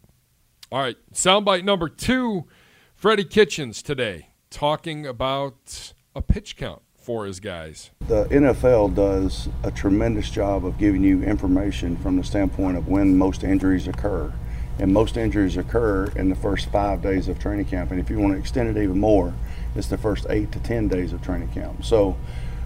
All 0.70 0.78
right, 0.78 0.98
soundbite 1.14 1.64
number 1.64 1.88
two 1.88 2.44
Freddie 2.94 3.24
Kitchens 3.24 3.80
today 3.80 4.28
talking 4.50 5.06
about 5.06 5.94
a 6.14 6.20
pitch 6.20 6.58
count 6.58 6.82
for 7.06 7.24
his 7.24 7.38
guys. 7.38 7.90
The 8.08 8.24
NFL 8.24 8.96
does 8.96 9.48
a 9.62 9.70
tremendous 9.70 10.28
job 10.28 10.66
of 10.66 10.76
giving 10.76 11.04
you 11.04 11.22
information 11.22 11.96
from 11.98 12.16
the 12.16 12.24
standpoint 12.24 12.76
of 12.76 12.88
when 12.88 13.16
most 13.16 13.44
injuries 13.44 13.86
occur. 13.86 14.32
And 14.80 14.92
most 14.92 15.16
injuries 15.16 15.56
occur 15.56 16.06
in 16.16 16.30
the 16.30 16.34
first 16.34 16.68
five 16.68 17.02
days 17.02 17.28
of 17.28 17.38
training 17.38 17.66
camp. 17.66 17.92
And 17.92 18.00
if 18.00 18.10
you 18.10 18.18
want 18.18 18.34
to 18.34 18.40
extend 18.40 18.76
it 18.76 18.82
even 18.82 18.98
more, 18.98 19.32
it's 19.76 19.86
the 19.86 19.96
first 19.96 20.26
eight 20.30 20.50
to 20.50 20.58
10 20.58 20.88
days 20.88 21.12
of 21.12 21.22
training 21.22 21.48
camp. 21.50 21.84
So, 21.84 22.16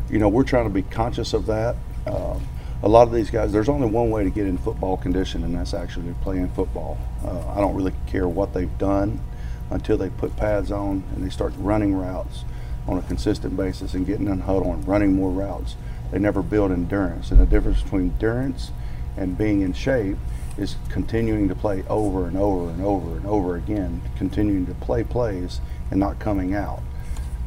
you 0.08 0.18
know, 0.18 0.30
we're 0.30 0.44
trying 0.44 0.64
to 0.64 0.70
be 0.70 0.82
conscious 0.84 1.34
of 1.34 1.44
that. 1.44 1.76
Uh, 2.06 2.38
a 2.82 2.88
lot 2.88 3.06
of 3.06 3.12
these 3.12 3.28
guys, 3.28 3.52
there's 3.52 3.68
only 3.68 3.88
one 3.88 4.08
way 4.08 4.24
to 4.24 4.30
get 4.30 4.46
in 4.46 4.56
football 4.56 4.96
condition, 4.96 5.44
and 5.44 5.54
that's 5.54 5.74
actually 5.74 6.14
playing 6.22 6.48
football. 6.52 6.96
Uh, 7.22 7.46
I 7.50 7.60
don't 7.60 7.74
really 7.74 7.92
care 8.06 8.26
what 8.26 8.54
they've 8.54 8.78
done 8.78 9.20
until 9.68 9.98
they 9.98 10.08
put 10.08 10.34
pads 10.36 10.72
on 10.72 11.04
and 11.14 11.22
they 11.22 11.28
start 11.28 11.52
running 11.58 11.94
routes 11.94 12.44
on 12.86 12.98
a 12.98 13.02
consistent 13.02 13.56
basis 13.56 13.94
and 13.94 14.06
getting 14.06 14.26
in 14.26 14.40
huddle 14.40 14.72
and 14.72 14.86
running 14.86 15.14
more 15.14 15.30
routes. 15.30 15.76
They 16.10 16.18
never 16.18 16.42
build 16.42 16.72
endurance. 16.72 17.30
And 17.30 17.40
the 17.40 17.46
difference 17.46 17.82
between 17.82 18.10
endurance 18.12 18.72
and 19.16 19.36
being 19.36 19.60
in 19.60 19.72
shape 19.72 20.16
is 20.56 20.76
continuing 20.88 21.48
to 21.48 21.54
play 21.54 21.84
over 21.88 22.26
and 22.26 22.36
over 22.36 22.70
and 22.70 22.82
over 22.82 23.16
and 23.16 23.26
over 23.26 23.56
again, 23.56 24.02
continuing 24.16 24.66
to 24.66 24.74
play 24.74 25.04
plays 25.04 25.60
and 25.90 26.00
not 26.00 26.18
coming 26.18 26.54
out. 26.54 26.82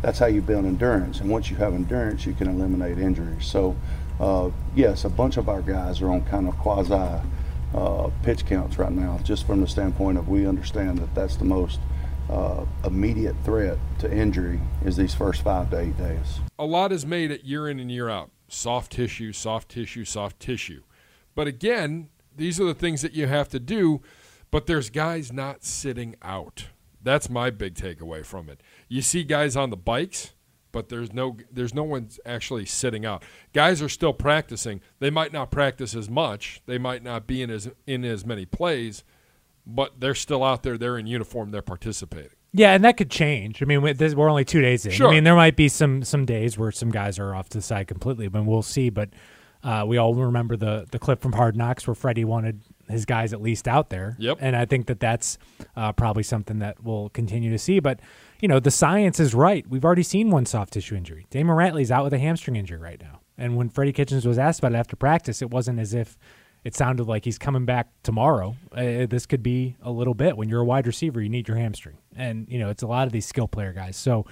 That's 0.02 0.20
how 0.20 0.26
you 0.26 0.42
build 0.42 0.66
endurance. 0.66 1.20
And 1.20 1.30
once 1.30 1.50
you 1.50 1.56
have 1.58 1.74
endurance, 1.74 2.26
you 2.26 2.34
can 2.34 2.48
eliminate 2.48 2.98
injuries. 2.98 3.46
So, 3.46 3.76
uh, 4.20 4.50
yes, 4.76 5.06
a 5.06 5.10
bunch 5.10 5.38
of 5.38 5.48
our 5.50 5.62
guys 5.62 6.02
are 6.02 6.10
on 6.10 6.24
kind 6.26 6.48
of 6.48 6.58
quasi 6.58 7.22
uh, 7.74 8.10
pitch 8.22 8.46
counts 8.46 8.78
right 8.78 8.92
now, 8.92 9.20
just 9.24 9.48
from 9.48 9.62
the 9.62 9.68
standpoint 9.68 10.18
of 10.18 10.28
we 10.28 10.46
understand 10.46 10.98
that 11.00 11.14
that's 11.16 11.36
the 11.38 11.46
most 11.46 11.80
uh, 12.34 12.66
immediate 12.86 13.36
threat 13.46 13.78
to 14.00 14.12
injury 14.12 14.60
is 14.84 14.98
these 14.98 15.14
first 15.14 15.44
five 15.44 15.70
to 15.70 15.80
eight 15.80 15.98
days. 15.98 16.40
A 16.58 16.66
lot 16.66 16.92
is 16.92 17.06
made 17.06 17.32
at 17.32 17.46
year 17.46 17.70
in 17.70 17.80
and 17.80 17.92
year 17.92 18.10
out 18.10 18.32
soft 18.48 18.92
tissue, 18.92 19.32
soft 19.32 19.70
tissue, 19.70 20.06
soft 20.06 20.40
tissue. 20.40 20.84
But 21.36 21.48
again, 21.48 22.10
these 22.36 22.60
are 22.60 22.66
the 22.66 22.74
things 22.74 23.02
that 23.02 23.14
you 23.14 23.28
have 23.28 23.50
to 23.50 23.60
do, 23.60 24.02
but 24.52 24.66
there's 24.66 24.90
guys 24.90 25.32
not 25.32 25.64
sitting 25.64 26.16
out. 26.22 26.68
That's 27.02 27.30
my 27.30 27.50
big 27.50 27.76
takeaway 27.76 28.26
from 28.26 28.50
it. 28.50 28.62
You 28.88 29.02
see 29.02 29.24
guys 29.24 29.56
on 29.56 29.70
the 29.70 29.78
bikes, 29.78 30.34
but 30.72 30.90
there's 30.90 31.14
no 31.14 31.38
there's 31.52 31.74
no 31.74 31.84
one 31.84 32.10
actually 32.26 32.66
sitting 32.66 33.06
out. 33.06 33.24
Guys 33.54 33.82
are 33.82 33.90
still 33.90 34.14
practicing. 34.14 34.82
They 35.00 35.10
might 35.10 35.34
not 35.34 35.52
practice 35.52 35.96
as 35.96 36.10
much. 36.10 36.62
They 36.66 36.78
might 36.78 37.04
not 37.04 37.28
be 37.28 37.42
in 37.42 37.50
as 37.50 37.70
in 37.86 38.04
as 38.06 38.26
many 38.26 38.46
plays, 38.46 39.04
but 39.66 40.00
they're 40.00 40.16
still 40.16 40.44
out 40.44 40.64
there. 40.64 40.78
They're 40.78 40.98
in 40.98 41.08
uniform. 41.08 41.52
They're 41.52 41.62
participating. 41.62 42.32
Yeah, 42.56 42.74
and 42.74 42.84
that 42.84 42.98
could 42.98 43.10
change. 43.10 43.64
I 43.64 43.66
mean, 43.66 43.82
we're 43.82 44.30
only 44.30 44.46
two 44.46 44.62
days 44.62 44.86
in. 44.86 44.92
Sure. 44.92 45.08
I 45.08 45.12
mean, 45.12 45.24
there 45.24 45.36
might 45.36 45.56
be 45.56 45.68
some 45.70 46.04
some 46.04 46.26
days 46.26 46.58
where 46.58 46.72
some 46.72 46.92
guys 46.92 47.18
are 47.18 47.34
off 47.34 47.50
to 47.50 47.58
the 47.58 47.64
side 47.64 47.88
completely, 47.88 48.28
but 48.28 48.46
we'll 48.46 48.62
see. 48.62 48.90
But 48.90 49.10
uh, 49.64 49.86
we 49.88 49.98
all 49.98 50.14
remember 50.14 50.56
the 50.56 50.86
the 50.92 51.00
clip 51.00 51.22
from 51.22 51.34
Hard 51.34 51.56
Knocks 51.56 51.88
where 51.88 51.96
Freddie 51.96 52.26
wanted 52.26 52.62
his 52.90 53.06
guys 53.06 53.34
at 53.34 53.42
least 53.42 53.68
out 53.68 53.90
there. 53.90 54.16
Yep. 54.20 54.38
And 54.40 54.56
I 54.56 54.66
think 54.66 54.86
that 54.86 55.00
that's 55.00 55.40
uh, 55.76 55.94
probably 55.94 56.24
something 56.24 56.60
that 56.60 56.84
we'll 56.84 57.10
continue 57.10 57.50
to 57.50 57.58
see. 57.58 57.80
But 57.80 58.02
you 58.40 58.48
know, 58.48 58.60
the 58.60 58.72
science 58.72 59.20
is 59.20 59.34
right. 59.34 59.66
We've 59.68 59.86
already 59.86 60.04
seen 60.04 60.30
one 60.30 60.46
soft 60.46 60.74
tissue 60.74 60.96
injury. 60.96 61.26
Damion 61.32 61.56
Ratley's 61.56 61.92
out 61.92 62.04
with 62.04 62.14
a 62.14 62.20
hamstring 62.20 62.56
injury 62.56 62.78
right 62.78 63.02
now. 63.02 63.22
And 63.36 63.56
when 63.56 63.70
Freddie 63.70 63.94
Kitchens 63.94 64.28
was 64.28 64.38
asked 64.38 64.60
about 64.60 64.74
it 64.74 64.78
after 64.78 64.96
practice, 64.96 65.42
it 65.42 65.50
wasn't 65.50 65.80
as 65.80 65.94
if 65.96 66.18
it 66.64 66.76
sounded 66.76 67.06
like 67.06 67.26
he's 67.26 67.38
coming 67.38 67.66
back 67.66 67.90
tomorrow. 68.04 68.56
Uh, 68.72 69.06
this 69.06 69.26
could 69.26 69.44
be 69.44 69.76
a 69.82 69.92
little 69.92 70.14
bit. 70.14 70.38
When 70.38 70.50
you're 70.50 70.62
a 70.62 70.66
wide 70.66 70.88
receiver, 70.88 71.22
you 71.22 71.30
need 71.30 71.48
your 71.48 71.58
hamstring, 71.58 71.98
and 72.16 72.48
you 72.50 72.60
know 72.60 72.70
it's 72.70 72.84
a 72.84 72.88
lot 72.88 73.08
of 73.08 73.14
these 73.14 73.26
skill 73.26 73.48
player 73.48 73.74
guys. 73.74 73.98
So 73.98 74.26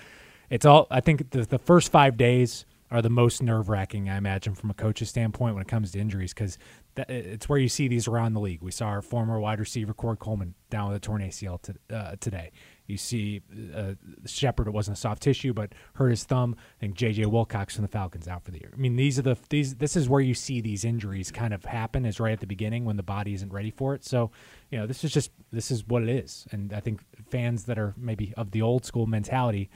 it's 0.49 0.65
all. 0.65 0.87
I 0.89 1.01
think 1.01 1.31
the 1.31 1.45
the 1.45 1.59
first 1.59 1.91
five 1.91 2.17
days 2.17 2.65
are 2.91 3.01
the 3.01 3.09
most 3.09 3.41
nerve 3.41 3.69
wracking, 3.69 4.09
I 4.09 4.17
imagine, 4.17 4.53
from 4.53 4.69
a 4.69 4.73
coach's 4.73 5.09
standpoint 5.09 5.55
when 5.55 5.61
it 5.61 5.67
comes 5.67 5.91
to 5.91 5.99
injuries, 5.99 6.33
because 6.33 6.57
it's 6.97 7.47
where 7.47 7.57
you 7.57 7.69
see 7.69 7.87
these 7.87 8.07
around 8.07 8.33
the 8.33 8.41
league. 8.41 8.61
We 8.61 8.71
saw 8.71 8.87
our 8.87 9.01
former 9.01 9.39
wide 9.39 9.59
receiver 9.59 9.93
Corey 9.93 10.17
Coleman 10.17 10.55
down 10.69 10.89
with 10.89 10.97
a 10.97 10.99
torn 10.99 11.21
ACL 11.21 11.61
to, 11.61 11.75
uh, 11.95 12.15
today. 12.19 12.51
You 12.91 12.97
see 12.97 13.41
uh, 13.73 13.93
Shepard, 14.25 14.67
it 14.67 14.71
wasn't 14.71 14.97
a 14.97 14.99
soft 14.99 15.23
tissue, 15.23 15.54
but 15.54 15.73
hurt 15.93 16.10
his 16.10 16.25
thumb. 16.25 16.56
I 16.60 16.80
think 16.82 16.95
J.J. 16.95 17.25
Wilcox 17.27 17.75
from 17.75 17.84
the 17.84 17.88
Falcons 17.88 18.27
out 18.27 18.43
for 18.43 18.51
the 18.51 18.60
year. 18.60 18.71
I 18.73 18.77
mean, 18.77 18.97
these 18.97 19.17
are 19.17 19.21
the 19.21 19.38
these. 19.49 19.75
This 19.75 19.95
is 19.95 20.10
where 20.10 20.21
you 20.21 20.34
see 20.34 20.60
these 20.60 20.84
injuries 20.84 21.32
kind 21.32 21.54
of 21.54 21.63
happen. 21.63 22.06
Is 22.06 22.19
right 22.19 22.34
at 22.34 22.41
the 22.41 22.47
beginning 22.47 22.84
when 22.86 22.97
the 22.97 23.04
body 23.04 23.34
isn't 23.34 23.51
ready 23.51 23.71
for 23.71 23.95
it. 23.95 24.04
So, 24.04 24.32
you 24.69 24.77
know, 24.77 24.86
this 24.86 25.04
is 25.04 25.12
just 25.12 25.32
this 25.51 25.71
is 25.71 25.88
what 25.88 26.04
it 26.04 26.10
is. 26.10 26.45
And 26.51 26.73
I 26.73 26.82
think 26.82 27.01
fans 27.30 27.63
that 27.65 27.80
are 27.80 27.93
maybe 27.97 28.34
of 28.36 28.51
the 28.51 28.62
old 28.62 28.86
school 28.86 29.08
mentality, 29.08 29.69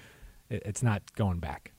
it, 0.50 0.64
it's 0.66 0.84
not 0.84 1.02
going 1.16 1.40
back. 1.40 1.72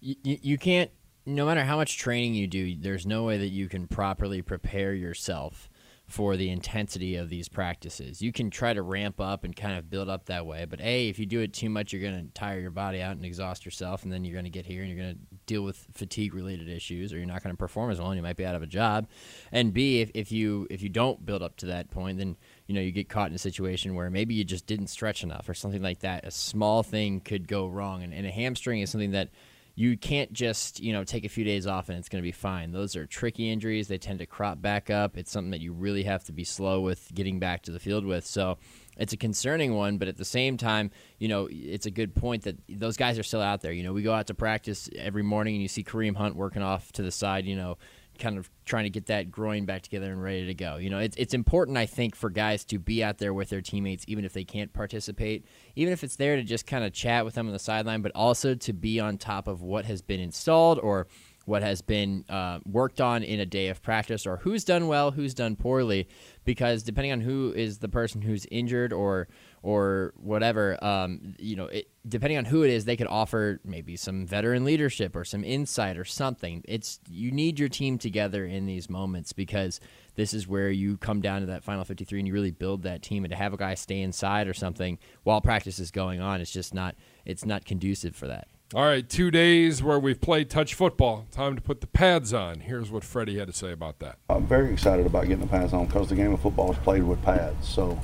You, 0.00 0.16
you 0.22 0.58
can't. 0.58 0.90
No 1.28 1.44
matter 1.44 1.64
how 1.64 1.76
much 1.76 1.98
training 1.98 2.34
you 2.34 2.46
do, 2.46 2.76
there's 2.76 3.04
no 3.04 3.24
way 3.24 3.36
that 3.38 3.48
you 3.48 3.68
can 3.68 3.88
properly 3.88 4.42
prepare 4.42 4.94
yourself 4.94 5.68
for 6.06 6.36
the 6.36 6.50
intensity 6.50 7.16
of 7.16 7.28
these 7.28 7.48
practices. 7.48 8.22
You 8.22 8.32
can 8.32 8.48
try 8.48 8.72
to 8.72 8.82
ramp 8.82 9.20
up 9.20 9.42
and 9.42 9.54
kind 9.56 9.76
of 9.76 9.90
build 9.90 10.08
up 10.08 10.26
that 10.26 10.46
way, 10.46 10.64
but 10.64 10.80
A, 10.80 11.08
if 11.08 11.18
you 11.18 11.26
do 11.26 11.40
it 11.40 11.52
too 11.52 11.68
much, 11.68 11.92
you're 11.92 12.02
going 12.02 12.26
to 12.26 12.32
tire 12.32 12.60
your 12.60 12.70
body 12.70 13.02
out 13.02 13.16
and 13.16 13.24
exhaust 13.24 13.64
yourself, 13.64 14.04
and 14.04 14.12
then 14.12 14.24
you're 14.24 14.34
going 14.34 14.44
to 14.44 14.50
get 14.50 14.66
here 14.66 14.82
and 14.82 14.90
you're 14.90 15.02
going 15.02 15.14
to 15.14 15.20
deal 15.46 15.62
with 15.62 15.84
fatigue 15.92 16.32
related 16.32 16.68
issues, 16.68 17.12
or 17.12 17.16
you're 17.16 17.26
not 17.26 17.42
going 17.42 17.52
to 17.52 17.58
perform 17.58 17.90
as 17.90 17.98
well, 17.98 18.10
and 18.10 18.16
you 18.16 18.22
might 18.22 18.36
be 18.36 18.46
out 18.46 18.54
of 18.54 18.62
a 18.62 18.66
job. 18.66 19.08
And 19.50 19.74
B, 19.74 20.00
if, 20.00 20.10
if 20.14 20.30
you 20.30 20.68
if 20.70 20.80
you 20.80 20.88
don't 20.88 21.26
build 21.26 21.42
up 21.42 21.56
to 21.58 21.66
that 21.66 21.90
point, 21.90 22.18
then 22.18 22.36
you 22.66 22.74
know 22.74 22.80
you 22.80 22.92
get 22.92 23.08
caught 23.08 23.30
in 23.30 23.34
a 23.34 23.38
situation 23.38 23.96
where 23.96 24.08
maybe 24.08 24.34
you 24.34 24.44
just 24.44 24.66
didn't 24.66 24.88
stretch 24.88 25.24
enough 25.24 25.48
or 25.48 25.54
something 25.54 25.82
like 25.82 26.00
that. 26.00 26.24
A 26.24 26.30
small 26.30 26.84
thing 26.84 27.20
could 27.20 27.48
go 27.48 27.66
wrong, 27.66 28.04
and, 28.04 28.14
and 28.14 28.26
a 28.26 28.30
hamstring 28.30 28.80
is 28.80 28.90
something 28.90 29.10
that 29.10 29.30
you 29.78 29.96
can't 29.96 30.32
just 30.32 30.80
you 30.80 30.92
know 30.92 31.04
take 31.04 31.24
a 31.24 31.28
few 31.28 31.44
days 31.44 31.66
off 31.66 31.90
and 31.90 31.98
it's 31.98 32.08
going 32.08 32.20
to 32.20 32.26
be 32.26 32.32
fine. 32.32 32.72
Those 32.72 32.96
are 32.96 33.06
tricky 33.06 33.50
injuries. 33.50 33.86
They 33.86 33.98
tend 33.98 34.18
to 34.18 34.26
crop 34.26 34.60
back 34.60 34.90
up. 34.90 35.16
It's 35.16 35.30
something 35.30 35.50
that 35.50 35.60
you 35.60 35.72
really 35.72 36.02
have 36.04 36.24
to 36.24 36.32
be 36.32 36.44
slow 36.44 36.80
with 36.80 37.14
getting 37.14 37.38
back 37.38 37.62
to 37.62 37.70
the 37.70 37.78
field 37.78 38.04
with. 38.04 38.26
So 38.26 38.56
it's 38.96 39.12
a 39.12 39.16
concerning 39.18 39.74
one, 39.74 39.98
but 39.98 40.08
at 40.08 40.16
the 40.16 40.24
same 40.24 40.56
time, 40.56 40.90
you 41.18 41.28
know, 41.28 41.46
it's 41.50 41.84
a 41.84 41.90
good 41.90 42.14
point 42.14 42.44
that 42.44 42.56
those 42.68 42.96
guys 42.96 43.18
are 43.18 43.22
still 43.22 43.42
out 43.42 43.60
there. 43.60 43.72
You 43.72 43.82
know, 43.82 43.92
we 43.92 44.02
go 44.02 44.14
out 44.14 44.28
to 44.28 44.34
practice 44.34 44.88
every 44.96 45.22
morning 45.22 45.54
and 45.54 45.62
you 45.62 45.68
see 45.68 45.84
Kareem 45.84 46.16
Hunt 46.16 46.34
working 46.34 46.62
off 46.62 46.90
to 46.92 47.02
the 47.02 47.12
side, 47.12 47.44
you 47.44 47.56
know, 47.56 47.76
kind 48.18 48.38
of 48.38 48.50
trying 48.64 48.84
to 48.84 48.90
get 48.90 49.06
that 49.06 49.30
groin 49.30 49.64
back 49.64 49.82
together 49.82 50.10
and 50.10 50.22
ready 50.22 50.46
to 50.46 50.54
go. 50.54 50.76
You 50.76 50.90
know, 50.90 50.98
it's 50.98 51.16
it's 51.16 51.34
important 51.34 51.76
I 51.78 51.86
think 51.86 52.14
for 52.14 52.30
guys 52.30 52.64
to 52.66 52.78
be 52.78 53.02
out 53.02 53.18
there 53.18 53.34
with 53.34 53.48
their 53.48 53.60
teammates 53.60 54.04
even 54.08 54.24
if 54.24 54.32
they 54.32 54.44
can't 54.44 54.72
participate, 54.72 55.46
even 55.74 55.92
if 55.92 56.04
it's 56.04 56.16
there 56.16 56.36
to 56.36 56.42
just 56.42 56.66
kind 56.66 56.84
of 56.84 56.92
chat 56.92 57.24
with 57.24 57.34
them 57.34 57.46
on 57.46 57.52
the 57.52 57.58
sideline, 57.58 58.02
but 58.02 58.12
also 58.14 58.54
to 58.54 58.72
be 58.72 59.00
on 59.00 59.18
top 59.18 59.48
of 59.48 59.62
what 59.62 59.84
has 59.84 60.02
been 60.02 60.20
installed 60.20 60.78
or 60.78 61.06
what 61.46 61.62
has 61.62 61.80
been 61.80 62.24
uh, 62.28 62.58
worked 62.66 63.00
on 63.00 63.22
in 63.22 63.40
a 63.40 63.46
day 63.46 63.68
of 63.68 63.80
practice 63.80 64.26
or 64.26 64.38
who's 64.38 64.64
done 64.64 64.88
well, 64.88 65.12
who's 65.12 65.32
done 65.32 65.54
poorly, 65.56 66.08
because 66.44 66.82
depending 66.82 67.12
on 67.12 67.20
who 67.20 67.52
is 67.56 67.78
the 67.78 67.88
person 67.88 68.20
who's 68.20 68.46
injured 68.46 68.92
or 68.92 69.28
or 69.66 70.14
whatever, 70.16 70.82
um, 70.82 71.34
you 71.40 71.56
know, 71.56 71.64
it, 71.64 71.88
depending 72.06 72.38
on 72.38 72.44
who 72.44 72.62
it 72.62 72.70
is, 72.70 72.84
they 72.84 72.96
could 72.96 73.08
offer 73.08 73.58
maybe 73.64 73.96
some 73.96 74.24
veteran 74.24 74.64
leadership 74.64 75.16
or 75.16 75.24
some 75.24 75.42
insight 75.42 75.98
or 75.98 76.04
something. 76.04 76.62
It's 76.68 77.00
you 77.10 77.32
need 77.32 77.58
your 77.58 77.68
team 77.68 77.98
together 77.98 78.46
in 78.46 78.66
these 78.66 78.88
moments 78.88 79.32
because 79.32 79.80
this 80.14 80.32
is 80.32 80.46
where 80.46 80.70
you 80.70 80.98
come 80.98 81.20
down 81.20 81.40
to 81.40 81.48
that 81.48 81.64
final 81.64 81.84
53 81.84 82.20
and 82.20 82.28
you 82.28 82.32
really 82.32 82.52
build 82.52 82.84
that 82.84 83.02
team. 83.02 83.24
And 83.24 83.32
to 83.32 83.36
have 83.36 83.52
a 83.52 83.56
guy 83.56 83.74
stay 83.74 84.02
inside 84.02 84.46
or 84.46 84.54
something 84.54 85.00
while 85.24 85.40
practice 85.40 85.80
is 85.80 85.90
going 85.90 86.20
on, 86.20 86.40
it's 86.40 86.52
just 86.52 86.72
not 86.72 86.94
it's 87.24 87.44
not 87.44 87.64
conducive 87.64 88.14
for 88.14 88.28
that. 88.28 88.46
All 88.72 88.84
right, 88.84 89.08
two 89.08 89.32
days 89.32 89.82
where 89.82 89.98
we've 89.98 90.20
played 90.20 90.48
touch 90.48 90.74
football. 90.74 91.26
Time 91.32 91.56
to 91.56 91.60
put 91.60 91.80
the 91.80 91.88
pads 91.88 92.32
on. 92.32 92.60
Here's 92.60 92.88
what 92.88 93.02
Freddie 93.02 93.36
had 93.36 93.48
to 93.48 93.52
say 93.52 93.72
about 93.72 93.98
that. 93.98 94.18
I'm 94.30 94.46
very 94.46 94.72
excited 94.72 95.06
about 95.06 95.24
getting 95.24 95.40
the 95.40 95.48
pads 95.48 95.72
on 95.72 95.86
because 95.86 96.08
the 96.08 96.14
game 96.14 96.32
of 96.32 96.40
football 96.40 96.70
is 96.70 96.78
played 96.78 97.02
with 97.02 97.20
pads. 97.22 97.68
So, 97.68 97.98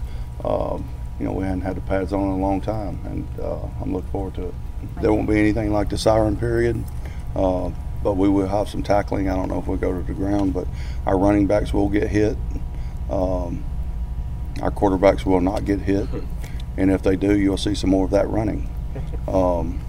um, 0.45 0.89
you 1.23 1.29
know, 1.29 1.35
we 1.35 1.45
hadn't 1.45 1.61
had 1.61 1.77
the 1.77 1.81
pads 1.83 2.13
on 2.13 2.23
in 2.23 2.31
a 2.31 2.37
long 2.37 2.61
time, 2.61 2.99
and 3.05 3.41
uh, 3.41 3.61
I'm 3.81 3.93
looking 3.93 4.11
forward 4.11 4.35
to 4.35 4.49
it. 4.49 4.55
There 5.01 5.15
won't 5.15 5.29
be 5.29 5.39
anything 5.39 5.73
like 5.73 5.89
the 5.89 5.97
siren 5.97 6.37
period, 6.37 6.83
uh, 7.37 7.71
but 8.03 8.15
we 8.15 8.29
will 8.29 8.49
have 8.49 8.69
some 8.69 8.83
tackling. 8.83 9.31
I 9.31 9.37
don't 9.37 9.49
know 9.49 9.61
if 9.61 9.69
we'll 9.69 9.77
go 9.77 9.93
to 9.93 10.05
the 10.05 10.15
ground, 10.15 10.53
but 10.53 10.67
our 11.07 11.17
running 11.17 11.47
backs 11.47 11.73
will 11.73 11.89
get 11.89 12.09
hit. 12.09 12.37
Um, 13.09 13.63
our 14.61 14.73
quarterbacks 14.73 15.25
will 15.25 15.41
not 15.41 15.65
get 15.65 15.79
hit, 15.79 16.09
and 16.77 16.91
if 16.91 17.05
they 17.05 17.15
do, 17.15 17.39
you'll 17.39 17.57
see 17.57 17.77
some 17.77 17.91
more 17.91 18.05
of 18.05 18.11
that 18.11 18.29
running. 18.29 18.69
Um, 19.29 19.81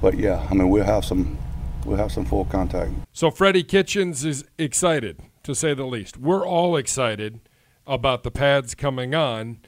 but 0.00 0.16
yeah, 0.16 0.44
I 0.50 0.54
mean 0.54 0.70
we'll 0.70 0.82
have 0.82 1.04
some 1.04 1.36
we'll 1.84 1.98
have 1.98 2.10
some 2.10 2.24
full 2.24 2.46
contact. 2.46 2.92
So 3.12 3.30
Freddie 3.30 3.62
Kitchens 3.62 4.24
is 4.24 4.44
excited 4.56 5.20
to 5.42 5.54
say 5.54 5.74
the 5.74 5.84
least. 5.84 6.16
We're 6.16 6.46
all 6.46 6.76
excited 6.76 7.40
about 7.86 8.22
the 8.22 8.30
pads 8.30 8.74
coming 8.74 9.14
on. 9.14 9.58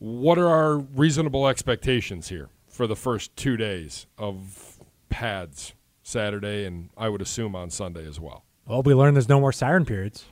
What 0.00 0.38
are 0.38 0.48
our 0.48 0.78
reasonable 0.78 1.46
expectations 1.46 2.28
here 2.30 2.48
for 2.68 2.86
the 2.86 2.96
first 2.96 3.36
two 3.36 3.56
days 3.56 4.06
of 4.18 4.78
pads 5.10 5.74
Saturday 6.02 6.64
and 6.64 6.88
I 6.96 7.08
would 7.10 7.20
assume 7.22 7.54
on 7.54 7.68
Sunday 7.70 8.06
as 8.06 8.18
well? 8.18 8.44
Well, 8.66 8.82
we 8.82 8.94
learned 8.94 9.14
there's 9.16 9.28
no 9.28 9.40
more 9.40 9.52
siren 9.52 9.84
periods. 9.84 10.24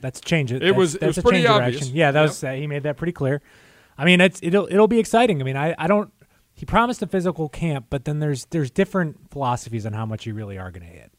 That's 0.00 0.20
change. 0.20 0.52
It 0.52 0.60
that's, 0.62 0.74
was- 0.76 0.94
it 0.96 1.06
was 1.06 1.18
a 1.18 1.22
pretty 1.22 1.38
change 1.40 1.50
obvious. 1.50 1.76
direction. 1.80 1.96
Yeah, 1.96 2.10
that 2.12 2.20
Yep. 2.20 2.28
was 2.28 2.44
uh, 2.44 2.52
he 2.52 2.66
made 2.66 2.82
that 2.84 2.96
pretty 2.96 3.12
clear. 3.12 3.40
I 3.98 4.04
mean, 4.06 4.20
it's 4.22 4.40
it'll 4.42 4.66
it'll 4.66 4.88
be 4.88 4.98
exciting. 4.98 5.40
I 5.40 5.44
mean, 5.44 5.56
I, 5.56 5.74
I 5.78 5.86
don't. 5.86 6.10
He 6.54 6.64
promised 6.66 7.02
a 7.02 7.06
physical 7.06 7.48
camp, 7.50 7.86
but 7.90 8.06
then 8.06 8.18
there's 8.20 8.46
there's 8.46 8.70
different 8.70 9.30
philosophies 9.30 9.84
on 9.84 9.92
how 9.92 10.06
much 10.06 10.24
you 10.26 10.32
really 10.34 10.56
are 10.58 10.70
going 10.70 10.86
to 10.86 10.92
hit. 10.92 11.12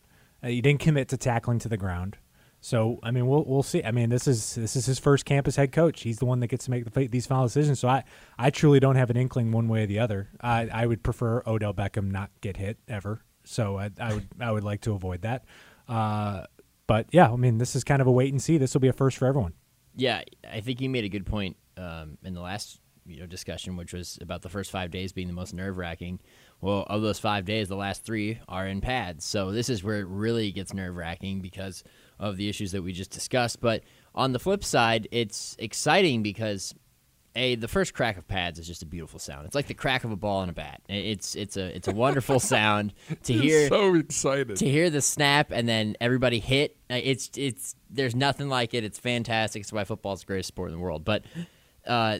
Uh, 0.43 0.47
you 0.47 0.61
didn't 0.63 0.79
commit 0.79 1.07
to 1.09 1.17
tackling 1.17 1.59
to 1.59 1.69
the 1.69 1.77
ground, 1.77 2.17
so 2.61 2.99
I 3.01 3.09
mean, 3.09 3.25
we'll 3.25 3.43
we'll 3.43 3.63
see. 3.63 3.83
I 3.83 3.91
mean, 3.91 4.09
this 4.09 4.27
is 4.27 4.53
this 4.53 4.75
is 4.75 4.85
his 4.85 4.99
first 4.99 5.25
camp 5.25 5.47
as 5.47 5.55
head 5.55 5.71
coach. 5.71 6.01
He's 6.01 6.19
the 6.19 6.25
one 6.25 6.39
that 6.41 6.47
gets 6.47 6.65
to 6.65 6.71
make 6.71 6.85
the, 6.85 7.07
these 7.07 7.25
final 7.25 7.45
decisions. 7.45 7.79
So 7.79 7.87
I 7.87 8.03
I 8.37 8.51
truly 8.51 8.79
don't 8.79 8.95
have 8.95 9.09
an 9.09 9.17
inkling 9.17 9.51
one 9.51 9.67
way 9.67 9.83
or 9.83 9.87
the 9.87 9.97
other. 9.97 10.29
I 10.39 10.69
I 10.71 10.85
would 10.85 11.01
prefer 11.01 11.41
Odell 11.47 11.73
Beckham 11.73 12.11
not 12.11 12.29
get 12.39 12.57
hit 12.57 12.77
ever. 12.87 13.23
So 13.43 13.79
I, 13.79 13.89
I 13.99 14.13
would 14.13 14.27
I 14.39 14.51
would 14.51 14.63
like 14.63 14.81
to 14.81 14.93
avoid 14.93 15.23
that. 15.23 15.45
Uh, 15.89 16.45
but 16.85 17.07
yeah, 17.11 17.31
I 17.31 17.35
mean, 17.35 17.57
this 17.57 17.75
is 17.75 17.83
kind 17.83 17.99
of 17.99 18.07
a 18.07 18.11
wait 18.11 18.31
and 18.31 18.41
see. 18.41 18.59
This 18.59 18.75
will 18.75 18.81
be 18.81 18.89
a 18.89 18.93
first 18.93 19.17
for 19.17 19.25
everyone. 19.25 19.53
Yeah, 19.95 20.21
I 20.49 20.61
think 20.61 20.81
you 20.81 20.89
made 20.89 21.03
a 21.03 21.09
good 21.09 21.25
point 21.25 21.57
um, 21.77 22.19
in 22.23 22.35
the 22.35 22.41
last 22.41 22.79
you 23.07 23.21
know 23.21 23.25
discussion, 23.25 23.75
which 23.75 23.91
was 23.91 24.19
about 24.21 24.43
the 24.43 24.49
first 24.49 24.69
five 24.69 24.91
days 24.91 25.11
being 25.13 25.27
the 25.27 25.33
most 25.33 25.55
nerve 25.55 25.77
wracking. 25.77 26.19
Well, 26.61 26.85
of 26.87 27.01
those 27.01 27.17
five 27.17 27.45
days, 27.45 27.69
the 27.69 27.75
last 27.75 28.05
three 28.05 28.39
are 28.47 28.67
in 28.67 28.81
pads, 28.81 29.25
so 29.25 29.51
this 29.51 29.67
is 29.67 29.83
where 29.83 29.99
it 29.99 30.07
really 30.07 30.51
gets 30.51 30.75
nerve 30.75 30.95
wracking 30.95 31.41
because 31.41 31.83
of 32.21 32.37
the 32.37 32.47
issues 32.47 32.71
that 32.71 32.81
we 32.83 32.93
just 32.93 33.11
discussed. 33.11 33.59
But 33.59 33.83
on 34.15 34.31
the 34.31 34.39
flip 34.39 34.63
side, 34.63 35.09
it's 35.11 35.57
exciting 35.59 36.23
because 36.23 36.73
a 37.35 37.55
the 37.55 37.67
first 37.67 37.93
crack 37.93 38.17
of 38.17 38.27
pads 38.27 38.59
is 38.59 38.67
just 38.67 38.83
a 38.83 38.85
beautiful 38.85 39.19
sound. 39.19 39.45
It's 39.45 39.55
like 39.55 39.67
the 39.67 39.73
crack 39.73 40.03
of 40.03 40.11
a 40.11 40.15
ball 40.15 40.43
in 40.43 40.49
a 40.49 40.53
bat. 40.53 40.81
It's 40.87 41.35
it's 41.35 41.57
a 41.57 41.75
it's 41.75 41.87
a 41.87 41.93
wonderful 41.93 42.39
sound 42.55 42.93
to 43.23 43.33
hear 43.33 43.67
so 43.67 43.95
excited. 43.95 44.57
to 44.57 44.65
hear 44.69 44.89
the 44.89 45.01
snap 45.01 45.51
and 45.51 45.67
then 45.67 45.95
everybody 45.99 46.39
hit 46.39 46.77
it's 46.89 47.31
it's 47.35 47.75
there's 47.89 48.15
nothing 48.15 48.49
like 48.49 48.73
it 48.73 48.83
it's 48.83 48.99
fantastic 48.99 49.61
it's 49.61 49.71
why 49.71 49.83
football's 49.85 50.19
the 50.21 50.25
greatest 50.25 50.49
sport 50.49 50.69
in 50.69 50.75
the 50.75 50.81
world 50.81 51.05
but 51.05 51.23
uh, 51.87 52.19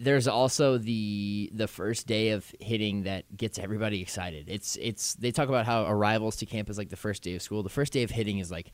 there's 0.00 0.28
also 0.28 0.78
the 0.78 1.50
the 1.52 1.66
first 1.66 2.06
day 2.06 2.30
of 2.30 2.50
hitting 2.60 3.02
that 3.02 3.24
gets 3.36 3.58
everybody 3.58 4.00
excited 4.00 4.48
it's 4.48 4.76
it's 4.80 5.14
they 5.14 5.32
talk 5.32 5.48
about 5.48 5.66
how 5.66 5.84
arrivals 5.86 6.36
to 6.36 6.46
camp 6.46 6.70
is 6.70 6.78
like 6.78 6.88
the 6.88 6.96
first 6.96 7.24
day 7.24 7.34
of 7.34 7.42
school 7.42 7.64
the 7.64 7.68
first 7.68 7.92
day 7.92 8.04
of 8.04 8.10
hitting 8.10 8.38
is 8.38 8.50
like 8.50 8.72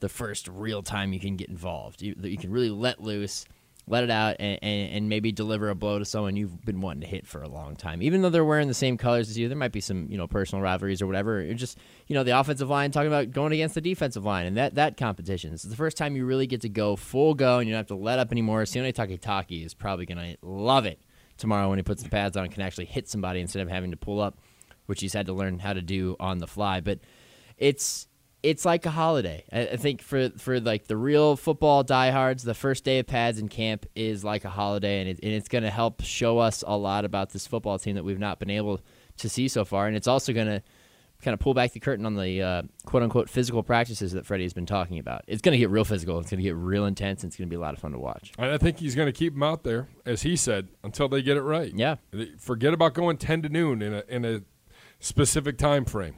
the 0.00 0.08
first 0.08 0.48
real 0.48 0.82
time 0.82 1.12
you 1.12 1.20
can 1.20 1.36
get 1.36 1.48
involved 1.48 2.02
you, 2.02 2.14
you 2.22 2.38
can 2.38 2.50
really 2.50 2.70
let 2.70 3.02
loose 3.02 3.46
let 3.88 4.02
it 4.02 4.10
out 4.10 4.36
and, 4.40 4.58
and, 4.62 4.92
and 4.92 5.08
maybe 5.08 5.30
deliver 5.30 5.68
a 5.68 5.74
blow 5.74 5.98
to 5.98 6.04
someone 6.04 6.34
you've 6.34 6.64
been 6.64 6.80
wanting 6.80 7.02
to 7.02 7.06
hit 7.06 7.24
for 7.26 7.42
a 7.42 7.48
long 7.48 7.76
time. 7.76 8.02
Even 8.02 8.20
though 8.20 8.30
they're 8.30 8.44
wearing 8.44 8.66
the 8.66 8.74
same 8.74 8.96
colors 8.96 9.30
as 9.30 9.38
you, 9.38 9.48
there 9.48 9.56
might 9.56 9.72
be 9.72 9.80
some 9.80 10.08
you 10.10 10.18
know 10.18 10.26
personal 10.26 10.62
rivalries 10.62 11.00
or 11.00 11.06
whatever. 11.06 11.40
It 11.40 11.54
just 11.54 11.78
you 12.08 12.14
know 12.14 12.24
the 12.24 12.38
offensive 12.38 12.68
line 12.68 12.90
talking 12.90 13.06
about 13.06 13.30
going 13.30 13.52
against 13.52 13.76
the 13.76 13.80
defensive 13.80 14.24
line 14.24 14.46
and 14.46 14.56
that 14.56 14.74
that 14.74 14.96
competition. 14.96 15.52
Is 15.52 15.62
the 15.62 15.76
first 15.76 15.96
time 15.96 16.16
you 16.16 16.26
really 16.26 16.46
get 16.46 16.62
to 16.62 16.68
go 16.68 16.96
full 16.96 17.34
go 17.34 17.58
and 17.58 17.68
you 17.68 17.74
don't 17.74 17.78
have 17.78 17.86
to 17.88 17.94
let 17.94 18.18
up 18.18 18.32
anymore. 18.32 18.62
Sione 18.64 18.92
Takitaki 18.92 19.64
is 19.64 19.72
probably 19.72 20.06
gonna 20.06 20.36
love 20.42 20.84
it 20.84 21.00
tomorrow 21.36 21.68
when 21.68 21.78
he 21.78 21.82
puts 21.82 22.02
the 22.02 22.08
pads 22.08 22.36
on 22.36 22.44
and 22.44 22.52
can 22.52 22.62
actually 22.62 22.86
hit 22.86 23.08
somebody 23.08 23.40
instead 23.40 23.62
of 23.62 23.68
having 23.68 23.92
to 23.92 23.96
pull 23.96 24.20
up, 24.20 24.38
which 24.86 25.00
he's 25.00 25.12
had 25.12 25.26
to 25.26 25.32
learn 25.32 25.60
how 25.60 25.72
to 25.72 25.82
do 25.82 26.16
on 26.18 26.38
the 26.38 26.48
fly. 26.48 26.80
But 26.80 26.98
it's 27.56 28.08
it's 28.46 28.64
like 28.64 28.86
a 28.86 28.90
holiday. 28.90 29.44
I, 29.52 29.60
I 29.60 29.76
think 29.76 30.02
for 30.02 30.30
for 30.38 30.60
like 30.60 30.86
the 30.86 30.96
real 30.96 31.36
football 31.36 31.82
diehards, 31.82 32.44
the 32.44 32.54
first 32.54 32.84
day 32.84 33.00
of 33.00 33.06
pads 33.06 33.38
in 33.38 33.48
camp 33.48 33.86
is 33.94 34.22
like 34.24 34.44
a 34.44 34.50
holiday, 34.50 35.00
and, 35.00 35.08
it, 35.08 35.18
and 35.22 35.32
it's 35.32 35.48
going 35.48 35.64
to 35.64 35.70
help 35.70 36.02
show 36.02 36.38
us 36.38 36.62
a 36.66 36.76
lot 36.76 37.04
about 37.04 37.30
this 37.30 37.46
football 37.46 37.78
team 37.78 37.96
that 37.96 38.04
we've 38.04 38.18
not 38.18 38.38
been 38.38 38.50
able 38.50 38.80
to 39.18 39.28
see 39.28 39.48
so 39.48 39.64
far, 39.64 39.86
and 39.88 39.96
it's 39.96 40.06
also 40.06 40.32
going 40.32 40.46
to 40.46 40.62
kind 41.22 41.32
of 41.32 41.40
pull 41.40 41.54
back 41.54 41.72
the 41.72 41.80
curtain 41.80 42.06
on 42.06 42.14
the 42.14 42.42
uh, 42.42 42.62
quote 42.84 43.02
unquote 43.02 43.28
physical 43.28 43.62
practices 43.62 44.12
that 44.12 44.26
Freddie's 44.26 44.52
been 44.52 44.66
talking 44.66 44.98
about. 44.98 45.24
It's 45.26 45.42
going 45.42 45.52
to 45.52 45.58
get 45.58 45.70
real 45.70 45.84
physical. 45.84 46.18
It's 46.20 46.30
going 46.30 46.38
to 46.38 46.44
get 46.44 46.54
real 46.54 46.84
intense. 46.84 47.22
And 47.22 47.30
it's 47.30 47.36
going 47.36 47.48
to 47.48 47.50
be 47.50 47.56
a 47.56 47.60
lot 47.60 47.74
of 47.74 47.80
fun 47.80 47.92
to 47.92 47.98
watch. 47.98 48.32
And 48.38 48.52
I 48.52 48.58
think 48.58 48.78
he's 48.78 48.94
going 48.94 49.06
to 49.06 49.12
keep 49.12 49.32
them 49.32 49.42
out 49.42 49.64
there, 49.64 49.88
as 50.04 50.22
he 50.22 50.36
said, 50.36 50.68
until 50.84 51.08
they 51.08 51.22
get 51.22 51.36
it 51.36 51.42
right. 51.42 51.72
Yeah. 51.74 51.96
Forget 52.38 52.74
about 52.74 52.94
going 52.94 53.16
ten 53.16 53.42
to 53.42 53.48
noon 53.48 53.82
in 53.82 53.94
a 53.94 54.04
in 54.08 54.24
a 54.24 54.42
specific 55.00 55.58
time 55.58 55.84
frame. 55.84 56.16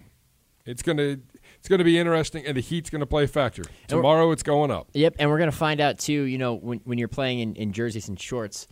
It's 0.66 0.82
gonna 0.82 1.18
it's 1.58 1.68
gonna 1.68 1.84
be 1.84 1.98
interesting, 1.98 2.44
and 2.46 2.56
the 2.56 2.60
heat's 2.60 2.90
gonna 2.90 3.06
play 3.06 3.24
a 3.24 3.28
factor. 3.28 3.64
Tomorrow, 3.86 4.30
it's 4.32 4.42
going 4.42 4.70
up. 4.70 4.88
Yep, 4.94 5.16
and 5.18 5.30
we're 5.30 5.38
gonna 5.38 5.52
find 5.52 5.80
out 5.80 5.98
too. 5.98 6.22
You 6.22 6.38
know, 6.38 6.54
when 6.54 6.80
when 6.84 6.98
you're 6.98 7.08
playing 7.08 7.40
in, 7.40 7.54
in 7.56 7.72
jerseys 7.72 8.08
and 8.08 8.18
shorts, 8.18 8.68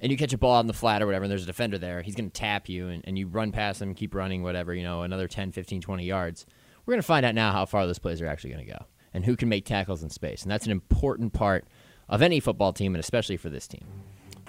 and 0.00 0.12
you 0.12 0.18
catch 0.18 0.32
a 0.32 0.38
ball 0.38 0.56
on 0.56 0.66
the 0.66 0.72
flat 0.72 1.02
or 1.02 1.06
whatever, 1.06 1.24
and 1.24 1.30
there's 1.30 1.42
a 1.42 1.46
defender 1.46 1.78
there, 1.78 2.02
he's 2.02 2.14
gonna 2.14 2.30
tap 2.30 2.68
you, 2.68 2.88
and, 2.88 3.04
and 3.06 3.18
you 3.18 3.26
run 3.26 3.52
past 3.52 3.82
him, 3.82 3.94
keep 3.94 4.14
running, 4.14 4.42
whatever. 4.42 4.74
You 4.74 4.82
know, 4.82 5.02
another 5.02 5.28
10, 5.28 5.52
15, 5.52 5.80
20 5.80 6.04
yards. 6.04 6.46
We're 6.86 6.94
gonna 6.94 7.02
find 7.02 7.26
out 7.26 7.34
now 7.34 7.52
how 7.52 7.66
far 7.66 7.86
those 7.86 7.98
plays 7.98 8.20
are 8.22 8.26
actually 8.26 8.50
gonna 8.50 8.64
go, 8.64 8.86
and 9.12 9.24
who 9.24 9.36
can 9.36 9.48
make 9.48 9.64
tackles 9.64 10.02
in 10.02 10.10
space, 10.10 10.42
and 10.42 10.50
that's 10.50 10.66
an 10.66 10.72
important 10.72 11.32
part 11.32 11.66
of 12.08 12.22
any 12.22 12.40
football 12.40 12.72
team, 12.72 12.94
and 12.94 13.00
especially 13.00 13.36
for 13.36 13.50
this 13.50 13.68
team. 13.68 13.84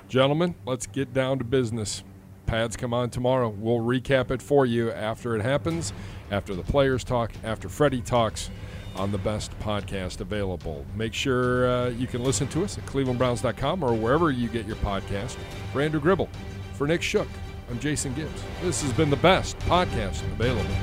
Gentlemen, 0.07 0.55
let's 0.65 0.87
get 0.87 1.13
down 1.13 1.37
to 1.37 1.43
business. 1.43 2.03
Pads 2.49 2.77
come 2.77 2.95
on 2.95 3.11
tomorrow. 3.11 3.49
We'll 3.49 3.77
recap 3.77 4.31
it 4.31 4.41
for 4.41 4.65
you 4.65 4.91
after 4.91 5.35
it 5.35 5.43
happens, 5.43 5.93
after 6.31 6.55
the 6.55 6.63
players 6.63 7.03
talk, 7.03 7.31
after 7.43 7.69
Freddie 7.69 8.01
talks 8.01 8.49
on 8.95 9.11
the 9.11 9.19
best 9.19 9.51
podcast 9.59 10.19
available. 10.19 10.83
Make 10.95 11.13
sure 11.13 11.69
uh, 11.69 11.89
you 11.89 12.07
can 12.07 12.23
listen 12.23 12.47
to 12.47 12.63
us 12.63 12.75
at 12.79 12.87
clevelandbrowns.com 12.87 13.83
or 13.83 13.93
wherever 13.93 14.31
you 14.31 14.49
get 14.49 14.65
your 14.65 14.77
podcast. 14.77 15.37
For 15.71 15.81
Andrew 15.81 15.99
Gribble, 15.99 16.27
for 16.73 16.87
Nick 16.87 17.03
Shook, 17.03 17.27
I'm 17.69 17.79
Jason 17.79 18.15
Gibbs. 18.15 18.41
This 18.63 18.81
has 18.81 18.93
been 18.93 19.11
the 19.11 19.17
best 19.17 19.59
podcast 19.59 20.23
available. 20.23 20.75